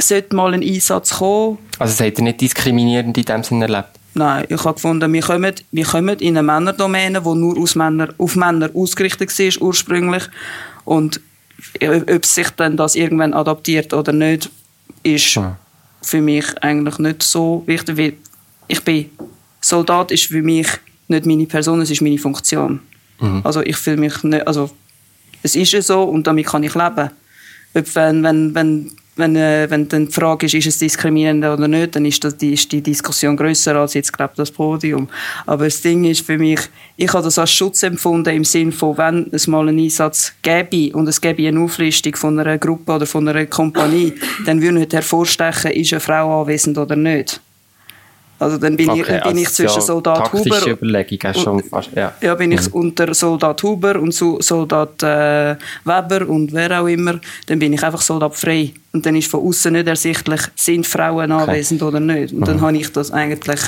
sollte 0.00 0.37
mal 0.37 0.55
ein 0.55 0.62
Einsatz 0.62 1.14
kommen. 1.14 1.59
Also 1.78 1.95
seid 1.95 2.19
ihr 2.19 2.25
nicht 2.25 2.40
diskriminierend 2.40 3.19
in 3.19 3.25
dem 3.25 3.43
Sinne 3.43 3.64
erlebt? 3.64 3.90
Nein, 4.14 4.47
ich 4.49 4.64
habe 4.64 4.75
gefunden, 4.75 5.12
wir 5.12 5.23
kommen, 5.23 5.55
wir 5.73 5.85
kommen 5.85 6.19
in 6.21 6.38
eine 6.38 6.43
Männerdomäne, 6.43 7.21
die 7.21 7.35
nur 7.35 7.59
aus 7.59 7.75
Männer, 7.75 8.09
auf 8.16 8.35
Männer 8.37 8.71
ausgerichtet 8.75 9.38
war 9.38 9.62
ursprünglich. 9.62 10.23
Und 10.85 11.21
ob 12.08 12.26
sich 12.26 12.50
dann 12.50 12.76
das 12.76 12.94
irgendwann 12.94 13.34
adaptiert 13.34 13.92
oder 13.92 14.12
nicht, 14.12 14.50
ist 15.02 15.34
ja. 15.34 15.56
für 16.02 16.20
mich 16.20 16.46
eigentlich 16.62 16.98
nicht 16.98 17.22
so 17.22 17.62
wichtig. 17.66 17.96
Weil 17.96 18.12
ich 18.68 18.82
bin 18.82 19.10
Soldat 19.60 20.10
ist 20.12 20.26
für 20.26 20.42
mich 20.42 20.68
nicht 21.08 21.26
meine 21.26 21.46
Person, 21.46 21.80
es 21.80 21.90
ist 21.90 22.02
meine 22.02 22.18
Funktion. 22.18 22.80
Mhm. 23.20 23.40
Also 23.44 23.62
ich 23.62 23.76
fühle 23.76 23.96
mich 23.96 24.22
nicht, 24.22 24.46
also 24.46 24.70
es 25.42 25.56
ist 25.56 25.72
ja 25.72 25.82
so 25.82 26.02
und 26.02 26.26
damit 26.26 26.46
kann 26.46 26.62
ich 26.62 26.75
leben. 26.75 27.10
Ob 27.75 27.94
wenn, 27.94 28.22
wenn, 28.22 28.54
wenn 28.54 28.92
wenn, 29.16 29.35
äh, 29.35 29.68
wenn 29.70 29.88
dann 29.88 30.06
die 30.06 30.12
Frage 30.12 30.46
ist, 30.46 30.54
ist 30.54 30.66
es 30.66 30.78
diskriminierend 30.78 31.44
oder 31.44 31.66
nicht, 31.66 31.96
dann 31.96 32.04
ist, 32.04 32.23
das, 32.23 32.37
die, 32.37 32.52
ist 32.52 32.70
die 32.70 32.82
Diskussion 32.82 33.37
größer 33.37 33.75
als 33.75 33.94
jetzt 33.94 34.12
glaube 34.12 34.35
das 34.37 34.50
Podium. 34.50 35.08
Aber 35.46 35.64
das 35.64 35.80
Ding 35.80 36.04
ist 36.04 36.25
für 36.25 36.38
mich, 36.38 36.61
ich 36.96 37.12
habe 37.12 37.25
das 37.25 37.38
als 37.38 37.52
Schutz 37.52 37.82
empfunden 37.82 38.35
im 38.35 38.44
Sinn 38.44 38.73
von, 38.73 38.96
wenn 38.99 39.28
es 39.32 39.46
mal 39.46 39.68
einen 39.68 39.78
Einsatz 39.78 40.32
gäbe 40.42 40.94
und 40.96 41.08
es 41.08 41.20
gäbe 41.20 41.49
eine 41.49 41.61
Auflistung 41.61 42.14
von 42.14 42.38
einer 42.38 42.58
Gruppe 42.58 42.92
oder 42.92 43.06
von 43.06 43.26
einer 43.26 43.46
Kompanie, 43.46 44.12
dann 44.44 44.61
würde 44.61 44.78
nicht 44.78 44.92
hervorstechen, 44.92 45.73
ist 45.73 45.92
eine 45.92 46.00
Frau 46.00 46.42
anwesend 46.42 46.76
oder 46.76 46.96
nicht. 46.96 47.40
Also 48.38 48.59
dann 48.59 48.76
bin, 48.76 48.90
okay, 48.90 49.00
ich, 49.00 49.07
bin 49.07 49.23
also 49.23 49.40
ich 49.40 49.49
zwischen 49.49 49.81
Soldat 49.81 50.33
Huber 50.33 50.66
Überlegung 50.66 51.35
schon 51.35 51.62
fast, 51.62 51.90
ja. 51.95 52.12
ja 52.21 52.35
bin 52.35 52.52
ich 52.52 52.69
mhm. 52.69 52.81
unter 52.81 53.14
Soldat 53.14 53.62
Huber 53.62 53.99
und 53.99 54.12
Soldat 54.12 55.02
äh, 55.02 55.57
Weber 55.85 56.28
und 56.28 56.52
wer 56.52 56.83
auch 56.83 56.87
immer, 56.87 57.19
dann 57.47 57.59
bin 57.59 57.73
ich 57.73 57.83
einfach 57.83 58.02
Soldat 58.02 58.37
frei 58.37 58.73
und 58.93 59.07
dann 59.07 59.16
ist 59.16 59.31
von 59.31 59.40
außen 59.40 59.73
nicht 59.73 59.87
ersichtlich, 59.87 60.40
sind 60.55 60.87
Frauen 60.87 61.33
okay. 61.33 61.50
anwesend 61.50 61.83
oder 61.83 61.99
nicht. 61.99 62.35
Und 62.35 62.40
mhm. 62.40 62.44
dann 62.44 62.61
habe 62.61 62.77
ich 62.77 62.92
das 62.92 63.11
eigentlich 63.11 63.61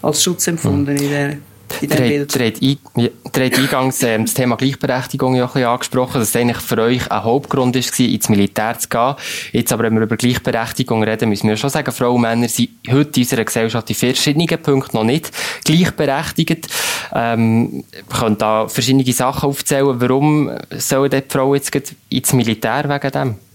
als 0.00 0.22
Schutz 0.22 0.46
empfunden 0.46 0.94
mhm. 0.94 1.02
in 1.02 1.10
der 1.10 1.36
in 1.80 1.88
dem 1.88 2.26
Bild. 2.26 2.62
Ihr 2.62 2.78
habt 3.24 3.38
eingangs 3.38 4.02
äh, 4.02 4.18
das 4.18 4.34
Thema 4.34 4.56
Gleichberechtigung 4.56 5.34
ja 5.34 5.44
ein 5.44 5.52
bisschen 5.52 5.68
angesprochen, 5.68 6.20
dass 6.20 6.28
es 6.30 6.36
eigentlich 6.36 6.58
für 6.58 6.78
euch 6.78 7.10
ein 7.10 7.24
Hauptgrund 7.24 7.76
war, 7.76 8.06
ins 8.06 8.28
Militär 8.28 8.78
zu 8.78 8.88
gehen. 8.88 9.14
Jetzt 9.52 9.72
aber, 9.72 9.84
wenn 9.84 9.94
wir 9.94 10.02
über 10.02 10.16
Gleichberechtigung 10.16 11.02
reden, 11.02 11.28
müssen 11.28 11.48
wir 11.48 11.56
schon 11.56 11.70
sagen, 11.70 11.92
Frauen 11.92 12.16
und 12.16 12.20
Männer 12.22 12.48
sind 12.48 12.70
heute 12.90 13.20
in 13.20 13.22
unserer 13.22 13.44
Gesellschaft 13.44 13.88
in 13.90 13.96
verschiedenen 13.96 14.62
Punkten 14.62 14.96
noch 14.96 15.04
nicht 15.04 15.30
gleichberechtigt. 15.64 16.68
Ähm, 17.14 17.84
wir 18.08 18.18
können 18.18 18.38
da 18.38 18.68
verschiedene 18.68 19.04
Sachen 19.12 19.48
aufzählen. 19.48 20.00
Warum 20.00 20.50
sollen 20.70 21.10
die 21.10 21.22
Frauen 21.28 21.54
jetzt 21.54 21.94
ins 22.08 22.32
Militär 22.32 22.88
wegen 22.88 23.10
dem? 23.12 23.45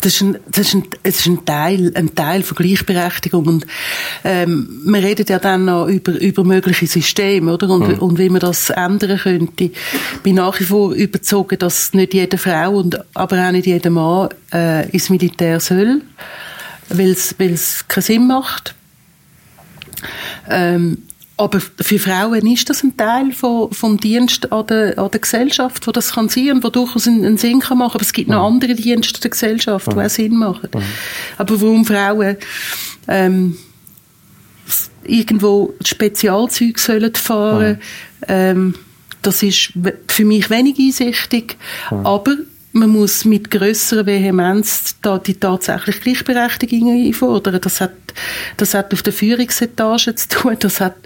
Das 0.00 0.14
ist 0.14 0.20
ein, 0.22 0.38
das 0.50 0.68
ist 0.68 0.74
ein, 0.74 0.84
es 1.02 1.20
ist 1.20 1.26
ein 1.26 1.44
Teil, 1.44 1.92
ein 1.94 2.14
Teil 2.14 2.42
von 2.42 2.56
Gleichberechtigung. 2.56 3.46
Und, 3.46 3.66
ähm, 4.24 4.82
wir 4.84 5.02
reden 5.02 5.26
ja 5.28 5.38
dann 5.38 5.66
noch 5.66 5.86
über, 5.86 6.12
über 6.20 6.44
mögliche 6.44 6.86
Systeme, 6.86 7.52
oder? 7.52 7.68
Und, 7.70 7.88
mhm. 7.88 7.98
und 7.98 8.18
wie 8.18 8.28
man 8.28 8.40
das 8.40 8.70
ändern 8.70 9.18
könnte. 9.18 9.64
Ich 9.64 9.72
bin 10.22 10.36
nach 10.36 10.58
wie 10.60 10.64
vor 10.64 10.92
überzeugt, 10.92 11.62
dass 11.62 11.94
nicht 11.94 12.14
jede 12.14 12.38
Frau 12.38 12.72
und, 12.72 12.98
aber 13.14 13.46
auch 13.46 13.52
nicht 13.52 13.66
jeder 13.66 13.90
Mann, 13.90 14.28
äh, 14.52 14.88
ins 14.90 15.10
Militär 15.10 15.60
soll. 15.60 16.02
Weil 16.88 17.10
es 17.10 17.34
keinen 17.88 18.02
Sinn 18.02 18.26
macht. 18.26 18.74
Ähm, 20.48 21.02
aber 21.38 21.60
für 21.60 21.98
Frauen 22.00 22.46
ist 22.46 22.68
das 22.68 22.82
ein 22.82 22.96
Teil 22.96 23.32
von, 23.32 23.72
vom 23.72 23.96
Dienst 23.98 24.50
an 24.52 24.66
der, 24.66 24.98
an 24.98 25.10
der 25.10 25.20
Gesellschaft, 25.20 25.86
wo 25.86 25.92
das 25.92 26.12
kann 26.12 26.28
sein 26.28 26.50
und 26.50 26.64
wo 26.64 26.68
durchaus 26.68 27.06
einen, 27.06 27.38
Sinn 27.38 27.60
kann 27.60 27.78
machen. 27.78 27.94
Aber 27.94 28.02
es 28.02 28.12
gibt 28.12 28.28
noch 28.28 28.44
andere 28.44 28.74
Dienste 28.74 29.20
der 29.20 29.30
Gesellschaft, 29.30 29.86
die 29.86 29.96
auch 29.96 30.10
Sinn 30.10 30.36
machen. 30.36 30.68
Aber 31.36 31.60
warum 31.60 31.84
Frauen 31.84 32.36
ähm, 33.06 33.56
irgendwo 35.04 35.74
Spezialzüge 35.84 36.80
sollen 36.80 37.14
fahren, 37.14 37.80
ähm, 38.26 38.74
das 39.22 39.42
ist 39.44 39.72
für 40.08 40.24
mich 40.24 40.50
wenig 40.50 40.76
einsichtig. 40.78 41.56
Aber 41.90 42.36
man 42.72 42.90
muss 42.90 43.24
mit 43.24 43.50
grösserer 43.50 44.06
Vehemenz 44.06 44.96
da 45.00 45.18
die 45.18 45.34
tatsächlich 45.34 46.00
Gleichberechtigung 46.00 46.90
einfordern. 46.90 47.60
Das 47.60 47.80
hat, 47.80 47.92
das 48.56 48.74
hat 48.74 48.92
auf 48.92 49.02
der 49.02 49.12
Führungsetage 49.12 50.14
zu 50.14 50.28
tun, 50.28 50.56
das 50.58 50.80
hat 50.80 50.96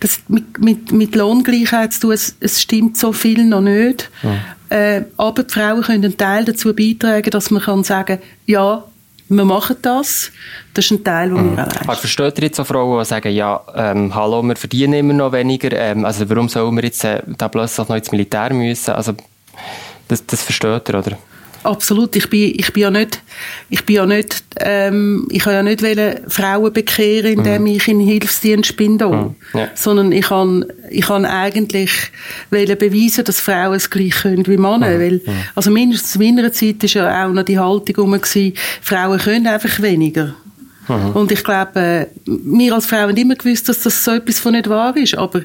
das 0.00 0.20
mit, 0.28 0.58
mit, 0.58 0.92
mit 0.92 1.14
Lohngleichheit 1.14 1.94
zu 1.94 2.00
tun. 2.00 2.12
Es, 2.12 2.36
es 2.40 2.60
stimmt 2.60 2.96
so 2.96 3.12
viel 3.12 3.44
noch 3.44 3.62
nicht. 3.62 4.10
Ja. 4.22 4.76
Äh, 4.76 5.04
aber 5.16 5.44
die 5.44 5.54
Frauen 5.54 5.82
können 5.82 6.04
einen 6.04 6.16
Teil 6.16 6.44
dazu 6.44 6.74
beitragen, 6.74 7.30
dass 7.30 7.50
man 7.50 7.62
kann 7.62 7.84
sagen, 7.84 8.18
ja, 8.46 8.84
wir 9.28 9.44
machen 9.44 9.76
das. 9.82 10.30
Das 10.74 10.84
ist 10.84 10.90
ein 10.92 11.04
Teil, 11.04 11.30
den 11.30 11.52
mhm. 11.52 11.56
wir 11.56 11.64
erreichen. 11.64 11.88
Aber 11.88 11.96
versteht 11.96 12.38
ihr 12.38 12.44
jetzt 12.44 12.60
auch 12.60 12.66
Frauen, 12.66 12.98
die 12.98 13.04
sagen, 13.04 13.32
ja, 13.32 13.60
ähm, 13.74 14.14
hallo, 14.14 14.42
wir 14.42 14.56
verdienen 14.56 14.94
immer 14.94 15.14
noch 15.14 15.32
weniger, 15.32 15.72
ähm, 15.72 16.04
also 16.04 16.28
warum 16.28 16.48
sollen 16.48 16.74
wir 16.76 16.84
jetzt 16.84 17.04
äh, 17.04 17.22
da 17.38 17.48
plötzlich 17.48 17.88
noch 17.88 17.96
ins 17.96 18.12
Militär 18.12 18.52
müssen? 18.52 18.92
Also, 18.92 19.14
das, 20.08 20.26
das 20.26 20.42
versteht 20.42 20.88
ihr, 20.88 20.98
oder? 20.98 21.18
Absolut. 21.66 22.14
Ich 22.14 22.30
bin, 22.30 22.52
ich 22.56 22.72
bin 22.72 22.82
ja 22.84 22.90
nicht, 22.90 23.20
ich 23.70 23.84
bin 23.84 23.96
ja 23.96 24.06
nicht, 24.06 24.44
ähm, 24.60 25.26
ich 25.30 25.44
habe 25.46 25.56
ja 25.56 25.62
nicht 25.64 25.82
wollen 25.82 26.20
Frauen 26.28 26.72
bekehren, 26.72 27.38
indem 27.38 27.62
mhm. 27.62 27.66
ich 27.66 27.88
in 27.88 28.00
Hilfsdienst 28.00 28.76
bin 28.76 28.98
da. 28.98 29.10
Mhm. 29.10 29.34
Ja. 29.52 29.68
Sondern 29.74 30.12
ich 30.12 30.26
kann, 30.26 30.64
ich 30.90 31.06
kann 31.06 31.24
eigentlich 31.24 31.90
wollen 32.50 32.78
beweisen, 32.78 33.24
dass 33.24 33.40
Frauen 33.40 33.74
es 33.74 33.90
gleich 33.90 34.14
können 34.22 34.46
wie 34.46 34.56
Männer. 34.56 34.90
Mhm. 34.90 35.00
Weil, 35.00 35.20
mhm. 35.24 35.32
also 35.54 35.70
mindestens 35.70 36.14
in 36.16 36.36
meiner 36.36 36.52
Zeit 36.52 36.82
war 36.82 36.90
ja 36.90 37.26
auch 37.26 37.32
noch 37.32 37.42
die 37.42 37.58
Haltung 37.58 37.96
rum, 37.96 38.20
Frauen 38.82 39.18
können 39.18 39.46
einfach 39.48 39.82
weniger. 39.82 40.34
Mhm. 40.88 41.12
Und 41.12 41.32
ich 41.32 41.42
glaube, 41.42 41.80
äh, 41.80 42.06
wir 42.24 42.74
als 42.74 42.86
Frauen 42.86 43.08
haben 43.10 43.16
immer 43.16 43.34
gewusst, 43.34 43.68
dass 43.68 43.80
das 43.80 44.04
so 44.04 44.12
etwas 44.12 44.38
von 44.38 44.52
nicht 44.52 44.68
wahr 44.68 44.96
ist. 44.96 45.16
Aber, 45.16 45.42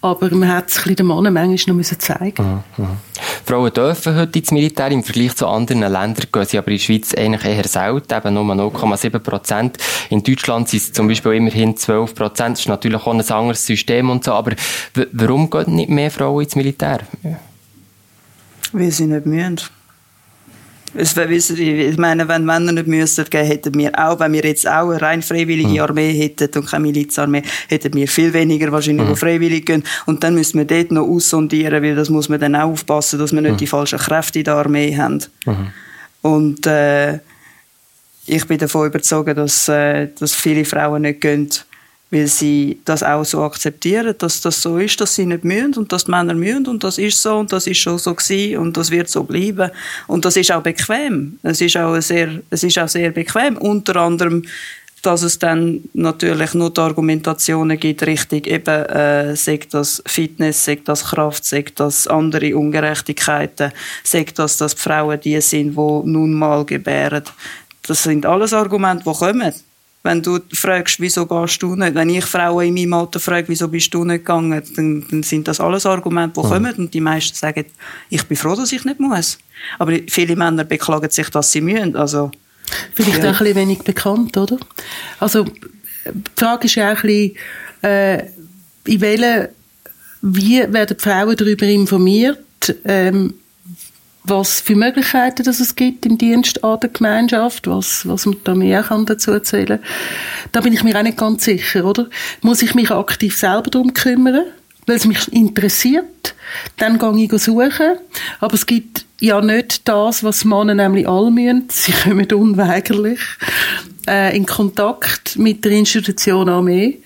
aber 0.00 0.34
man 0.34 0.48
hat 0.48 0.68
es 0.68 0.82
den 0.82 1.06
Männern 1.06 1.32
manchmal 1.32 1.76
noch 1.76 1.84
zeigen 1.84 2.62
mhm. 2.76 2.84
mhm. 2.84 2.96
Frauen 3.44 3.72
dürfen 3.72 4.16
heute 4.16 4.38
ins 4.38 4.50
Militär. 4.50 4.90
Im 4.90 5.02
Vergleich 5.02 5.34
zu 5.34 5.46
anderen 5.46 5.80
Ländern 5.80 6.26
gehen 6.32 6.44
sie 6.44 6.58
aber 6.58 6.68
in 6.68 6.76
der 6.76 6.82
Schweiz 6.82 7.14
eigentlich 7.14 7.44
eher 7.44 7.66
selten, 7.66 8.14
eben 8.14 8.34
nur 8.34 8.44
0,7 8.44 9.18
Prozent. 9.18 9.78
In 10.10 10.22
Deutschland 10.22 10.68
sind 10.68 10.82
es 10.82 10.92
zum 10.92 11.08
Beispiel 11.08 11.32
immerhin 11.32 11.76
12 11.76 12.14
Prozent. 12.14 12.56
Das 12.56 12.60
ist 12.60 12.68
natürlich 12.68 13.00
auch 13.00 13.12
ein 13.12 13.20
anderes 13.20 13.66
System 13.66 14.10
und 14.10 14.24
so. 14.24 14.32
Aber 14.32 14.52
warum 15.12 15.50
gehen 15.50 15.74
nicht 15.74 15.90
mehr 15.90 16.10
Frauen 16.10 16.44
ins 16.44 16.56
Militär? 16.56 17.00
Ja. 17.22 17.38
Weil 18.72 18.90
sie 18.90 19.06
nicht 19.06 19.26
müssen. 19.26 19.60
Ich 20.94 21.96
meine, 21.96 22.28
wenn 22.28 22.44
Männer 22.44 22.72
nicht 22.72 22.86
müssten 22.86 23.24
hätten 23.30 23.74
wir 23.74 23.98
auch, 23.98 24.20
wenn 24.20 24.32
wir 24.32 24.42
jetzt 24.42 24.68
auch 24.68 24.90
eine 24.90 25.00
rein 25.00 25.22
freiwillige 25.22 25.68
mhm. 25.68 25.80
Armee 25.80 26.12
hätten 26.12 26.58
und 26.58 26.66
keine 26.66 26.82
Milizarmee, 26.82 27.42
hätten 27.68 27.94
wir 27.94 28.06
viel 28.06 28.32
weniger 28.32 28.70
wahrscheinlich, 28.70 29.08
mhm. 29.08 29.16
freiwillig 29.16 29.64
gehen. 29.64 29.84
Und 30.06 30.22
dann 30.22 30.34
müssen 30.34 30.58
wir 30.58 30.66
dort 30.66 30.92
noch 30.92 31.06
aussondieren, 31.06 31.82
weil 31.82 31.94
das 31.94 32.10
muss 32.10 32.28
man 32.28 32.40
dann 32.40 32.56
auch 32.56 32.72
aufpassen, 32.72 33.18
dass 33.18 33.32
wir 33.32 33.40
nicht 33.40 33.52
mhm. 33.52 33.56
die 33.58 33.66
falschen 33.66 33.98
Kräfte 33.98 34.40
in 34.40 34.44
der 34.44 34.54
Armee 34.54 34.96
haben. 34.96 35.20
Mhm. 35.46 35.72
Und 36.20 36.66
äh, 36.66 37.14
ich 38.26 38.46
bin 38.46 38.58
davon 38.58 38.86
überzeugt, 38.86 39.36
dass, 39.36 39.68
äh, 39.68 40.08
dass 40.18 40.34
viele 40.34 40.64
Frauen 40.64 41.02
nicht 41.02 41.20
gehen, 41.20 41.48
weil 42.12 42.26
sie 42.26 42.78
das 42.84 43.02
auch 43.02 43.24
so 43.24 43.42
akzeptieren, 43.42 44.14
dass 44.18 44.42
das 44.42 44.60
so 44.60 44.76
ist, 44.76 45.00
dass 45.00 45.16
sie 45.16 45.24
nicht 45.24 45.44
mühen 45.44 45.74
und 45.74 45.90
dass 45.90 46.04
die 46.04 46.10
Männer 46.10 46.34
mühen 46.34 46.66
und 46.66 46.84
das 46.84 46.98
ist 46.98 47.20
so 47.20 47.38
und 47.38 47.50
das 47.52 47.66
ist 47.66 47.78
schon 47.78 47.98
so 47.98 48.14
gewesen 48.14 48.58
und 48.58 48.76
das 48.76 48.90
wird 48.90 49.08
so 49.08 49.24
bleiben 49.24 49.70
und 50.06 50.24
das 50.26 50.36
ist 50.36 50.52
auch 50.52 50.62
bequem. 50.62 51.38
Es 51.42 51.62
ist 51.62 51.76
auch 51.78 51.98
sehr, 52.00 52.42
es 52.50 52.62
ist 52.62 52.78
auch 52.78 52.88
sehr 52.88 53.10
bequem. 53.10 53.56
Unter 53.56 53.96
anderem 53.96 54.44
dass 55.02 55.22
es 55.22 55.40
dann 55.40 55.80
natürlich 55.94 56.54
nur 56.54 56.70
die 56.70 56.80
Argumentationen 56.80 57.78
gibt, 57.78 58.06
richtig 58.06 58.46
eben, 58.46 58.84
äh, 58.86 59.34
sagt 59.34 59.74
das 59.74 60.00
Fitness, 60.06 60.64
sagt 60.64 60.86
das 60.86 61.06
Kraft, 61.06 61.44
sagt 61.44 61.80
das 61.80 62.06
andere 62.06 62.56
Ungerechtigkeiten, 62.56 63.72
sagt 64.04 64.38
das, 64.38 64.58
dass 64.58 64.76
die 64.76 64.80
Frauen 64.80 65.20
die 65.20 65.40
sind, 65.40 65.72
die 65.72 66.08
nun 66.08 66.34
mal 66.34 66.64
gebären. 66.64 67.24
Das 67.84 68.04
sind 68.04 68.24
alles 68.24 68.52
Argumente, 68.52 69.02
die 69.04 69.12
kommen. 69.12 69.52
Wenn 70.04 70.20
du 70.20 70.40
fragst, 70.52 70.98
wieso 70.98 71.26
gehst 71.26 71.62
du 71.62 71.76
nicht, 71.76 71.94
wenn 71.94 72.08
ich 72.08 72.24
Frauen 72.24 72.66
in 72.66 72.74
meinem 72.74 72.94
Alter 72.94 73.20
frage, 73.20 73.48
wieso 73.48 73.68
bist 73.68 73.94
du 73.94 74.04
nicht 74.04 74.18
gegangen, 74.18 74.62
dann, 74.74 75.06
dann 75.08 75.22
sind 75.22 75.46
das 75.46 75.60
alles 75.60 75.86
Argumente, 75.86 76.40
die 76.40 76.46
mhm. 76.46 76.50
kommen 76.50 76.74
und 76.74 76.94
die 76.94 77.00
meisten 77.00 77.36
sagen, 77.36 77.66
ich 78.10 78.26
bin 78.26 78.36
froh, 78.36 78.56
dass 78.56 78.72
ich 78.72 78.84
nicht 78.84 78.98
muss. 78.98 79.38
Aber 79.78 79.96
viele 80.08 80.34
Männer 80.34 80.64
beklagen 80.64 81.10
sich, 81.10 81.28
dass 81.30 81.52
sie 81.52 81.60
müssen. 81.60 81.94
Also, 81.94 82.32
Vielleicht 82.94 83.22
ja. 83.22 83.30
auch 83.30 83.34
ein 83.34 83.38
bisschen 83.38 83.56
wenig 83.56 83.78
bekannt, 83.80 84.36
oder? 84.36 84.58
Also, 85.20 85.44
die 85.44 86.30
Frage 86.36 86.66
ist 86.66 86.74
ja 86.74 86.92
auch 86.92 86.96
ein 86.96 87.02
bisschen, 87.02 87.36
äh, 87.82 88.24
in 88.86 89.00
welchen, 89.00 89.48
wie 90.22 90.60
werden 90.72 90.96
die 90.96 91.02
Frauen 91.02 91.36
darüber 91.36 91.66
informiert, 91.66 92.38
ähm, 92.84 93.34
was 94.24 94.60
für 94.60 94.76
Möglichkeiten 94.76 95.44
dass 95.44 95.60
es 95.60 95.74
gibt 95.74 96.06
im 96.06 96.18
Dienst 96.18 96.62
an 96.62 96.80
der 96.80 96.90
Gemeinschaft, 96.90 97.66
was, 97.66 98.06
was 98.06 98.26
man 98.26 98.36
da 98.44 98.54
mehr 98.54 98.82
kann 98.82 99.06
dazu 99.06 99.32
erzählen 99.32 99.80
Da 100.52 100.60
bin 100.60 100.72
ich 100.72 100.84
mir 100.84 100.96
auch 100.96 101.02
nicht 101.02 101.18
ganz 101.18 101.44
sicher, 101.44 101.84
oder? 101.84 102.08
Muss 102.40 102.62
ich 102.62 102.74
mich 102.74 102.90
aktiv 102.90 103.36
selber 103.36 103.70
darum 103.70 103.94
kümmern, 103.94 104.46
weil 104.86 104.96
es 104.96 105.06
mich 105.06 105.32
interessiert? 105.32 106.34
Dann 106.76 106.98
gehe 106.98 107.24
ich 107.24 107.42
suchen. 107.42 107.96
Aber 108.40 108.54
es 108.54 108.66
gibt 108.66 109.06
ja 109.20 109.40
nicht 109.40 109.88
das, 109.88 110.22
was 110.24 110.44
Männer 110.44 110.74
nämlich 110.74 111.08
alle 111.08 111.30
müssen. 111.30 111.68
Sie 111.70 111.92
kommen 111.92 112.30
unweigerlich 112.32 113.20
äh, 114.08 114.36
in 114.36 114.46
Kontakt 114.46 115.38
mit 115.38 115.64
der 115.64 115.72
Institution 115.72 116.48
Armee. 116.48 116.98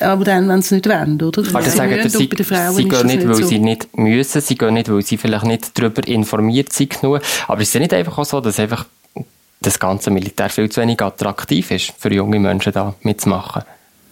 Aber 0.00 0.24
dann, 0.24 0.48
wenn 0.48 0.62
sie 0.62 0.76
nicht 0.76 0.88
wollen, 0.88 1.20
oder? 1.20 1.42
Kann 1.42 1.62
ich 1.62 1.70
sagen, 1.70 1.96
dass 2.02 2.12
sie, 2.12 2.18
sie 2.18 2.88
gehen 2.88 3.06
nicht, 3.06 3.28
weil 3.28 3.34
so. 3.34 3.46
sie 3.46 3.58
nicht 3.58 3.96
müssen, 3.96 4.40
sie 4.40 4.56
gehen 4.56 4.74
nicht, 4.74 4.90
weil 4.90 5.02
sie 5.02 5.16
vielleicht 5.16 5.44
nicht 5.44 5.78
darüber 5.78 6.06
informiert 6.06 6.72
sind 6.72 7.00
genug. 7.00 7.20
Aber 7.46 7.60
es 7.60 7.68
ist 7.68 7.74
ja 7.74 7.80
nicht 7.80 7.94
einfach 7.94 8.18
auch 8.18 8.24
so, 8.24 8.40
dass 8.40 8.58
einfach 8.58 8.86
das 9.60 9.78
ganze 9.78 10.10
Militär 10.10 10.50
viel 10.50 10.68
zu 10.68 10.80
wenig 10.80 11.00
attraktiv 11.02 11.70
ist, 11.70 11.92
für 11.98 12.12
junge 12.12 12.38
Menschen 12.38 12.72
da 12.72 12.94
mitzumachen. 13.02 13.62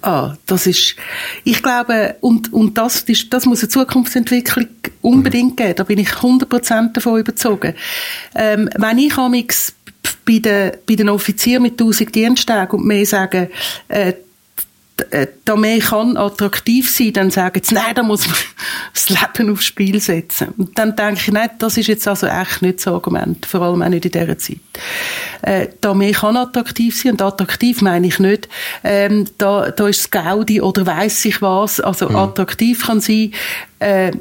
Ah, 0.03 0.37
das 0.47 0.67
ist, 0.67 0.95
ich 1.43 1.63
glaube, 1.63 2.17
und, 2.21 2.53
und 2.53 2.79
das, 2.79 3.01
ist, 3.01 3.33
das 3.33 3.47
muss 3.47 3.63
eine 3.63 3.71
Zukunftsentwicklung 3.71 4.69
unbedingt 5.03 5.53
mhm. 5.53 5.57
geben. 5.57 5.75
Da 5.75 5.85
bin 5.85 5.99
ich 5.99 6.11
100% 6.11 6.93
davon 6.93 7.19
überzogen. 7.19 7.75
Ähm, 8.35 8.69
wenn 8.77 8.99
ich 8.99 9.17
amix 9.17 9.75
bei 10.25 10.39
den, 10.39 10.73
bei 10.87 10.95
den 10.95 11.09
Offizieren 11.09 11.63
mit 11.63 11.73
1000 11.73 12.15
Diensttagen 12.15 12.79
und 12.79 12.87
mehr 12.87 13.07
sagen, 13.07 13.49
äh, 13.89 14.13
äh, 15.11 15.27
da 15.45 15.57
mehr 15.57 15.79
kann 15.79 16.17
attraktiv 16.17 16.91
sein, 16.91 17.13
dann 17.13 17.31
sagen 17.31 17.61
sie, 17.63 17.75
nein, 17.75 17.95
da 17.95 18.03
muss 18.03 18.27
man 18.27 18.37
das 18.95 19.11
Leben 19.11 19.53
aufs 19.53 19.67
Spiel 19.67 20.01
setzen. 20.01 20.49
Und 20.57 20.79
dann 20.79 20.97
denke 20.97 21.21
ich, 21.21 21.33
nein, 21.33 21.51
das 21.59 21.77
ist 21.77 21.89
jetzt 21.89 22.09
also 22.09 22.27
echt 22.27 22.63
nicht 22.63 22.79
das 22.79 22.87
Argument, 22.89 23.45
vor 23.45 23.61
allem 23.61 23.83
auch 23.83 23.89
nicht 23.89 24.07
in 24.07 24.11
dieser 24.11 24.39
Zeit. 24.39 24.59
Äh, 25.43 25.69
da 25.81 25.93
mehr 25.93 26.13
kann 26.13 26.37
attraktiv 26.37 26.99
sein, 26.99 27.13
und 27.13 27.23
attraktiv 27.23 27.83
meine 27.83 28.07
ich 28.07 28.19
nicht, 28.19 28.49
ähm, 28.85 29.27
da, 29.39 29.71
da 29.71 29.87
ist 29.87 30.01
das 30.01 30.11
Gaudi 30.11 30.61
oder 30.61 30.87
weiss 30.87 31.25
ich 31.25 31.43
was, 31.43 31.81
also 31.81 32.09
mhm. 32.09 32.17
attraktiv 32.17 32.87
kann 32.87 33.01
sein, 33.01 33.33
äh, 33.81 34.13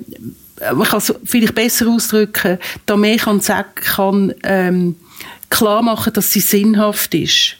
man 0.74 0.88
kann 0.88 1.00
es 1.00 1.14
vielleicht 1.24 1.56
besser 1.56 1.88
ausdrücken, 1.88 2.58
da 2.86 2.98
mehr 2.98 3.18
kann, 3.18 3.40
sagen, 3.40 3.70
kann 3.76 4.34
ähm, 4.44 4.96
klar 5.50 5.82
machen, 5.82 6.14
dass 6.14 6.32
sie 6.32 6.40
sinnhaft 6.40 7.14
ist 7.14 7.58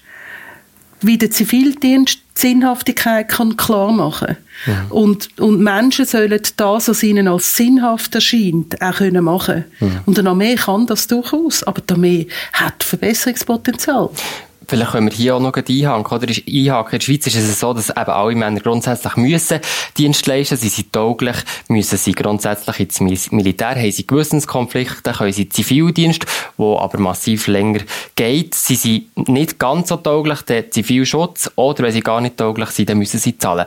wie 1.02 1.18
der 1.18 1.32
Zivildienst 1.32 2.20
die 2.38 2.42
Sinnhaftigkeit 2.42 3.30
kann 3.30 3.56
klar 3.56 3.92
machen 3.94 4.36
ja. 4.66 4.86
und, 4.90 5.40
und 5.40 5.62
Menschen 5.62 6.06
sollen 6.06 6.42
das, 6.58 6.88
was 6.88 7.04
ihnen 7.04 7.28
als 7.28 7.56
sinnhaft 7.56 8.14
erscheint, 8.14 8.82
auch 8.82 8.96
können 8.96 9.24
machen 9.24 9.66
ja. 9.80 9.88
Und 10.06 10.20
eine 10.20 10.32
Armee 10.32 10.56
kann 10.56 10.86
das 10.86 11.08
durchaus, 11.08 11.64
aber 11.64 11.82
die 11.82 11.94
Armee 11.94 12.28
hat 12.52 12.84
Verbesserungspotenzial. 12.84 14.10
Vielleicht 14.68 14.92
können 14.92 15.10
wir 15.10 15.16
hier 15.16 15.36
auch 15.36 15.40
noch 15.40 15.54
einhaken, 15.54 16.06
oder? 16.06 16.28
Einhaken. 16.28 16.94
In 16.94 17.00
der 17.00 17.06
Schweiz 17.06 17.28
ist 17.28 17.36
es 17.36 17.60
so, 17.60 17.74
dass 17.74 17.90
eben 17.90 18.10
alle 18.10 18.36
Männer 18.36 18.60
grundsätzlich 18.60 19.16
müssen 19.16 19.60
Dienst 19.98 20.26
leisten. 20.28 20.58
Sie 20.58 20.70
sind 20.70 20.92
tauglich, 20.92 21.38
müssen 21.68 21.98
sie 21.98 22.14
grundsätzlich 22.14 22.80
ins 22.80 23.32
Militär, 23.32 23.76
haben 23.76 23.92
sie 23.92 24.08
Gewissenskonflikte, 24.08 25.12
können 25.12 25.34
sie 25.34 25.50
Zivildienst, 25.50 26.26
wo 26.58 26.78
aber 26.78 27.00
massiv 27.00 27.48
länger 27.48 27.82
geht. 28.16 28.56
Sie 28.56 28.76
sind 28.76 29.30
nicht 29.30 29.60
ganz 29.60 29.90
so 29.90 29.98
tauglich, 29.98 30.42
der 30.42 30.72
Zivilschutz, 30.72 31.52
oder 31.56 31.84
wenn 31.84 31.92
sie 31.92 32.02
gar 32.02 32.22
nicht 32.22 32.38
tauglich 32.38 32.70
sind, 32.70 32.90
dann 32.90 32.98
müssen 32.98 33.20
sie 33.20 33.38
zahlen. 33.38 33.66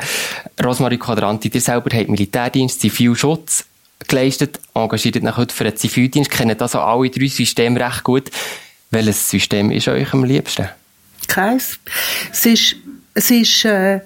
Rosmarie 0.62 0.98
Quadranti, 0.98 1.50
ihr 1.52 1.60
selber 1.60 1.96
habt 1.96 2.08
Militärdienst, 2.08 2.80
Zivilschutz 2.80 3.64
geleistet, 4.06 4.60
engagiert 4.74 5.22
nach 5.22 5.36
heute 5.36 5.54
für 5.54 5.64
den 5.64 5.76
Zivildienst, 5.76 6.30
kennen 6.30 6.56
das 6.56 6.74
auch 6.74 6.86
alle 6.86 7.10
drei 7.10 7.26
Systeme 7.26 7.80
recht 7.80 8.04
gut. 8.04 8.30
Welches 8.90 9.28
System 9.28 9.70
ist 9.70 9.88
euch 9.88 10.12
am 10.14 10.24
liebsten? 10.24 10.68
Keins. 11.28 11.78
Es 12.32 12.46
ist, 12.46 12.76
es 13.14 13.30
ist 13.30 13.64
äh, 13.64 14.00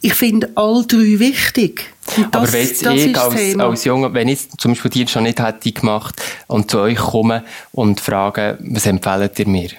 ich 0.00 0.14
finde 0.14 0.50
all 0.54 0.84
drei 0.86 1.18
wichtig. 1.18 1.92
Das, 2.06 2.24
Aber 2.32 2.52
wenn 2.52 2.66
jetzt 2.66 2.82
ich 2.86 3.18
als, 3.18 3.58
als 3.58 3.84
Junge, 3.84 4.14
wenn 4.14 4.28
ich 4.28 4.48
zum 4.56 4.72
Beispiel 4.72 4.90
die 4.90 5.06
schon 5.08 5.24
nicht 5.24 5.40
hätte 5.40 5.72
gemacht 5.72 6.22
und 6.46 6.70
zu 6.70 6.78
euch 6.78 6.98
komme 6.98 7.44
und 7.72 8.00
frage, 8.00 8.58
was 8.60 8.86
empfehlt 8.86 9.38
ihr 9.38 9.48
mir? 9.48 9.70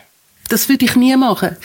Das 0.49 0.67
würde 0.67 0.85
ich 0.85 0.95
nie 0.95 1.15
machen. 1.15 1.55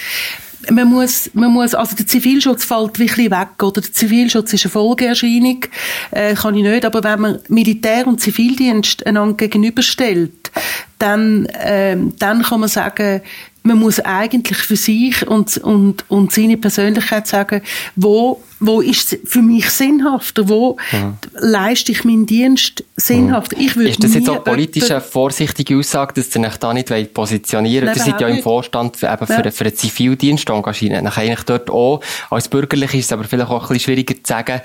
Man 0.71 0.89
muss, 0.89 1.29
man 1.35 1.51
muss, 1.51 1.75
also 1.75 1.95
der 1.95 2.07
Zivilschutz 2.07 2.65
fällt 2.65 2.99
wirklich 2.99 3.31
weg, 3.31 3.63
oder? 3.63 3.83
Der 3.83 3.93
Zivilschutz 3.93 4.55
ist 4.55 4.65
eine 4.65 4.71
Folgeerscheinung, 4.71 5.67
äh, 6.11 6.35
kann 6.35 6.55
ich 6.55 6.63
nicht, 6.63 6.87
aber 6.87 7.05
wenn 7.05 7.21
man 7.21 7.39
Militär 7.49 8.07
und 8.07 8.21
Zivildienst 8.23 9.05
einander 9.07 9.37
gegenüberstellt, 9.37 10.51
dann, 10.99 11.45
äh, 11.47 11.99
dann 12.19 12.43
kann 12.43 12.61
man 12.61 12.71
sagen, 12.71 13.21
man 13.67 13.79
muss 13.79 13.99
eigentlich 13.99 14.59
für 14.59 14.77
sich 14.77 15.27
und, 15.27 15.57
und, 15.57 16.05
und 16.09 16.33
seine 16.33 16.59
Persönlichkeit 16.59 17.27
sagen, 17.27 17.63
wo, 17.97 18.43
wo 18.61 18.83
ist 18.83 19.19
für 19.25 19.41
mich 19.41 19.71
sinnhafter, 19.71 20.51
wo 20.51 20.77
ja. 20.93 21.17
leiste 21.41 21.91
ich 21.93 22.05
meinen 22.05 22.27
Dienst 22.27 22.85
sinnhafter. 22.95 23.57
Ich 23.59 23.75
ist 23.75 24.05
das 24.05 24.13
jetzt 24.13 24.29
auch 24.29 24.45
politisch 24.45 24.91
eine 24.91 25.01
vorsichtige 25.01 25.79
Aussage, 25.79 26.13
dass 26.13 26.37
ihr 26.37 26.43
euch 26.43 26.59
da 26.59 26.75
nicht 26.75 27.15
positionieren 27.15 27.89
wollt? 27.89 27.97
Ihr 27.97 28.03
seid 28.03 28.21
ja 28.21 28.29
im 28.29 28.43
Vorstand 28.43 28.99
für, 28.99 29.11
eben 29.11 29.27
für, 29.27 29.51
für 29.51 29.65
einen 29.65 29.75
Zivildienst 29.75 30.51
engagiert. 30.51 30.93
Eigentlich 31.17 31.45
dort 31.45 31.71
auch, 31.71 32.03
als 32.29 32.49
Bürgerlich 32.49 32.93
ist 32.93 33.07
es 33.07 33.13
aber 33.13 33.25
vielleicht 33.25 33.49
auch 33.49 33.63
ein 33.63 33.69
bisschen 33.69 33.81
schwieriger 33.81 34.15
zu 34.15 34.21
sagen, 34.27 34.61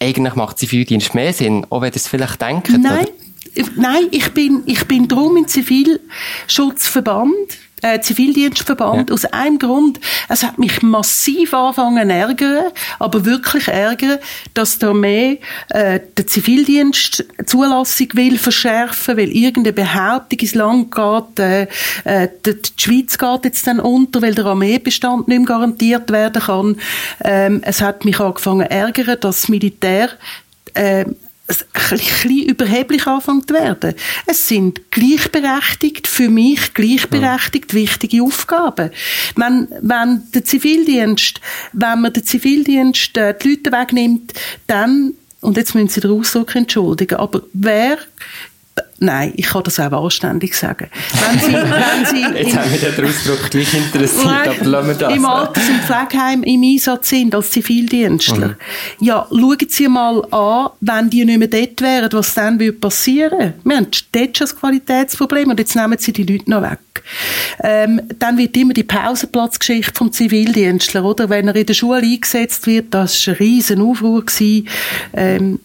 eigentlich 0.00 0.34
macht 0.34 0.58
Zivildienst 0.58 1.14
mehr 1.14 1.32
Sinn, 1.32 1.64
auch 1.70 1.82
wenn 1.82 1.92
ihr 1.92 1.96
es 1.96 2.08
vielleicht 2.08 2.42
denkt. 2.42 2.68
Nein, 2.68 3.06
oder? 3.54 3.68
nein, 3.76 4.08
ich 4.10 4.30
bin, 4.30 4.64
ich 4.66 4.88
bin 4.88 5.06
drum 5.06 5.36
im 5.36 5.46
Zivilschutzverband 5.46 7.30
äh, 7.82 8.00
Zivildienstverband 8.00 9.10
ja. 9.10 9.14
aus 9.14 9.24
einem 9.26 9.58
Grund. 9.58 10.00
Es 10.28 10.42
hat 10.42 10.58
mich 10.58 10.82
massiv 10.82 11.54
angefangen 11.54 12.10
ärgern, 12.10 12.72
aber 12.98 13.24
wirklich 13.24 13.68
ärgern, 13.68 14.18
dass 14.54 14.78
da 14.78 14.92
mehr 14.92 15.36
äh, 15.70 16.00
der 16.16 16.26
Zivildienst 16.26 17.24
Zulassung 17.46 18.08
will 18.14 18.38
verschärfen, 18.38 19.16
weil 19.16 19.30
irgendeine 19.30 19.72
Behauptung 19.72 20.38
ins 20.38 20.54
Land 20.54 20.94
geht, 20.94 21.38
äh, 21.38 21.66
äh, 22.04 22.28
die, 22.44 22.54
die 22.54 22.70
Schweiz 22.76 23.18
geht 23.18 23.44
jetzt 23.44 23.66
dann 23.66 23.80
unter, 23.80 24.22
weil 24.22 24.34
der 24.34 24.46
Armeebestand 24.46 25.28
nicht 25.28 25.38
mehr 25.38 25.46
garantiert 25.46 26.10
werden 26.10 26.42
kann. 26.42 26.76
Ähm, 27.24 27.60
es 27.64 27.80
hat 27.80 28.04
mich 28.04 28.20
angefangen 28.20 28.66
ärgern, 28.66 29.16
dass 29.20 29.40
das 29.40 29.48
Militär 29.48 30.10
äh, 30.74 31.04
ein 31.50 31.98
bisschen 31.98 32.44
überheblich 32.44 33.06
anfängt 33.06 33.48
zu 33.48 33.54
werden. 33.54 33.94
Es 34.26 34.48
sind 34.48 34.90
gleichberechtigt, 34.90 36.06
für 36.06 36.28
mich 36.28 36.74
gleichberechtigt 36.74 37.74
wichtige 37.74 38.22
Aufgaben. 38.22 38.90
Wenn, 39.36 39.68
wenn 39.80 40.22
der 40.34 40.44
Zivildienst, 40.44 41.40
wenn 41.72 42.00
man 42.00 42.12
den 42.12 42.24
Zivildienst 42.24 43.16
äh, 43.16 43.34
die 43.36 43.50
Leute 43.50 43.72
wegnimmt, 43.72 44.32
dann 44.66 45.14
und 45.40 45.56
jetzt 45.56 45.74
müssen 45.74 45.88
Sie 45.88 46.00
den 46.00 46.10
Ausdruck 46.10 46.54
entschuldigen, 46.54 47.18
aber 47.18 47.42
wer 47.54 47.98
Nein, 49.02 49.32
ich 49.34 49.46
kann 49.46 49.62
das 49.62 49.80
auch 49.80 50.04
anständig 50.04 50.54
sagen. 50.54 50.88
Wenn 51.12 51.38
Sie, 51.38 51.52
wenn 51.54 52.04
Sie 52.04 52.38
Jetzt 52.38 52.56
haben 52.56 52.70
wir 52.70 52.90
den 52.90 53.04
Ausdruck 53.06 53.50
gleich 53.50 53.72
interessiert, 53.72 54.48
aber 54.48 54.64
lassen 54.66 54.88
wir 54.88 54.94
das. 54.94 55.14
Im 55.14 55.24
Alters- 55.24 55.68
und 55.70 55.80
Pflegeheim 55.84 56.42
im 56.42 56.62
Einsatz 56.62 57.08
sind 57.08 57.34
als 57.34 57.50
Zivildienstler. 57.50 58.48
Mhm. 58.48 58.56
Ja, 59.00 59.26
schauen 59.30 59.56
Sie 59.68 59.88
mal 59.88 60.22
an, 60.30 60.70
wenn 60.80 61.08
die 61.08 61.24
nicht 61.24 61.38
mehr 61.38 61.48
dort 61.48 61.80
wären, 61.80 62.12
was 62.12 62.34
dann 62.34 62.60
würde 62.60 62.74
passieren. 62.74 63.54
Wir 63.64 63.76
haben 63.76 63.86
dort 64.12 64.36
schon 64.36 64.46
das 64.46 64.56
Qualitätsproblem 64.56 65.48
und 65.48 65.58
jetzt 65.58 65.74
nehmen 65.74 65.96
Sie 65.98 66.12
die 66.12 66.24
Leute 66.24 66.50
noch 66.50 66.60
weg. 66.60 66.78
Ähm, 67.62 68.02
dann 68.18 68.36
wird 68.36 68.54
immer 68.58 68.74
die 68.74 68.84
Pausenplatzgeschichte 68.84 69.94
vom 69.94 70.12
Zivildienstler, 70.12 71.06
oder? 71.06 71.30
Wenn 71.30 71.48
er 71.48 71.56
in 71.56 71.64
der 71.64 71.72
Schule 71.72 72.02
eingesetzt 72.02 72.66
wird, 72.66 72.92
das 72.92 73.26
war 73.26 73.32
ein 73.32 73.38
riesen 73.38 73.80
Aufruhr 73.80 74.26
gewesen, 74.26 74.68
ähm, 75.14 75.60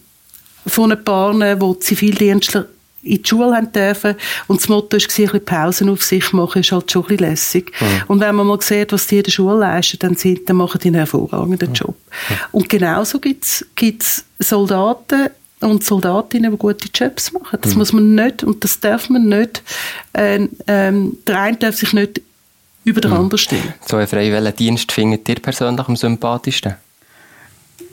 von 0.66 0.90
ein 0.90 1.04
paar, 1.04 1.34
die 1.34 1.80
Zivildienstler 1.80 2.66
in 3.06 3.22
die 3.22 3.28
Schule 3.28 3.54
haben 3.54 3.72
dürfen. 3.72 4.16
Und 4.46 4.60
das 4.60 4.68
Motto 4.68 4.96
war, 4.96 5.00
ein 5.00 5.06
bisschen 5.06 5.44
Pausen 5.44 5.88
auf 5.88 6.02
sich 6.02 6.32
machen, 6.32 6.60
ist 6.60 6.72
halt 6.72 6.90
schon 6.90 7.02
ein 7.04 7.08
bisschen 7.08 7.30
lässig. 7.30 7.72
Mhm. 7.80 7.86
Und 8.08 8.20
wenn 8.20 8.34
man 8.34 8.46
mal 8.46 8.60
sieht, 8.60 8.92
was 8.92 9.06
die 9.06 9.18
in 9.18 9.22
der 9.22 9.30
Schule 9.30 9.58
leisten, 9.58 9.98
dann, 9.98 10.16
sind, 10.16 10.48
dann 10.48 10.56
machen 10.56 10.80
die 10.82 10.88
einen 10.88 10.96
hervorragenden 10.96 11.72
Job. 11.72 11.94
Mhm. 12.28 12.34
Und 12.52 12.68
genauso 12.68 13.18
gibt 13.18 13.44
es 13.44 14.24
Soldaten, 14.38 15.30
und 15.60 15.82
Soldatinnen, 15.82 16.50
die 16.50 16.58
gute 16.58 16.88
Jobs 16.92 17.32
machen. 17.32 17.58
Das 17.62 17.72
mhm. 17.72 17.78
muss 17.78 17.92
man 17.92 18.14
nicht 18.14 18.44
und 18.44 18.62
das 18.62 18.78
darf 18.78 19.08
man 19.08 19.26
nicht. 19.26 19.62
Äh, 20.12 20.48
ähm, 20.66 21.16
der 21.26 21.40
eine 21.40 21.56
darf 21.56 21.76
sich 21.76 21.92
nicht 21.92 22.20
über 22.84 23.00
den 23.00 23.10
mhm. 23.10 23.16
anderen 23.16 23.38
stellen. 23.38 23.74
So 23.86 23.96
einen 23.96 24.06
freiwilligen 24.06 24.56
Dienst 24.56 24.92
findet 24.92 25.28
ihr 25.28 25.36
persönlich 25.36 25.88
am 25.88 25.96
sympathischsten? 25.96 26.74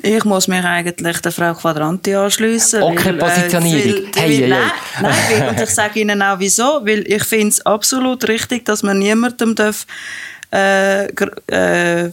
Ich 0.06 0.26
muss 0.26 0.50
mich 0.50 0.66
eigentlich 0.66 1.20
der 1.20 1.32
Frau 1.32 1.54
Quadranti 1.54 2.13
anschliessen. 2.13 2.84
Okay, 2.84 3.06
weil, 3.06 3.18
Positionierung. 3.20 4.06
Äh, 4.08 4.20
hey, 4.20 4.42
weil, 4.42 4.50
nein, 4.50 4.72
nein, 5.02 5.16
weil, 5.30 5.50
und 5.50 5.62
ich 5.62 5.70
sage 5.70 6.02
Ihnen 6.02 6.22
auch 6.22 6.39
wieso, 6.39 6.82
weil 6.86 7.10
ich 7.10 7.24
finde 7.24 7.48
es 7.48 7.66
absolut 7.66 8.28
richtig, 8.28 8.66
dass 8.66 8.84
man 8.84 9.00
niemandem 9.00 9.56
darf, 9.56 9.88
äh, 10.52 11.06
äh, 11.06 12.12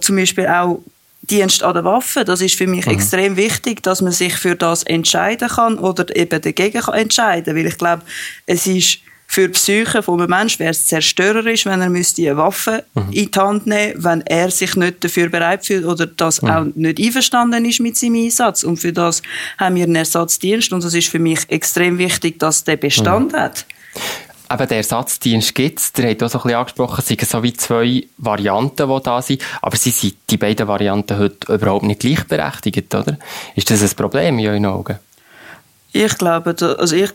zum 0.00 0.16
Beispiel 0.16 0.46
auch 0.46 0.80
Dienst 1.20 1.62
an 1.62 1.74
der 1.74 1.84
Waffe. 1.84 2.24
Das 2.24 2.40
ist 2.40 2.54
für 2.54 2.66
mich 2.66 2.86
mhm. 2.86 2.92
extrem 2.92 3.36
wichtig, 3.36 3.82
dass 3.82 4.00
man 4.00 4.12
sich 4.12 4.34
für 4.34 4.56
das 4.56 4.82
entscheiden 4.84 5.48
kann 5.48 5.78
oder 5.78 6.16
eben 6.16 6.40
dagegen 6.40 6.80
kann 6.80 6.94
entscheiden, 6.94 7.54
weil 7.54 7.66
ich 7.66 7.76
glaube, 7.76 8.04
es 8.46 8.66
ist 8.66 9.00
für 9.26 9.48
die 9.48 9.52
Psyche 9.52 10.02
von 10.02 10.20
einem 10.20 10.30
Menschen 10.30 10.60
wäre 10.60 10.70
es 10.70 10.86
zerstörerisch, 10.86 11.66
wenn 11.66 11.80
er 11.80 11.90
müsste 11.90 12.22
eine 12.22 12.36
Waffe 12.36 12.84
mhm. 12.94 13.12
in 13.12 13.30
die 13.30 13.38
Hand 13.38 13.66
nehmen 13.66 13.94
wenn 13.96 14.20
er 14.22 14.50
sich 14.50 14.76
nicht 14.76 15.02
dafür 15.04 15.28
bereit 15.28 15.66
fühlt 15.66 15.84
oder 15.84 16.06
das 16.06 16.42
mhm. 16.42 16.50
auch 16.50 16.64
nicht 16.74 17.00
einverstanden 17.00 17.64
ist 17.64 17.80
mit 17.80 17.96
seinem 17.96 18.16
Einsatz. 18.16 18.62
Und 18.62 18.78
für 18.78 18.92
das 18.92 19.22
haben 19.58 19.76
wir 19.76 19.84
einen 19.84 19.96
Ersatzdienst 19.96 20.72
und 20.72 20.84
es 20.84 20.94
ist 20.94 21.08
für 21.08 21.18
mich 21.18 21.40
extrem 21.48 21.98
wichtig, 21.98 22.38
dass 22.38 22.64
der 22.64 22.76
Bestand 22.76 23.32
mhm. 23.32 23.36
hat. 23.36 23.66
Eben, 24.48 24.68
der 24.68 24.76
Ersatzdienst 24.76 25.54
gibt 25.54 25.80
es. 25.80 25.92
Der 25.92 26.10
hat 26.10 26.22
auch 26.22 26.28
so 26.28 26.38
ein 26.38 26.42
bisschen 26.42 26.58
angesprochen, 26.58 27.00
es 27.00 27.06
sind 27.08 27.20
so 27.20 27.42
wie 27.42 27.52
zwei 27.52 28.06
Varianten, 28.18 28.88
die 28.88 29.02
da 29.02 29.20
sind. 29.20 29.42
Aber 29.60 29.76
sie 29.76 29.90
sind 29.90 30.16
die 30.30 30.36
beiden 30.36 30.68
Varianten 30.68 31.18
heute 31.18 31.52
überhaupt 31.52 31.84
nicht 31.84 32.00
gleichberechtigt, 32.00 32.94
oder? 32.94 33.18
Ist 33.56 33.70
das 33.70 33.82
ein 33.82 33.96
Problem 33.96 34.38
in 34.38 34.46
euren 34.46 34.66
Augen? 34.66 34.98
Ich 35.92 36.16
glaube, 36.16 36.54
also 36.78 36.94
ich, 36.94 37.10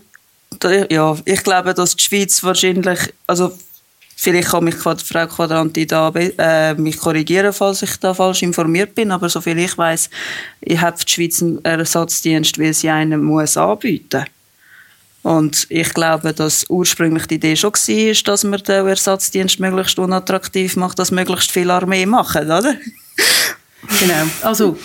ja, 0.90 1.18
ich 1.26 1.44
glaube, 1.44 1.74
dass 1.74 1.96
die 1.96 2.04
Schweiz 2.04 2.44
wahrscheinlich, 2.44 3.00
also 3.28 3.52
vielleicht 4.16 4.50
kann 4.50 4.64
mich 4.64 4.76
Frau 4.76 4.96
Quadranti 4.96 5.88
da 5.88 6.10
äh, 6.10 6.76
mich 6.76 6.98
korrigieren, 6.98 7.54
falls 7.54 7.82
ich 7.82 7.98
da 7.98 8.14
falsch 8.14 8.44
informiert 8.44 8.94
bin, 8.94 9.12
aber 9.12 9.30
soviel 9.30 9.58
ich 9.60 9.78
weiß, 9.78 10.10
ich 10.62 10.80
habe 10.80 10.98
die 11.04 11.12
Schweiz 11.12 11.42
einen 11.42 11.64
Ersatzdienst, 11.66 12.60
weil 12.60 12.74
sie 12.74 12.90
einen 12.90 13.24
muss 13.24 13.58
anbieten. 13.58 14.26
Und 15.24 15.68
ich 15.70 15.94
glaube, 15.94 16.34
dass 16.34 16.66
ursprünglich 16.70 17.28
die 17.28 17.36
Idee 17.36 17.56
schon 17.56 17.74
war, 17.74 18.24
dass 18.24 18.44
man 18.44 18.64
den 18.64 18.88
Ersatzdienst 18.88 19.60
möglichst 19.60 20.00
unattraktiv 20.00 20.76
macht, 20.76 20.98
dass 20.98 21.12
möglichst 21.12 21.52
viel 21.52 21.70
Armee 21.70 22.06
machen, 22.06 22.46
oder? 22.46 22.76
genau. 24.00 24.26
Also, 24.42 24.78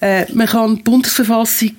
äh, 0.00 0.30
man 0.32 0.46
kann 0.46 0.76
die 0.76 0.82
Bundesverfassung 0.82 1.76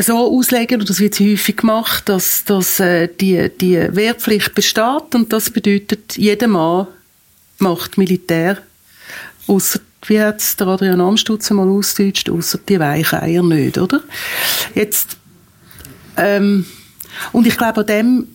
so 0.00 0.16
auslegen, 0.16 0.80
und 0.80 0.90
das 0.90 0.98
wird 0.98 1.20
häufig 1.20 1.56
gemacht, 1.56 2.08
dass, 2.08 2.44
dass 2.44 2.80
äh, 2.80 3.08
die, 3.08 3.48
die 3.48 3.76
Wehrpflicht 3.94 4.54
besteht. 4.54 5.14
Und 5.14 5.32
das 5.32 5.50
bedeutet, 5.50 6.16
jeder 6.16 6.48
Mann 6.48 6.88
macht 7.58 7.96
Militär, 7.96 8.58
außer 9.46 9.80
wie 10.06 10.20
hat 10.20 10.40
es 10.40 10.56
der 10.56 10.66
Adrian 10.66 11.00
Amstutz 11.00 11.48
mal 11.50 11.68
ausgedeutscht, 11.68 12.28
außer 12.28 12.58
die 12.68 12.80
Weicheier 12.80 13.42
nicht, 13.42 13.78
oder? 13.78 14.02
Jetzt 14.74 15.16
ähm, 16.16 16.66
und 17.32 17.46
ich 17.46 17.56
glaube, 17.56 17.80
an 17.80 17.86
dem 17.86 18.28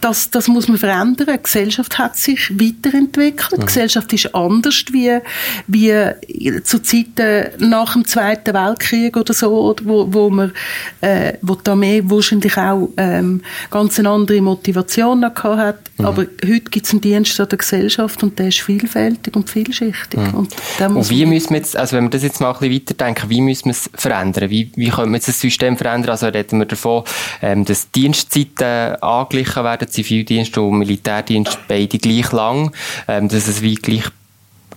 das, 0.00 0.30
das 0.30 0.48
muss 0.48 0.68
man 0.68 0.78
verändern. 0.78 1.26
Die 1.32 1.42
Gesellschaft 1.42 1.98
hat 1.98 2.16
sich 2.16 2.50
weiterentwickelt. 2.50 3.60
Die 3.60 3.66
Gesellschaft 3.66 4.12
ist 4.12 4.34
anders 4.34 4.84
wie, 4.92 5.18
wie 5.66 6.62
zu 6.62 6.80
Zeiten 6.82 7.68
nach 7.68 7.92
dem 7.94 8.04
Zweiten 8.06 8.54
Weltkrieg 8.54 9.16
oder 9.16 9.34
so, 9.34 9.74
wo, 9.82 10.12
wo 10.12 10.30
man, 10.30 10.52
äh, 11.00 11.34
wo 11.42 11.54
die 11.54 11.70
Armee 11.70 12.02
wahrscheinlich 12.04 12.56
auch 12.56 12.88
ähm, 12.96 13.42
ganz 13.70 13.98
eine 13.98 14.10
andere 14.10 14.40
Motivation 14.40 15.20
noch 15.20 15.34
gehabt 15.34 15.58
hat. 15.58 15.78
Mhm. 15.98 16.06
Aber 16.06 16.22
heute 16.22 16.70
gibt 16.70 16.86
es 16.86 16.92
einen 16.92 17.00
Dienst 17.00 17.40
an 17.40 17.48
der 17.48 17.58
Gesellschaft 17.58 18.22
und 18.22 18.38
der 18.38 18.48
ist 18.48 18.60
vielfältig 18.60 19.34
und 19.34 19.50
vielschichtig. 19.50 20.20
Mhm. 20.20 20.34
Und, 20.34 20.54
und, 20.80 21.10
wie 21.10 21.26
müssen 21.26 21.50
wir 21.50 21.58
jetzt, 21.58 21.76
also 21.76 21.96
wenn 21.96 22.04
wir 22.04 22.10
das 22.10 22.22
jetzt 22.22 22.40
mal 22.40 22.52
ein 22.52 22.58
bisschen 22.58 22.74
weiterdenken, 22.74 23.30
wie 23.30 23.40
müssen 23.40 23.66
wir 23.66 23.72
es 23.72 23.90
verändern? 23.94 24.50
Wie, 24.50 24.70
wie 24.76 24.88
können 24.88 25.10
wir 25.10 25.16
jetzt 25.16 25.28
das 25.28 25.40
System 25.40 25.76
verändern? 25.76 26.10
Also 26.10 26.28
reden 26.28 26.58
wir 26.58 26.66
davon, 26.66 27.04
ähm, 27.42 27.64
dass 27.64 27.90
Dienstzeiten 27.90 28.96
angeglichen 29.02 29.64
werden 29.64 29.87
Zivildienst 29.90 30.56
und 30.58 30.78
Militärdienst 30.78 31.58
beide 31.68 31.98
gleich 31.98 32.32
lang, 32.32 32.72
ähm, 33.06 33.28
dass 33.28 33.48
es 33.48 33.62
wie 33.62 33.74
gleich, 33.74 34.04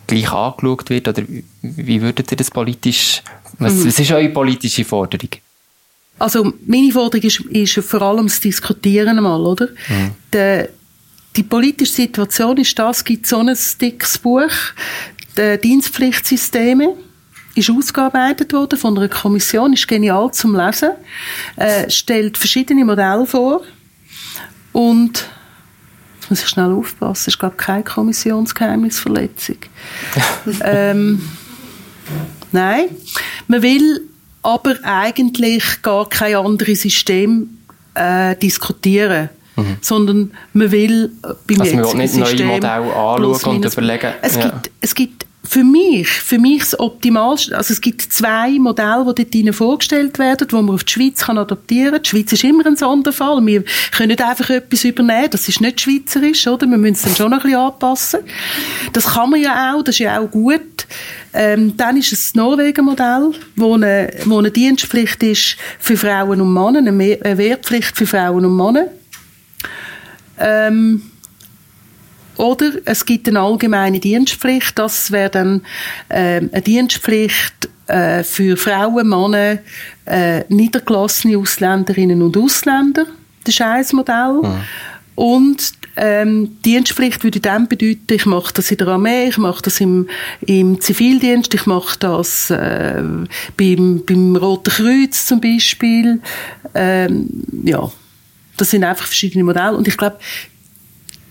gleich 0.08 0.32
angeschaut 0.32 0.90
wird? 0.90 1.08
Oder 1.08 1.24
wie 1.62 2.02
würdet 2.02 2.32
ihr 2.32 2.38
das 2.38 2.52
politisch, 2.52 3.22
was, 3.60 3.74
mhm. 3.74 3.88
was 3.88 4.00
ist 4.00 4.12
eure 4.12 4.30
politische 4.30 4.86
Forderung? 4.86 5.30
Also 6.20 6.54
meine 6.68 6.92
Forderung 6.92 7.26
ist, 7.26 7.40
ist 7.40 7.86
vor 7.86 8.02
allem 8.04 8.28
das 8.28 8.40
Diskutieren 8.40 9.18
einmal, 9.18 9.42
oder? 9.42 9.68
Mhm. 9.90 10.12
Der, 10.32 10.70
die 11.36 11.44
politische 11.44 11.94
Situation 11.94 12.58
ist 12.58 12.78
das, 12.78 12.98
es 12.98 13.04
gibt 13.04 13.26
so 13.26 13.40
ein 13.40 13.58
dickes 13.80 14.18
Buch, 14.20 14.52
die 15.38 15.58
Dienstpflichtsysteme, 15.58 16.96
ist 17.56 17.70
ausgearbeitet 17.70 18.54
worden 18.54 18.78
von 18.78 18.98
einer 18.98 19.10
Kommission, 19.10 19.74
ist 19.74 19.88
genial 19.88 20.32
zum 20.32 20.56
Lesen, 20.56 20.92
äh, 21.56 21.90
stellt 21.90 22.38
verschiedene 22.38 22.86
Modelle 22.86 23.26
vor, 23.26 23.62
und 24.72 25.28
jetzt 26.16 26.30
muss 26.30 26.42
ich 26.42 26.48
schnell 26.48 26.72
aufpassen, 26.72 27.22
es 27.22 27.28
ist 27.28 27.40
glaube 27.40 27.56
keine 27.56 27.84
Kommissionsgeheimnisverletzung. 27.84 29.58
ähm, 30.64 31.22
nein, 32.52 32.86
man 33.48 33.62
will 33.62 34.08
aber 34.44 34.76
eigentlich 34.84 35.82
gar 35.82 36.10
kein 36.10 36.36
anderes 36.36 36.82
System 36.82 37.58
äh, 37.94 38.36
diskutieren. 38.36 39.30
Mhm. 39.58 39.78
sondern 39.82 40.32
man 40.54 40.72
will 40.72 41.12
beim 41.46 41.60
also 41.60 41.76
man 41.76 41.86
will 41.86 41.96
nicht 41.96 42.14
System 42.14 42.48
neue 42.48 42.56
Modelle 42.56 42.96
anschauen 42.96 43.56
und 43.58 43.66
überlegen. 43.66 44.14
Es, 44.22 44.36
ja. 44.38 44.44
gibt, 44.44 44.72
es 44.80 44.96
gibt 44.96 45.21
für 45.52 45.66
mich, 45.66 46.08
für 46.08 46.40
mich 46.40 46.60
das 46.60 46.80
Optimalste, 46.80 47.58
also 47.58 47.74
es 47.74 47.82
gibt 47.82 48.02
zwei 48.02 48.52
Modelle, 48.52 49.14
die 49.14 49.44
dort 49.44 49.56
vorgestellt 49.56 50.18
werden, 50.18 50.48
die 50.48 50.56
man 50.56 50.70
auf 50.70 50.86
die 50.86 50.94
Schweiz 50.94 51.26
kann 51.26 51.38
adaptieren 51.38 51.92
kann. 51.92 52.04
Die 52.04 52.10
Schweiz 52.10 52.32
ist 52.32 52.46
immer 52.46 52.66
ein 52.66 52.78
Sonderfall. 52.78 53.46
Wir 53.46 53.66
können 53.92 54.08
nicht 54.08 54.24
einfach 54.24 54.50
etwas 54.50 54.86
übernehmen. 54.86 55.28
Das 55.30 55.50
ist 55.50 55.60
nicht 55.60 55.82
schweizerisch, 55.82 56.48
oder? 56.48 56.66
Wir 56.68 56.78
müssen 56.78 56.94
es 56.94 57.02
dann 57.02 57.16
schon 57.18 57.34
ein 57.34 57.42
bisschen 57.42 57.60
anpassen. 57.60 58.22
Das 58.94 59.08
kann 59.08 59.30
man 59.30 59.42
ja 59.42 59.74
auch, 59.74 59.84
das 59.84 59.96
ist 59.96 60.00
ja 60.00 60.22
auch 60.22 60.32
gut. 60.32 60.88
Ähm, 61.34 61.76
dann 61.76 61.98
ist 61.98 62.14
es 62.14 62.28
das 62.28 62.36
Norwegen-Modell, 62.36 63.34
wo 63.58 63.74
eine, 63.74 64.10
wo 64.24 64.40
eine 64.40 64.52
Dienstpflicht 64.52 65.22
ist 65.22 65.58
für 65.80 65.98
Frauen 65.98 66.40
und 66.40 66.54
Männer, 66.54 66.80
eine 66.80 67.38
Wehrpflicht 67.38 67.98
für 67.98 68.08
Frauen 68.08 68.46
und 68.46 68.56
Männer. 68.56 68.88
Ähm, 70.40 71.11
oder 72.38 72.72
es 72.86 73.06
gibt 73.06 73.28
eine 73.28 73.40
allgemeine 73.40 74.00
Dienstpflicht. 74.00 74.78
Das 74.78 75.12
wäre 75.12 75.30
dann 75.30 75.62
äh, 76.10 76.38
eine 76.38 76.62
Dienstpflicht 76.62 77.70
äh, 77.88 78.24
für 78.24 78.58
Frauen, 78.58 79.10
Männer, 79.10 79.60
äh, 80.06 80.44
niedergelassene 80.50 81.38
Ausländerinnen 81.38 82.22
und 82.22 82.38
Ausländer. 82.38 83.06
Das 83.44 83.56
ist 83.56 83.62
ein 83.62 83.86
Modell. 83.94 84.42
Mhm. 84.44 84.62
Und 85.16 85.74
ähm, 85.98 86.58
Dienstpflicht 86.64 87.24
würde 87.24 87.40
dann 87.40 87.68
bedeuten, 87.68 88.14
ich 88.14 88.26
mache 88.26 88.54
das 88.54 88.72
in 88.72 88.78
der 88.78 88.88
Armee, 88.88 89.28
ich 89.28 89.38
mache 89.38 89.62
das 89.62 89.82
im, 89.82 90.08
im 90.42 90.80
Zivildienst, 90.80 91.54
ich 91.54 91.66
mache 91.66 92.00
das 92.00 92.50
äh, 92.50 93.04
beim, 93.58 94.04
beim 94.06 94.36
Roten 94.36 94.72
Kreuz 94.72 95.28
zum 95.28 95.42
Beispiel. 95.42 96.22
Ähm, 96.74 97.30
ja, 97.64 97.92
das 98.58 98.72
sind 98.72 98.84
einfach 98.84 99.06
verschiedene 99.06 99.44
Modelle. 99.44 99.76
Und 99.76 99.88
ich 99.88 99.98
glaube, 99.98 100.18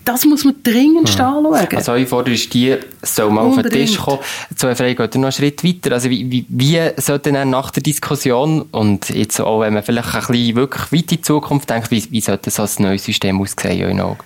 das 0.05 0.25
muss 0.25 0.45
man 0.45 0.55
dringend 0.63 1.09
ja. 1.09 1.29
anschauen. 1.29 1.55
Also 1.77 1.93
eure 1.93 2.07
Forderung 2.07 2.35
ist 2.35 2.53
die, 2.53 2.77
soll 3.03 3.31
mal 3.31 3.43
Unbedingt. 3.43 3.67
auf 3.67 3.73
den 3.73 3.87
Tisch 3.87 3.99
kommen. 3.99 4.19
Zu 4.57 4.75
Frage 4.75 4.95
geht 4.95 5.15
noch 5.17 5.23
einen 5.23 5.33
Schritt 5.33 5.65
weiter. 5.65 5.93
Also 5.93 6.11
wie, 6.11 6.31
wie, 6.31 6.47
wie 6.49 6.81
sollte 6.97 7.33
dann 7.33 7.51
nach 7.51 7.71
der 7.71 7.83
Diskussion 7.83 8.63
und 8.71 9.11
jetzt 9.11 9.41
auch, 9.41 9.61
wenn 9.61 9.75
man 9.75 9.83
vielleicht 9.83 10.15
ein 10.15 10.27
bisschen 10.27 10.57
wirklich 10.57 10.93
weit 10.93 11.01
in 11.01 11.07
die 11.07 11.21
Zukunft 11.23 11.69
denkt, 11.71 11.91
wie, 11.91 12.07
wie 12.11 12.21
sollte 12.21 12.51
so 12.51 12.63
ein 12.63 12.71
neues 12.79 13.05
System 13.05 13.41
aussehen 13.41 13.91
in 13.91 14.01
euren 14.01 14.17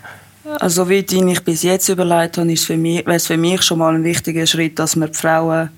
Also 0.58 0.88
wie 0.88 0.98
ich 0.98 1.44
bis 1.44 1.62
jetzt 1.62 1.88
überlegt 1.88 2.38
habe, 2.38 2.52
ist 2.52 2.66
für 2.66 2.76
mich, 2.76 3.04
wäre 3.04 3.16
es 3.16 3.26
für 3.26 3.36
mich 3.36 3.62
schon 3.62 3.78
mal 3.78 3.94
ein 3.94 4.04
wichtiger 4.04 4.46
Schritt, 4.46 4.78
dass 4.78 4.96
man 4.96 5.10
die 5.10 5.18
Frauen 5.18 5.70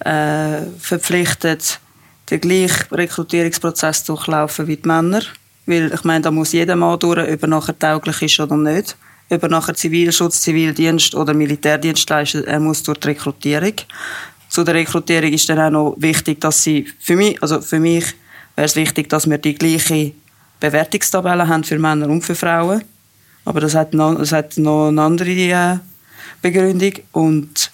äh, 0.00 0.62
verpflichtet, 0.78 1.80
den 2.30 2.40
gleichen 2.40 2.94
Rekrutierungsprozess 2.94 4.04
durchlaufen 4.04 4.66
wie 4.66 4.76
die 4.76 4.86
Männer 4.86 5.22
weil 5.68 5.92
ich 5.92 6.02
meine, 6.04 6.22
da 6.22 6.30
muss 6.30 6.52
jeder 6.52 6.76
Mann 6.76 6.98
durch, 6.98 7.18
ob 7.18 7.42
er 7.42 7.48
nachher 7.48 7.78
tauglich 7.78 8.22
ist 8.22 8.40
oder 8.40 8.56
nicht. 8.56 8.96
Ob 9.30 9.42
er 9.42 9.48
nachher 9.48 9.74
Zivilschutz, 9.74 10.40
Zivildienst 10.40 11.14
oder 11.14 11.34
Militärdienst 11.34 12.08
leistet, 12.08 12.46
er 12.46 12.60
muss 12.60 12.82
durch 12.82 12.98
die 12.98 13.08
Rekrutierung. 13.08 13.74
Zu 14.48 14.64
der 14.64 14.74
Rekrutierung 14.74 15.32
ist 15.32 15.48
dann 15.48 15.60
auch 15.60 15.70
noch 15.70 15.94
wichtig, 15.98 16.40
dass 16.40 16.62
sie, 16.62 16.86
für 16.98 17.16
mich, 17.16 17.40
also 17.42 17.60
für 17.60 17.78
mich 17.78 18.04
wäre 18.56 18.66
es 18.66 18.76
wichtig, 18.76 19.08
dass 19.10 19.28
wir 19.28 19.38
die 19.38 19.54
gleiche 19.54 20.12
Bewertungstabelle 20.60 21.46
haben 21.46 21.64
für 21.64 21.78
Männer 21.78 22.08
und 22.08 22.22
für 22.22 22.34
Frauen. 22.34 22.82
Aber 23.44 23.60
das 23.60 23.74
hat 23.74 23.94
noch, 23.94 24.16
das 24.16 24.32
hat 24.32 24.56
noch 24.56 24.88
eine 24.88 25.02
andere 25.02 25.30
äh, 25.30 25.78
Begründung. 26.42 26.92
Und 27.12 27.70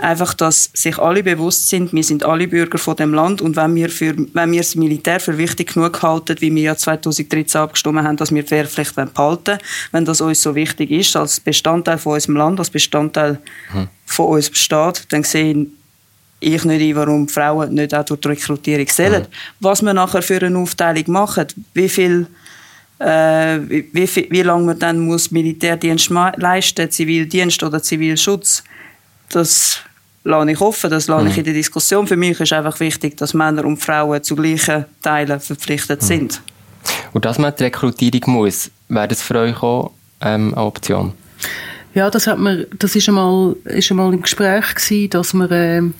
einfach, 0.00 0.34
dass 0.34 0.70
sich 0.74 0.98
alle 0.98 1.22
bewusst 1.22 1.68
sind, 1.68 1.92
wir 1.92 2.04
sind 2.04 2.24
alle 2.24 2.48
Bürger 2.48 2.78
von 2.78 2.96
dem 2.96 3.14
Land 3.14 3.40
und 3.40 3.56
wenn 3.56 3.74
wir, 3.74 3.88
für, 3.88 4.14
wenn 4.32 4.52
wir 4.52 4.60
das 4.60 4.74
Militär 4.74 5.20
für 5.20 5.38
wichtig 5.38 5.74
genug 5.74 6.02
halten, 6.02 6.36
wie 6.40 6.54
wir 6.54 6.62
ja 6.62 6.76
2013 6.76 7.60
abgestimmt 7.60 8.02
haben, 8.02 8.16
dass 8.16 8.32
wir 8.32 8.42
die 8.42 8.50
Wehrpflicht 8.50 8.94
behalten 8.94 9.58
wenn 9.92 10.04
das 10.04 10.20
uns 10.20 10.42
so 10.42 10.54
wichtig 10.54 10.90
ist, 10.90 11.16
als 11.16 11.40
Bestandteil 11.40 11.98
von 11.98 12.14
unserem 12.14 12.36
Land, 12.36 12.58
als 12.58 12.70
Bestandteil 12.70 13.38
hm. 13.72 13.88
von 14.06 14.26
unserem 14.26 14.54
Staat, 14.54 15.12
dann 15.12 15.24
sehe 15.24 15.66
ich 16.40 16.64
nicht 16.64 16.82
ein, 16.82 16.96
warum 16.96 17.28
Frauen 17.28 17.74
nicht 17.74 17.94
auch 17.94 18.04
durch 18.04 18.20
die 18.20 18.28
Rekrutierung 18.28 18.86
sollen. 18.88 19.24
Hm. 19.24 19.30
Was 19.60 19.82
wir 19.82 19.94
nachher 19.94 20.22
für 20.22 20.40
eine 20.40 20.58
Aufteilung 20.58 21.04
machen, 21.12 21.46
wie 21.74 21.88
viel 21.88 22.26
äh, 23.00 23.58
wie, 23.68 23.88
wie, 23.92 24.26
wie 24.30 24.42
lange 24.42 24.66
man 24.66 24.78
dann 24.78 24.98
muss 24.98 25.30
Militärdienst 25.30 26.10
leisten, 26.36 26.90
Zivildienst 26.90 27.62
oder 27.62 27.82
Zivilschutz, 27.82 28.64
das 29.30 29.80
lasse 30.24 30.50
ich 30.50 30.60
offen, 30.60 30.90
das 30.90 31.06
lasse 31.08 31.24
mhm. 31.24 31.30
ich 31.30 31.38
in 31.38 31.44
der 31.44 31.54
Diskussion. 31.54 32.06
Für 32.06 32.16
mich 32.16 32.38
ist 32.38 32.52
einfach 32.52 32.78
wichtig, 32.80 33.16
dass 33.16 33.34
Männer 33.34 33.64
und 33.64 33.78
Frauen 33.78 34.22
zu 34.22 34.36
gleichen 34.36 34.84
Teilen 35.02 35.40
verpflichtet 35.40 36.02
mhm. 36.02 36.06
sind. 36.06 36.42
Und 37.12 37.24
dass 37.24 37.38
man 37.38 37.54
die 37.58 37.64
Rekrutierung 37.64 38.22
muss, 38.26 38.70
wäre 38.88 39.08
das 39.08 39.22
für 39.22 39.36
euch 39.36 39.62
auch 39.62 39.92
ähm, 40.20 40.54
eine 40.54 40.64
Option? 40.64 41.12
Ja, 41.94 42.10
das 42.10 42.26
hat 42.26 42.38
man, 42.38 42.66
das 42.78 42.94
ist 42.94 43.08
einmal, 43.08 43.56
ist 43.64 43.90
einmal 43.90 44.12
im 44.12 44.22
Gespräch 44.22 44.74
gewesen, 44.74 45.10
dass 45.10 45.32
man, 45.34 45.48
ähm, 45.50 45.94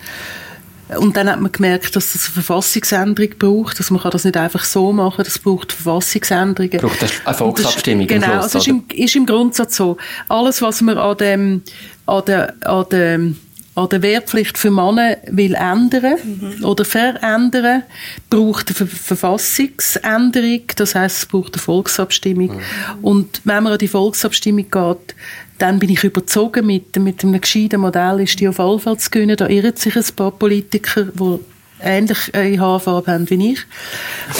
und 0.98 1.16
dann 1.16 1.30
hat 1.30 1.40
man 1.40 1.50
gemerkt, 1.52 1.96
dass 1.96 2.14
es 2.14 2.26
eine 2.26 2.34
Verfassungsänderung 2.34 3.30
braucht, 3.38 3.78
dass 3.78 3.90
man 3.90 4.00
kann 4.00 4.10
das 4.10 4.24
nicht 4.24 4.36
einfach 4.36 4.64
so 4.64 4.92
machen, 4.92 5.24
das 5.24 5.38
braucht 5.38 5.72
Verfassungsänderungen. 5.72 6.80
Braucht 6.80 7.02
das 7.02 7.12
eine 7.24 7.34
Volksabstimmung 7.34 8.06
das, 8.06 8.14
Genau, 8.14 8.26
Schluss, 8.26 8.44
also 8.44 8.58
ist 8.58 8.68
im, 8.68 8.84
ist 8.94 9.16
im 9.16 9.26
Grundsatz 9.26 9.76
so. 9.76 9.96
Alles, 10.28 10.62
was 10.62 10.80
man 10.80 10.98
an 10.98 11.16
dem, 11.16 11.62
an 12.08 12.24
der, 12.26 12.54
an 12.64 12.86
dem 12.90 13.36
an 13.78 13.88
der 13.88 14.02
Wehrpflicht 14.02 14.58
für 14.58 14.72
Männer 14.72 15.18
will 15.28 15.54
ändern 15.54 16.16
mhm. 16.24 16.64
oder 16.64 16.84
verändern, 16.84 17.84
braucht 18.28 18.76
eine 18.76 18.88
Verfassungsänderung, 18.88 20.62
das 20.74 20.96
heißt, 20.96 21.18
es 21.18 21.26
braucht 21.26 21.54
eine 21.54 21.62
Volksabstimmung. 21.62 22.56
Mhm. 22.56 22.60
Und 23.02 23.40
wenn 23.44 23.62
man 23.62 23.74
an 23.74 23.78
die 23.78 23.86
Volksabstimmung 23.86 24.68
geht, 24.68 25.14
dann 25.58 25.78
bin 25.78 25.90
ich 25.90 26.02
überzogen, 26.02 26.66
mit, 26.66 26.96
mit 26.96 27.22
einem 27.22 27.40
gescheiten 27.40 27.80
Modell 27.80 28.20
ist 28.20 28.40
die 28.40 28.48
auf 28.48 28.58
alle 28.58 28.80
Fälle 28.80 28.98
zu 28.98 29.10
gewinnen. 29.10 29.36
Da 29.36 29.46
irren 29.46 29.76
sich 29.76 29.96
ein 29.96 30.04
paar 30.16 30.32
Politiker, 30.32 31.04
die 31.04 31.38
ähnlich 31.82 32.34
eine 32.34 32.60
Haarfarbe 32.60 33.12
haben 33.12 33.30
wie 33.30 33.52
ich. 33.52 33.60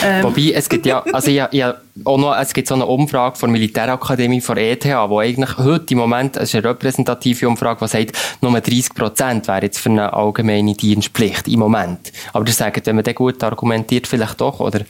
Ähm. 0.05 0.25
Wobei, 0.25 0.53
es 0.55 0.69
gibt 0.69 0.87
ja, 0.87 1.03
also 1.13 1.31
ja, 1.31 1.49
ja, 1.53 1.77
auch 2.05 2.19
noch, 2.19 2.37
es 2.37 2.53
gibt 2.53 2.69
so 2.69 2.75
eine 2.75 2.87
Umfrage 2.87 3.37
von 3.37 3.49
der 3.49 3.61
Militärakademie 3.61 4.41
von 4.41 4.57
ETH, 4.57 4.85
wo 4.85 5.19
eigentlich 5.21 5.57
heute 5.59 5.95
im 5.95 5.99
Moment, 5.99 6.37
es 6.37 6.51
ist 6.51 6.55
eine 6.57 6.71
repräsentative 6.71 7.49
Umfrage, 7.49 7.85
die 7.85 7.89
sagt, 7.89 8.19
nur 8.41 8.53
30 8.53 8.95
Prozent 8.95 9.49
wäre 9.49 9.63
jetzt 9.63 9.79
für 9.79 9.91
eine 9.91 10.13
allgemeine 10.13 10.75
Dienstpflicht 10.75 11.49
im 11.49 11.61
Moment. 11.61 12.13
Aber 12.33 12.45
das 12.45 12.57
sagt, 12.57 12.87
wenn 12.87 12.97
man 12.97 13.05
das 13.05 13.15
gut 13.15 13.43
argumentiert, 13.43 14.07
vielleicht 14.07 14.41
doch, 14.41 14.61
oder? 14.61 14.81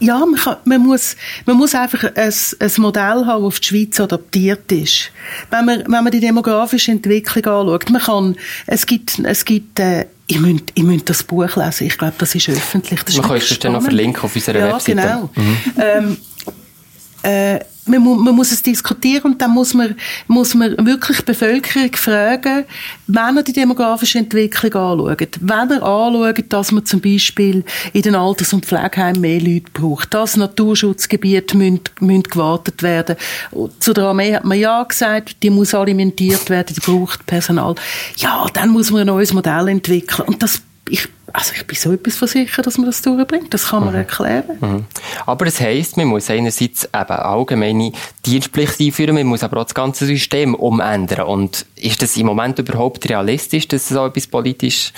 ja, 0.00 0.18
man, 0.18 0.34
kann, 0.34 0.56
man, 0.64 0.80
muss, 0.82 1.16
man 1.46 1.56
muss 1.56 1.74
einfach 1.74 2.04
ein, 2.14 2.34
ein 2.60 2.72
Modell 2.78 3.24
haben, 3.26 3.42
das 3.42 3.46
auf 3.46 3.60
die 3.60 3.66
Schweiz 3.66 4.00
adaptiert 4.00 4.70
ist. 4.72 5.10
Wenn 5.50 5.64
man, 5.64 5.80
wenn 5.80 6.04
man 6.04 6.10
die 6.10 6.20
demografische 6.20 6.92
Entwicklung 6.92 7.44
anschaut, 7.46 7.90
man 7.90 8.02
kann, 8.02 8.36
es 8.66 8.86
gibt, 8.86 9.18
es 9.20 9.44
gibt, 9.44 9.80
äh, 9.80 10.06
ich 10.26 10.40
müsst, 10.40 10.64
ich 10.74 10.82
müsst 10.82 11.08
das 11.08 11.22
Buch 11.22 11.56
lesen. 11.56 11.86
Ich 11.86 11.98
glaube, 11.98 12.14
das 12.18 12.34
ist 12.34 12.48
öffentlich. 12.48 13.02
Das 13.02 13.16
man 13.16 13.26
kann 13.26 13.36
es 13.36 13.58
dann 13.58 13.72
noch 13.72 13.82
verlinken 13.82 14.22
auf 14.22 14.34
unserer 14.34 14.58
ja, 14.58 14.74
Webseite. 14.74 14.94
Genau. 14.94 15.30
Mhm. 15.34 15.56
Ähm, 15.78 16.16
äh, 17.22 17.60
man, 17.86 18.00
mu 18.00 18.14
man 18.14 18.34
muss 18.34 18.52
es 18.52 18.62
diskutieren 18.62 19.32
und 19.32 19.42
dann 19.42 19.52
muss 19.52 19.74
man, 19.74 19.94
muss 20.26 20.54
man 20.54 20.76
wirklich 20.86 21.18
die 21.18 21.24
Bevölkerung 21.24 21.92
fragen, 21.94 22.64
wenn 23.06 23.36
er 23.36 23.42
die 23.42 23.52
demografische 23.52 24.18
Entwicklung 24.18 24.74
anschaut, 24.74 25.38
wenn 25.40 25.70
er 25.70 25.82
anschaut, 25.82 26.44
dass 26.48 26.72
man 26.72 26.84
zum 26.84 27.00
Beispiel 27.00 27.64
in 27.92 28.02
den 28.02 28.14
Alters- 28.14 28.52
und 28.52 28.66
Pflegeheimen 28.66 29.20
mehr 29.20 29.40
Leute 29.40 29.70
braucht, 29.72 30.14
dass 30.14 30.36
Naturschutzgebiete 30.36 31.56
müssen, 31.56 31.80
müssen 32.00 32.22
gewartet 32.24 32.82
werden. 32.82 33.16
Zu 33.80 33.92
der 33.92 34.04
Armee 34.04 34.34
hat 34.34 34.44
man 34.44 34.58
ja 34.58 34.82
gesagt, 34.82 35.42
die 35.42 35.50
muss 35.50 35.74
alimentiert 35.74 36.50
werden, 36.50 36.74
die 36.74 36.80
braucht 36.80 37.26
Personal. 37.26 37.74
Ja, 38.16 38.46
dann 38.52 38.70
muss 38.70 38.90
man 38.90 39.02
ein 39.02 39.06
neues 39.06 39.32
Modell 39.32 39.68
entwickeln 39.68 40.26
und 40.28 40.42
das 40.42 40.62
ich, 40.88 41.08
also 41.32 41.52
ich 41.54 41.66
bin 41.66 41.76
so 41.76 41.92
etwas 41.92 42.16
von 42.16 42.28
sicher, 42.28 42.62
dass 42.62 42.78
man 42.78 42.86
das 42.86 43.02
durchbringt. 43.02 43.52
Das 43.52 43.68
kann 43.68 43.84
man 43.84 43.94
mhm. 43.94 44.00
erklären. 44.00 44.58
Mhm. 44.60 44.84
Aber 45.26 45.46
es 45.46 45.60
heisst, 45.60 45.96
man 45.96 46.06
muss 46.06 46.30
einerseits 46.30 46.84
eben 46.84 46.94
allgemeine 46.94 47.92
Dienstpflicht 48.24 48.80
einführen, 48.80 49.14
man 49.14 49.26
muss 49.26 49.42
aber 49.42 49.60
auch 49.60 49.64
das 49.64 49.74
ganze 49.74 50.06
System 50.06 50.54
umändern. 50.54 51.26
Und 51.26 51.66
ist 51.76 52.02
das 52.02 52.16
im 52.16 52.26
Moment 52.26 52.58
überhaupt 52.58 53.08
realistisch, 53.08 53.68
dass 53.68 53.88
so 53.88 54.06
etwas 54.06 54.26
politisch 54.26 54.92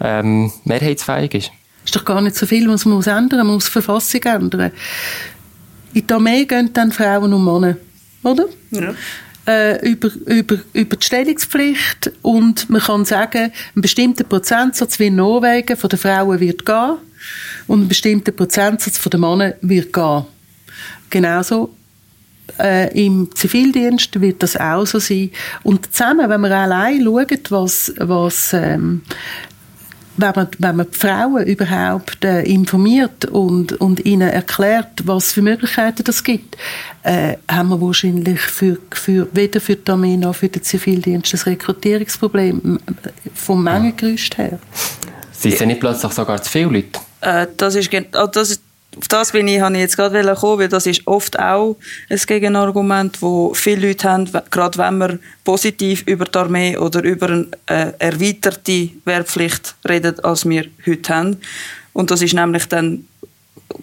ähm, 0.00 0.52
mehrheitsfähig 0.64 1.34
ist? 1.34 1.52
Ist 1.84 1.96
doch 1.96 2.04
gar 2.04 2.20
nicht 2.20 2.36
so 2.36 2.46
viel, 2.46 2.68
was 2.68 2.84
man 2.84 2.96
muss 2.96 3.06
ändern. 3.06 3.46
Man 3.46 3.54
muss 3.54 3.66
die 3.66 3.72
Verfassung 3.72 4.22
ändern. 4.22 4.72
In 5.92 6.06
die 6.06 6.12
Armee 6.12 6.44
gehen 6.44 6.70
dann 6.72 6.92
Frauen 6.92 7.32
und 7.32 7.44
Männer, 7.44 7.76
oder? 8.22 8.46
Ja 8.70 8.94
äh, 9.46 9.88
über, 9.88 10.10
über, 10.26 10.58
über 10.72 10.96
die 10.96 11.06
Stellungspflicht 11.06 12.12
und 12.22 12.70
man 12.70 12.80
kann 12.80 13.04
sagen, 13.04 13.52
ein 13.76 13.80
bestimmter 13.82 14.24
Prozentsatz 14.24 14.98
wie 14.98 15.06
in 15.06 15.16
Norwegen 15.16 15.76
von 15.76 15.90
den 15.90 15.98
Frauen 15.98 16.40
wird 16.40 16.64
gehen 16.64 16.96
und 17.66 17.82
ein 17.82 17.88
bestimmter 17.88 18.32
Prozentsatz 18.32 18.98
von 18.98 19.10
den 19.10 19.20
Männern 19.20 19.54
wird 19.60 19.92
gehen. 19.92 20.24
Genauso 21.10 21.74
äh, 22.58 23.06
im 23.06 23.30
Zivildienst 23.34 24.20
wird 24.20 24.42
das 24.42 24.56
auch 24.56 24.86
so 24.86 24.98
sein. 24.98 25.30
Und 25.62 25.92
zusammen, 25.92 26.28
wenn 26.28 26.40
wir 26.40 26.56
allein 26.56 27.02
schauen, 27.02 27.38
was, 27.50 27.92
was 27.98 28.52
ähm, 28.52 29.02
wenn 30.16 30.32
man, 30.34 30.48
wenn 30.58 30.76
man 30.76 30.86
die 30.90 30.98
Frauen 30.98 31.44
überhaupt 31.44 32.24
äh, 32.24 32.42
informiert 32.42 33.24
und, 33.26 33.72
und 33.80 34.04
ihnen 34.04 34.28
erklärt, 34.28 35.06
was 35.06 35.32
für 35.32 35.42
Möglichkeiten 35.42 36.04
das 36.04 36.22
gibt, 36.22 36.56
äh, 37.02 37.36
haben 37.50 37.70
wir 37.70 37.80
wahrscheinlich 37.80 38.40
für, 38.40 38.78
für, 38.92 39.28
weder 39.32 39.60
für 39.60 39.76
die 39.76 39.90
Armee 39.90 40.16
noch 40.16 40.36
für 40.36 40.48
den 40.48 40.62
Zivildienst 40.62 41.32
das 41.32 41.46
Rekrutierungsproblem 41.46 42.78
vom 43.34 43.64
Mengengerüst 43.64 44.38
her. 44.38 44.58
Sind 45.32 45.54
es 45.54 45.60
nicht 45.60 45.80
plötzlich 45.80 46.12
sogar 46.12 46.40
zu 46.40 46.50
viele 46.50 46.66
Leute? 46.66 47.00
Äh, 47.20 47.46
das 47.56 47.74
ist, 47.74 47.90
oh, 47.92 48.26
das 48.26 48.50
ist 48.50 48.62
auf 48.96 49.08
das 49.08 49.32
bin 49.32 49.48
ich, 49.48 49.60
habe 49.60 49.74
ich 49.74 49.80
jetzt 49.80 49.96
gerade 49.96 50.34
kommen, 50.34 50.58
weil 50.58 50.68
das 50.68 50.86
ist 50.86 51.06
oft 51.06 51.38
auch 51.38 51.76
ein 52.08 52.18
Gegenargument, 52.18 53.20
wo 53.20 53.52
viele 53.54 53.88
Leute 53.88 54.08
haben, 54.08 54.30
gerade 54.50 54.78
wenn 54.78 54.98
man 54.98 55.20
positiv 55.44 56.02
über 56.06 56.24
die 56.24 56.38
Armee 56.38 56.76
oder 56.76 57.02
über 57.02 57.26
eine 57.26 57.48
äh, 57.66 57.92
erweiterte 57.98 58.90
Wehrpflicht 59.04 59.74
redet, 59.88 60.24
als 60.24 60.48
wir 60.48 60.66
heute 60.86 61.14
haben. 61.14 61.36
Und 61.92 62.10
das 62.10 62.22
ist 62.22 62.34
nämlich 62.34 62.66
dann 62.66 63.06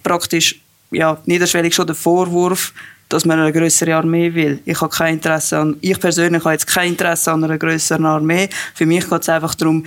praktisch, 0.04 0.62
ja, 0.92 1.18
niederschwellig 1.26 1.74
schon 1.74 1.88
der 1.88 1.96
Vorwurf, 1.96 2.74
dass 3.10 3.26
man 3.26 3.40
eine 3.40 3.52
größere 3.52 3.96
Armee 3.96 4.34
will. 4.34 4.60
Ich 4.66 4.80
habe 4.80 4.94
kein 4.94 5.16
Interesse 5.16 5.58
an, 5.58 5.76
ich 5.82 6.00
persönlich 6.00 6.44
habe 6.44 6.54
jetzt 6.54 6.68
kein 6.68 6.92
Interesse 6.92 7.32
an 7.32 7.44
einer 7.44 7.58
größeren 7.58 8.06
Armee. 8.06 8.50
Für 8.74 8.86
mich 8.86 9.10
geht 9.10 9.22
es 9.22 9.30
einfach 9.30 9.56
darum, 9.56 9.86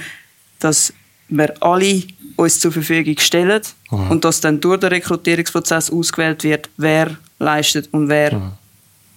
dass 0.58 0.92
wir 1.28 1.54
alle 1.62 2.02
uns 2.36 2.60
zur 2.60 2.72
Verfügung 2.72 3.18
stellen 3.18 3.62
mhm. 3.90 4.10
und 4.10 4.24
dass 4.24 4.40
dann 4.40 4.60
durch 4.60 4.80
den 4.80 4.90
Rekrutierungsprozess 4.90 5.90
ausgewählt 5.90 6.44
wird, 6.44 6.68
wer 6.76 7.16
leistet 7.38 7.88
und 7.92 8.08
wer 8.08 8.34
mhm. 8.34 8.52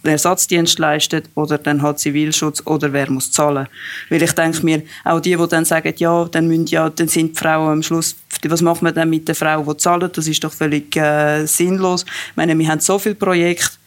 den 0.04 0.12
Ersatzdienst 0.12 0.80
leistet 0.80 1.30
oder 1.36 1.58
dann 1.58 1.82
hat 1.82 2.00
Zivilschutz 2.00 2.62
oder 2.66 2.92
wer 2.94 3.10
muss 3.10 3.32
zahlen. 3.32 3.68
Weil 4.10 4.24
ich 4.24 4.32
denke 4.34 4.64
mir, 4.64 4.84
auch 5.04 5.20
die, 5.20 5.36
die 5.36 5.48
dann 5.48 5.66
sagen, 5.66 5.94
ja, 5.98 6.26
dann, 6.26 6.48
müssen 6.48 6.68
ja, 6.68 6.90
dann 6.90 7.08
sind 7.08 7.32
die 7.32 7.40
Frauen 7.40 7.72
am 7.72 7.84
Schluss, 7.84 8.16
was 8.48 8.62
macht 8.62 8.82
man 8.82 8.94
dann 8.94 9.10
mit 9.10 9.28
den 9.28 9.36
Frauen, 9.36 9.66
die 9.68 9.78
zahlen? 9.78 10.10
Das 10.14 10.28
ist 10.28 10.44
doch 10.44 10.54
völlig 10.54 10.96
äh, 10.96 11.46
sinnlos. 11.46 12.04
Ich 12.04 12.36
meine, 12.36 12.58
wir 12.58 12.68
haben 12.68 12.80
so 12.80 13.00
viele 13.00 13.16
Projekte, 13.16 13.78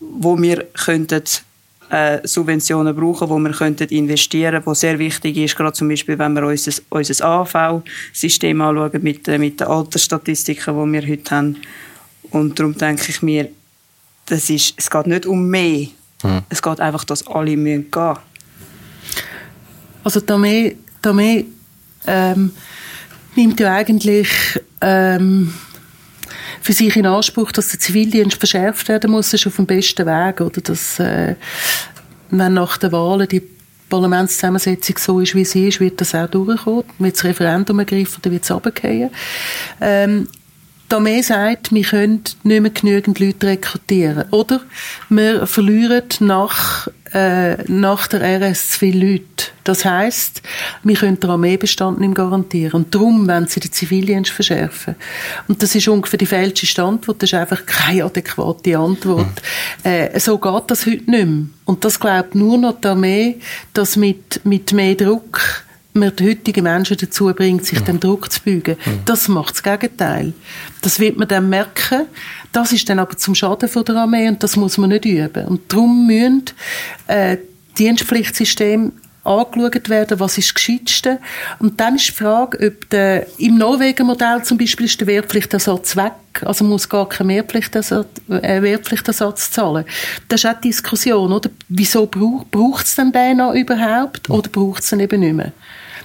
wo 0.00 0.40
wir 0.40 0.64
könnten 0.74 1.22
Subventionen 2.24 2.94
brauchen, 2.94 3.28
wo 3.28 3.38
wir 3.38 3.52
könnten 3.52 3.88
investieren, 3.88 4.62
wo 4.64 4.74
sehr 4.74 4.98
wichtig 4.98 5.36
ist, 5.36 5.56
gerade 5.56 5.72
zum 5.72 5.88
Beispiel, 5.88 6.18
wenn 6.18 6.34
wir 6.34 6.44
unser, 6.44 6.72
unser 6.90 7.24
AV-System 7.24 8.60
anschauen 8.60 9.02
mit, 9.02 9.28
äh, 9.28 9.38
mit 9.38 9.60
den 9.60 9.66
Altersstatistiken, 9.68 10.74
die 10.74 10.92
wir 10.92 11.08
heute 11.08 11.34
haben. 11.34 11.56
Und 12.30 12.58
darum 12.58 12.76
denke 12.76 13.04
ich 13.08 13.22
mir, 13.22 13.48
das 14.26 14.50
ist, 14.50 14.74
es 14.76 14.90
geht 14.90 15.06
nicht 15.06 15.26
um 15.26 15.48
mehr. 15.48 15.86
Mhm. 16.22 16.42
Es 16.48 16.60
geht 16.60 16.80
einfach, 16.80 17.04
dass 17.04 17.26
alle 17.26 17.56
müssen 17.56 17.90
gehen. 17.90 18.16
Also 20.02 20.20
die 20.20 20.76
die 21.04 21.08
Armee 21.08 21.44
ähm, 22.06 22.52
nimmt 23.36 23.60
ja 23.60 23.72
eigentlich 23.74 24.28
ähm, 24.80 25.52
für 26.66 26.72
sich 26.72 26.96
in 26.96 27.06
Anspruch, 27.06 27.52
dass 27.52 27.68
der 27.68 27.78
Zivildienst 27.78 28.38
verschärft 28.38 28.88
werden 28.88 29.12
muss, 29.12 29.32
ist 29.32 29.46
auf 29.46 29.54
dem 29.54 29.66
besten 29.66 30.04
Weg. 30.04 30.40
Oder 30.40 30.60
dass, 30.60 30.98
äh, 30.98 31.36
wenn 32.30 32.54
nach 32.54 32.76
den 32.76 32.90
Wahlen 32.90 33.28
die 33.28 33.42
Parlamentszusammensetzung 33.88 34.98
so 34.98 35.20
ist, 35.20 35.36
wie 35.36 35.44
sie 35.44 35.68
ist, 35.68 35.78
wird 35.78 36.00
das 36.00 36.12
auch 36.16 36.28
durchkommen. 36.28 36.82
Wird 36.98 37.14
das 37.14 37.22
Referendum 37.22 37.78
ergriffen 37.78 38.20
oder 38.20 38.32
wird 38.32 38.42
es 38.42 38.50
runtergehen. 38.50 39.10
Ähm, 39.80 40.26
die 40.90 40.94
Armee 40.96 41.22
sagt, 41.22 41.72
wir 41.72 41.84
können 41.84 42.24
nicht 42.42 42.60
mehr 42.60 42.70
genügend 42.70 43.20
Leute 43.20 43.46
rekrutieren. 43.46 44.24
Oder 44.32 44.60
wir 45.08 45.46
verlieren 45.46 46.08
nach, 46.18 46.88
äh, 47.12 47.56
nach 47.70 48.06
der 48.06 48.22
RS 48.22 48.70
zu 48.70 48.78
viele 48.80 49.12
Leute. 49.12 49.24
Das 49.64 49.84
heisst, 49.84 50.42
wir 50.84 50.94
können 50.94 51.18
den 51.18 51.30
Armeebestand 51.30 51.98
nicht 51.98 52.14
garantieren. 52.14 52.72
Und 52.72 52.94
darum 52.94 53.26
wollen 53.28 53.48
sie 53.48 53.60
den 53.60 53.72
Zivildienst 53.72 54.30
verschärfen. 54.30 54.94
Und 55.48 55.62
das 55.62 55.74
ist 55.74 55.88
ungefähr 55.88 56.18
die 56.18 56.26
falsche 56.26 56.82
Antwort. 56.82 57.22
Das 57.22 57.30
ist 57.30 57.34
einfach 57.34 57.66
keine 57.66 58.04
adäquate 58.04 58.78
Antwort. 58.78 59.42
Mhm. 59.84 59.90
Äh, 59.90 60.20
so 60.20 60.38
geht 60.38 60.64
das 60.68 60.86
heute 60.86 61.10
nicht 61.10 61.26
mehr. 61.26 61.46
Und 61.64 61.84
das 61.84 61.98
glaubt 61.98 62.34
nur 62.34 62.58
noch 62.58 62.80
die 62.80 62.88
Armee, 62.88 63.40
dass 63.72 63.96
mit, 63.96 64.40
mit 64.44 64.72
mehr 64.72 64.94
Druck 64.94 65.65
man 65.96 66.14
die 66.14 66.28
heutigen 66.28 66.64
Menschen 66.64 66.96
dazu 66.96 67.32
bringt, 67.34 67.64
sich 67.64 67.80
dem 67.80 67.98
Druck 68.00 68.30
zu 68.30 68.40
beugen. 68.42 68.76
Das 69.04 69.28
macht 69.28 69.54
das 69.54 69.62
Gegenteil. 69.62 70.32
Das 70.82 71.00
wird 71.00 71.16
man 71.16 71.28
dann 71.28 71.48
merken. 71.48 72.06
Das 72.52 72.72
ist 72.72 72.88
dann 72.88 72.98
aber 72.98 73.16
zum 73.16 73.34
Schaden 73.34 73.68
von 73.68 73.84
der 73.84 73.96
Armee 73.96 74.28
und 74.28 74.42
das 74.42 74.56
muss 74.56 74.78
man 74.78 74.90
nicht 74.90 75.04
üben. 75.04 75.46
Und 75.46 75.72
darum 75.72 76.06
müssen 76.06 76.44
äh, 77.08 77.38
Dienstpflichtsystem 77.78 78.92
angeschaut 79.26 79.88
werden, 79.88 80.20
was 80.20 80.38
ist 80.38 80.48
das 80.48 80.54
Gescheitste. 80.54 81.18
Und 81.58 81.80
dann 81.80 81.96
ist 81.96 82.08
die 82.08 82.12
Frage, 82.12 82.68
ob 82.68 82.88
der, 82.90 83.26
im 83.38 83.58
Norwegen-Modell 83.58 84.42
zum 84.44 84.56
Beispiel 84.56 84.86
ist 84.86 85.00
der 85.00 85.06
Wehrpflichtersatz 85.08 85.96
weg, 85.96 86.12
also 86.42 86.64
muss 86.64 86.88
gar 86.88 87.08
kein 87.08 87.28
Wehrpflichtersatz, 87.28 88.06
äh, 88.28 88.62
Wehrpflichtersatz 88.62 89.50
zahlen. 89.50 89.84
Das 90.28 90.44
ist 90.44 90.50
auch 90.50 90.60
die 90.60 90.68
Diskussion, 90.68 91.32
oder? 91.32 91.50
Wieso 91.68 92.06
braucht 92.06 92.86
es 92.86 92.94
denn 92.94 93.12
den 93.12 93.38
noch 93.38 93.54
überhaupt, 93.54 94.30
oder 94.30 94.48
braucht 94.48 94.82
es 94.82 94.92
ihn 94.92 95.00
eben 95.00 95.20
nicht 95.20 95.34
mehr? 95.34 95.52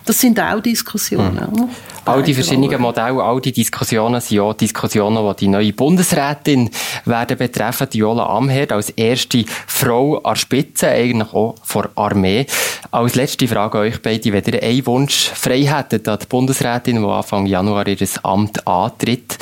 Das 0.05 0.19
sind 0.19 0.39
auch 0.39 0.59
Diskussionen. 0.59 1.47
Mhm. 1.51 1.69
All 2.05 2.23
die 2.23 2.33
verschiedenen 2.33 2.81
Modelle, 2.81 3.21
all 3.21 3.39
die 3.39 3.51
Diskussionen 3.51 4.19
sind 4.21 4.39
auch 4.39 4.53
Diskussionen, 4.53 5.23
die 5.35 5.45
die 5.45 5.47
neue 5.47 5.73
Bundesrätin 5.73 6.69
werden 7.05 7.37
betreffen, 7.37 7.87
Jola 7.93 8.25
Amherd, 8.25 8.71
als 8.71 8.89
erste 8.89 9.45
Frau 9.67 10.17
an 10.17 10.35
Spitze, 10.35 10.89
eigentlich 10.89 11.31
auch 11.33 11.55
vor 11.63 11.89
Armee. 11.95 12.47
Als 12.89 13.15
letzte 13.15 13.47
Frage 13.47 13.77
an 13.77 13.83
euch 13.85 14.01
beide, 14.01 14.33
wenn 14.33 14.43
ihr 14.43 14.63
einen 14.63 14.85
Wunsch 14.87 15.29
frei 15.29 15.63
hättet 15.63 16.07
an 16.07 16.17
die 16.19 16.25
Bundesrätin, 16.25 17.01
die 17.01 17.07
Anfang 17.07 17.45
Januar 17.45 17.87
ihr 17.87 17.97
Amt 18.23 18.67
antritt, 18.67 19.37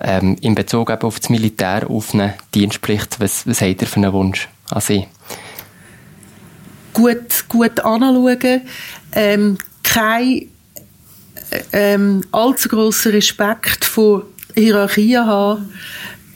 ähm, 0.00 0.36
in 0.42 0.54
Bezug 0.54 0.90
auf 0.90 1.18
das 1.18 1.30
Militär, 1.30 1.88
auf 1.88 2.12
eine 2.12 2.34
Dienstpflicht, 2.54 3.18
was, 3.18 3.46
was 3.46 3.62
habt 3.62 3.80
ihr 3.80 3.88
für 3.88 3.96
einen 3.96 4.12
Wunsch 4.12 4.48
an 4.70 4.80
sie? 4.82 5.06
Gut, 6.92 7.48
gut 7.48 7.80
anschauen, 7.80 8.60
ähm, 9.12 9.58
kein 9.94 10.48
ähm, 11.72 12.24
allzu 12.32 12.68
grossen 12.68 13.12
Respekt 13.12 13.84
vor 13.84 14.26
Hierarchien 14.54 15.24
haben 15.24 15.72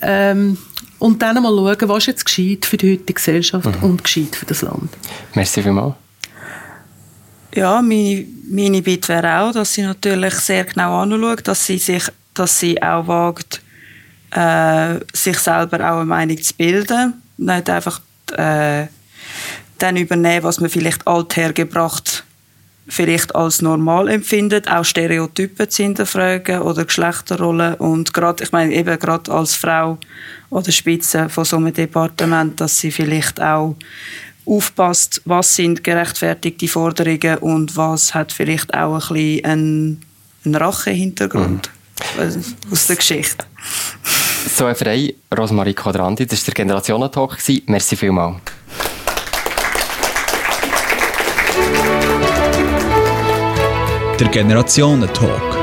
ähm, 0.00 0.58
und 0.98 1.20
dann 1.20 1.42
mal 1.42 1.50
schauen, 1.50 1.88
was 1.88 2.06
jetzt 2.06 2.24
geschieht 2.24 2.66
für 2.66 2.76
die 2.76 2.92
heutige 2.92 3.14
Gesellschaft 3.14 3.66
mhm. 3.66 3.82
und 3.82 4.04
geschieht 4.04 4.36
für 4.36 4.46
das 4.46 4.62
Land. 4.62 4.90
Merci 5.34 5.62
vielmals. 5.62 5.94
Ja, 7.54 7.82
meine, 7.82 8.26
meine 8.48 8.82
Bitte 8.82 9.08
wäre 9.08 9.40
auch, 9.40 9.52
dass 9.52 9.74
sie 9.74 9.82
natürlich 9.82 10.34
sehr 10.34 10.64
genau 10.64 11.02
anschaut, 11.02 11.48
dass 11.48 11.66
sie 11.66 11.78
sich, 11.78 12.04
dass 12.34 12.60
sie 12.60 12.80
auch 12.80 13.08
wagt, 13.08 13.60
äh, 14.30 15.00
sich 15.12 15.38
selber 15.38 15.78
auch 15.90 15.96
eine 15.96 16.04
Meinung 16.04 16.40
zu 16.40 16.54
bilden, 16.54 17.14
nicht 17.38 17.70
einfach 17.70 18.00
äh, 18.36 18.86
dann 19.78 19.96
übernehmen, 19.96 20.44
was 20.44 20.60
man 20.60 20.70
vielleicht 20.70 21.06
althergebracht 21.06 22.24
vielleicht 22.88 23.34
als 23.34 23.62
normal 23.62 24.08
empfindet, 24.08 24.70
auch 24.70 24.84
Stereotypen 24.84 25.68
zu 25.68 25.82
hinterfragen 25.82 26.62
oder 26.62 26.84
Geschlechterrollen 26.84 27.74
und 27.74 28.14
gerade, 28.14 28.44
ich 28.44 28.52
meine 28.52 28.74
eben 28.74 28.98
gerade 28.98 29.30
als 29.30 29.54
Frau 29.54 29.98
oder 30.50 30.72
Spitze 30.72 31.28
von 31.28 31.44
so 31.44 31.56
einem 31.56 31.72
Departement, 31.72 32.60
dass 32.60 32.78
sie 32.78 32.90
vielleicht 32.90 33.40
auch 33.40 33.76
aufpasst, 34.46 35.20
was 35.26 35.54
sind 35.54 35.84
gerechtfertigte 35.84 36.68
Forderungen 36.68 37.38
und 37.38 37.76
was 37.76 38.14
hat 38.14 38.32
vielleicht 38.32 38.72
auch 38.72 39.10
ein 39.10 39.14
bisschen 39.14 39.44
einen, 39.44 40.02
einen 40.44 40.54
Rache-Hintergrund 40.54 41.70
mhm. 42.16 42.72
aus 42.72 42.86
der 42.86 42.96
Geschichte. 42.96 43.44
So 44.56 44.72
frei, 44.74 45.14
Rosmarie 45.36 45.74
Quadranti, 45.74 46.26
das 46.26 46.40
war 46.40 46.54
der 46.54 46.64
Generationentalk. 46.64 47.36
Merci 47.66 47.96
vielmals. 47.96 48.36
Der 54.18 54.26
Generationentalk. 54.30 55.56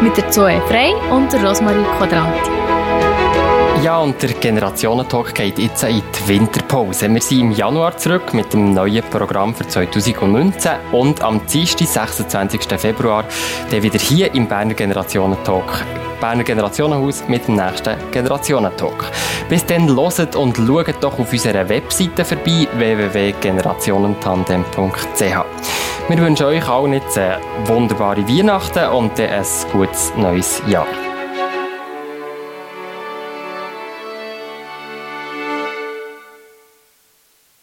Mit 0.00 0.16
der 0.16 0.30
Zoe 0.30 0.62
Frei 0.68 0.92
und 1.10 1.32
der 1.32 1.44
Rosmarie 1.44 1.82
Quadranti. 1.98 2.50
Ja, 3.82 3.98
und 3.98 4.22
der 4.22 4.30
Generationentalk 4.34 5.34
geht 5.34 5.58
jetzt 5.58 5.82
in 5.82 6.00
die 6.00 6.28
Winterpause. 6.28 7.12
Wir 7.12 7.20
sind 7.20 7.40
im 7.40 7.50
Januar 7.50 7.96
zurück 7.96 8.32
mit 8.32 8.52
dem 8.52 8.72
neuen 8.72 9.02
Programm 9.10 9.52
für 9.52 9.66
2019 9.66 10.72
und 10.92 11.22
am 11.22 11.44
Dienstag, 11.46 12.10
26. 12.10 12.60
Februar, 12.78 13.24
dann 13.68 13.82
wieder 13.82 13.98
hier 13.98 14.32
im 14.32 14.46
Berner 14.46 14.74
Generationentalk 14.74 15.84
Berner 16.20 16.44
Generationenhaus 16.44 17.24
mit 17.28 17.48
dem 17.48 17.56
nächsten 17.56 17.96
Generationentalk. 18.10 19.10
Bis 19.48 19.64
dann 19.66 19.88
loset 19.88 20.36
und 20.36 20.56
schaut 20.56 21.02
doch 21.02 21.18
auf 21.18 21.32
unserer 21.32 21.68
Webseite 21.68 22.24
vorbei 22.24 22.68
www.generationentandem.ch. 22.76 25.44
Wir 26.08 26.18
wünschen 26.18 26.46
euch 26.46 26.68
allen 26.68 26.92
jetzt 26.94 27.18
eine 27.18 27.40
wunderbare 27.64 28.28
Weihnachten 28.28 28.88
und 28.90 29.18
ein 29.18 29.44
gutes 29.72 30.12
neues 30.16 30.62
Jahr. 30.66 30.86